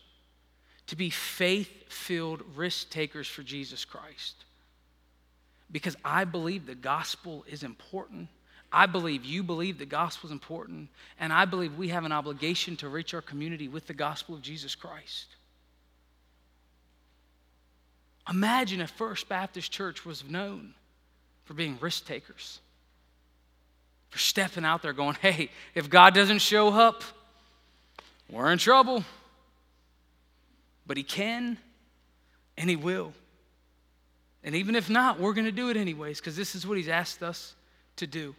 to 0.89 0.97
be 0.97 1.11
faith 1.11 1.71
filled 1.89 2.43
risk 2.57 2.91
takers 2.91 3.27
for 3.27 3.43
Jesus 3.43 3.85
Christ. 3.85 4.35
Because 5.71 5.97
I 6.05 6.25
believe 6.25 6.67
the 6.67 6.75
gospel 6.75 7.45
is 7.49 7.63
important. 7.63 8.29
I 8.73 8.87
believe 8.87 9.25
you 9.25 9.43
believe 9.43 9.79
the 9.79 9.87
gospel 9.87 10.29
is 10.29 10.33
important. 10.33 10.89
And 11.21 11.33
I 11.33 11.45
believe 11.45 11.77
we 11.77 11.89
have 11.89 12.05
an 12.05 12.13
obligation 12.13 12.77
to 12.79 12.89
reach 12.89 13.15
our 13.15 13.23
community 13.23 13.69
with 13.69 13.87
the 13.87 13.95
gospel 13.95 14.35
of 14.35 14.43
Jesus 14.43 14.75
Christ. 14.75 15.27
Imagine 18.29 18.81
if 18.81 18.91
First 18.91 19.29
Baptist 19.29 19.73
Church 19.73 20.05
was 20.05 20.25
known 20.25 20.75
for 21.45 21.55
being 21.55 21.79
risk 21.81 22.07
takers, 22.07 22.61
for 24.11 24.19
stepping 24.19 24.65
out 24.65 24.83
there 24.83 24.93
going, 24.93 25.17
hey, 25.21 25.51
if 25.75 25.91
God 25.91 26.15
doesn't 26.15 26.39
show 26.39 26.69
up, 26.69 27.03
we're 28.31 28.51
in 28.53 28.59
trouble. 28.59 29.05
But 30.87 30.97
He 30.97 31.03
can 31.03 31.59
and 32.57 32.71
He 32.71 32.77
will. 32.77 33.13
And 34.43 34.55
even 34.55 34.75
if 34.75 34.89
not, 34.89 35.21
we're 35.21 35.35
going 35.35 35.45
to 35.45 35.53
do 35.53 35.69
it 35.69 35.77
anyways 35.77 36.21
because 36.21 36.37
this 36.37 36.55
is 36.55 36.67
what 36.67 36.77
He's 36.77 36.89
asked 36.89 37.23
us 37.23 37.55
to 37.97 38.07
do. 38.07 38.35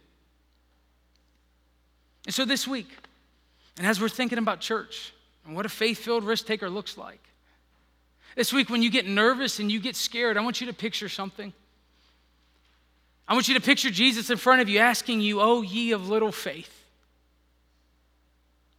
And 2.26 2.34
so 2.34 2.44
this 2.44 2.66
week, 2.66 2.88
and 3.78 3.86
as 3.86 4.00
we're 4.00 4.08
thinking 4.08 4.38
about 4.38 4.60
church 4.60 5.12
and 5.46 5.54
what 5.54 5.66
a 5.66 5.68
faith 5.68 5.98
filled 5.98 6.24
risk 6.24 6.46
taker 6.46 6.68
looks 6.68 6.98
like, 6.98 7.20
this 8.36 8.52
week 8.52 8.70
when 8.70 8.82
you 8.82 8.90
get 8.90 9.06
nervous 9.06 9.58
and 9.58 9.70
you 9.70 9.80
get 9.80 9.96
scared, 9.96 10.36
I 10.36 10.42
want 10.42 10.60
you 10.60 10.66
to 10.66 10.72
picture 10.72 11.08
something. 11.08 11.52
I 13.30 13.34
want 13.34 13.46
you 13.46 13.54
to 13.54 13.60
picture 13.60 13.90
Jesus 13.90 14.28
in 14.28 14.38
front 14.38 14.60
of 14.60 14.68
you 14.68 14.80
asking 14.80 15.20
you, 15.20 15.40
Oh, 15.40 15.62
ye 15.62 15.92
of 15.92 16.08
little 16.08 16.32
faith. 16.32 16.84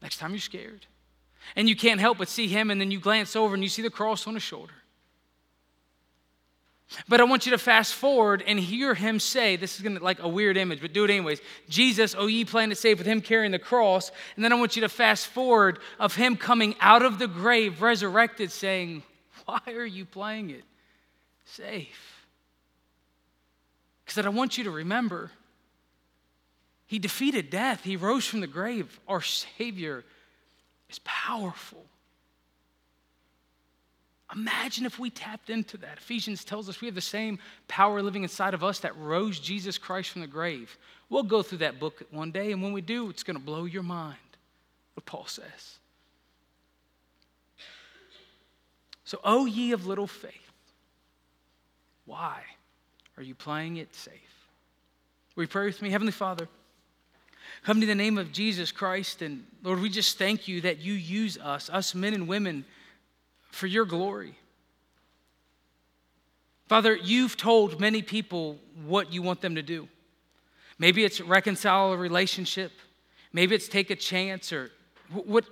Next 0.01 0.17
time 0.17 0.31
you're 0.31 0.39
scared. 0.39 0.85
And 1.55 1.69
you 1.69 1.75
can't 1.75 2.01
help 2.01 2.17
but 2.17 2.27
see 2.27 2.47
him, 2.47 2.69
and 2.69 2.79
then 2.79 2.91
you 2.91 2.99
glance 2.99 3.35
over 3.35 3.53
and 3.53 3.63
you 3.63 3.69
see 3.69 3.81
the 3.81 3.89
cross 3.89 4.27
on 4.27 4.33
his 4.33 4.43
shoulder. 4.43 4.73
But 7.07 7.21
I 7.21 7.23
want 7.23 7.45
you 7.45 7.53
to 7.53 7.57
fast 7.57 7.93
forward 7.93 8.43
and 8.45 8.59
hear 8.59 8.93
him 8.93 9.21
say, 9.21 9.55
this 9.55 9.77
is 9.77 9.81
gonna 9.81 10.01
like 10.01 10.21
a 10.21 10.27
weird 10.27 10.57
image, 10.57 10.81
but 10.81 10.91
do 10.91 11.05
it 11.05 11.09
anyways. 11.09 11.39
Jesus, 11.69 12.13
oh 12.17 12.27
ye 12.27 12.43
plan 12.43 12.67
to 12.69 12.75
save 12.75 12.97
with 12.97 13.07
him 13.07 13.21
carrying 13.21 13.53
the 13.53 13.59
cross. 13.59 14.11
And 14.35 14.43
then 14.43 14.51
I 14.51 14.55
want 14.55 14.75
you 14.75 14.81
to 14.81 14.89
fast 14.89 15.27
forward 15.27 15.79
of 15.97 16.15
him 16.15 16.35
coming 16.35 16.75
out 16.81 17.03
of 17.03 17.19
the 17.19 17.27
grave, 17.29 17.81
resurrected, 17.81 18.51
saying, 18.51 19.03
Why 19.45 19.61
are 19.67 19.85
you 19.85 20.03
playing 20.03 20.49
it 20.49 20.65
safe? 21.45 22.10
Because 24.11 24.25
I 24.25 24.29
want 24.29 24.57
you 24.57 24.65
to 24.65 24.71
remember, 24.71 25.31
he 26.85 26.99
defeated 26.99 27.49
death, 27.49 27.85
he 27.85 27.95
rose 27.95 28.25
from 28.25 28.41
the 28.41 28.47
grave. 28.47 28.99
Our 29.07 29.21
Savior 29.21 30.03
is 30.89 30.99
powerful. 31.05 31.85
Imagine 34.35 34.85
if 34.85 34.99
we 34.99 35.09
tapped 35.09 35.49
into 35.49 35.77
that. 35.77 35.97
Ephesians 35.97 36.43
tells 36.43 36.67
us 36.67 36.81
we 36.81 36.87
have 36.87 36.95
the 36.95 36.99
same 36.99 37.39
power 37.69 38.01
living 38.01 38.23
inside 38.23 38.53
of 38.53 38.65
us 38.65 38.79
that 38.79 38.97
rose 38.97 39.39
Jesus 39.39 39.77
Christ 39.77 40.09
from 40.09 40.19
the 40.19 40.27
grave. 40.27 40.77
We'll 41.09 41.23
go 41.23 41.41
through 41.41 41.59
that 41.59 41.79
book 41.79 42.03
one 42.11 42.31
day, 42.31 42.51
and 42.51 42.61
when 42.61 42.73
we 42.73 42.81
do, 42.81 43.09
it's 43.09 43.23
going 43.23 43.37
to 43.37 43.43
blow 43.43 43.63
your 43.63 43.83
mind 43.83 44.17
what 44.95 45.05
Paul 45.05 45.25
says. 45.25 45.79
So, 49.05 49.21
O 49.23 49.45
ye 49.45 49.71
of 49.71 49.87
little 49.87 50.05
faith, 50.05 50.33
why? 52.03 52.41
Are 53.21 53.23
you 53.23 53.35
playing 53.35 53.77
it 53.77 53.93
safe? 53.93 54.47
Will 55.35 55.43
you 55.43 55.47
pray 55.47 55.67
with 55.67 55.79
me? 55.79 55.91
Heavenly 55.91 56.11
Father, 56.11 56.47
come 57.63 57.79
to 57.79 57.85
the 57.85 57.93
name 57.93 58.17
of 58.17 58.31
Jesus 58.31 58.71
Christ, 58.71 59.21
and 59.21 59.45
Lord, 59.61 59.79
we 59.79 59.89
just 59.89 60.17
thank 60.17 60.47
you 60.47 60.61
that 60.61 60.79
you 60.79 60.93
use 60.93 61.37
us, 61.37 61.69
us 61.69 61.93
men 61.93 62.15
and 62.15 62.27
women, 62.27 62.65
for 63.51 63.67
your 63.67 63.85
glory. 63.85 64.39
Father, 66.67 66.95
you've 66.95 67.37
told 67.37 67.79
many 67.79 68.01
people 68.01 68.57
what 68.87 69.13
you 69.13 69.21
want 69.21 69.39
them 69.41 69.53
to 69.53 69.61
do. 69.61 69.87
Maybe 70.79 71.05
it's 71.05 71.21
reconcile 71.21 71.93
a 71.93 71.97
relationship, 71.97 72.71
maybe 73.31 73.53
it's 73.53 73.67
take 73.67 73.91
a 73.91 73.95
chance, 73.95 74.51
or 74.51 74.71
what, 75.13 75.45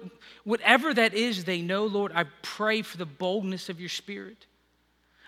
whatever 0.44 0.92
that 0.92 1.14
is 1.14 1.44
they 1.44 1.62
know, 1.62 1.86
Lord, 1.86 2.14
I 2.16 2.24
pray 2.42 2.82
for 2.82 2.98
the 2.98 3.06
boldness 3.06 3.70
of 3.70 3.80
your 3.80 3.90
spirit. 3.90 4.48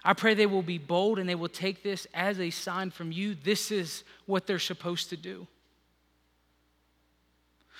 I 0.04 0.14
pray 0.14 0.34
they 0.34 0.48
will 0.48 0.64
be 0.64 0.78
bold 0.78 1.20
and 1.20 1.30
they 1.30 1.36
will 1.36 1.50
take 1.50 1.84
this 1.84 2.08
as 2.14 2.40
a 2.40 2.50
sign 2.50 2.90
from 2.92 3.12
you. 3.12 3.36
This 3.36 3.72
is 3.72 4.04
what 4.26 4.48
they're 4.48 4.60
supposed 4.60 5.10
to 5.10 5.18
do. 5.18 5.48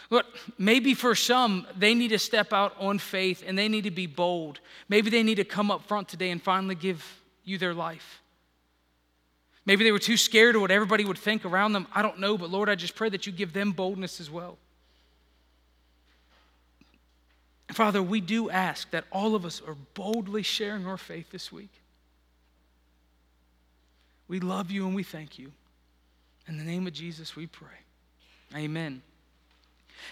Look, 0.10 0.26
maybe 0.58 0.94
for 0.94 1.16
some, 1.16 1.66
they 1.76 1.96
need 1.96 2.10
to 2.10 2.20
step 2.20 2.54
out 2.54 2.76
on 2.80 3.00
faith 3.00 3.44
and 3.46 3.58
they 3.58 3.68
need 3.68 3.86
to 3.86 3.92
be 3.92 4.08
bold. 4.08 4.60
Maybe 4.90 5.10
they 5.10 5.24
need 5.24 5.36
to 5.36 5.44
come 5.44 5.72
up 5.72 5.88
front 5.88 6.10
today 6.10 6.32
and 6.32 6.42
finally 6.42 6.76
give 6.76 7.22
you 7.44 7.58
their 7.58 7.74
life. 7.74 8.22
Maybe 9.66 9.84
they 9.84 9.92
were 9.92 10.00
too 10.00 10.18
scared 10.18 10.56
of 10.56 10.62
what 10.62 10.72
everybody 10.72 11.06
would 11.06 11.18
think 11.18 11.46
around 11.46 11.74
them. 11.74 11.88
I 11.94 12.02
don't 12.02 12.20
know, 12.20 12.38
but 12.38 12.50
Lord, 12.50 12.68
I 12.68 12.76
just 12.76 12.96
pray 12.96 13.10
that 13.10 13.26
you 13.26 13.32
give 13.32 13.54
them 13.54 13.72
boldness 13.72 14.20
as 14.20 14.30
well. 14.30 14.58
Father, 17.72 18.04
we 18.04 18.20
do 18.22 18.50
ask 18.50 18.90
that 18.92 19.06
all 19.12 19.34
of 19.34 19.46
us 19.46 19.62
are 19.66 19.78
boldly 19.94 20.44
sharing 20.44 20.86
our 20.86 20.98
faith 20.98 21.32
this 21.32 21.52
week. 21.52 21.81
We 24.32 24.40
love 24.40 24.72
you 24.72 24.88
and 24.88 24.96
we 24.96 25.04
thank 25.04 25.38
you. 25.38 25.52
In 26.48 26.58
the 26.58 26.64
name 26.64 26.88
of 26.88 26.94
Jesus, 26.94 27.36
we 27.36 27.48
pray. 27.48 27.68
Amen. 28.56 29.02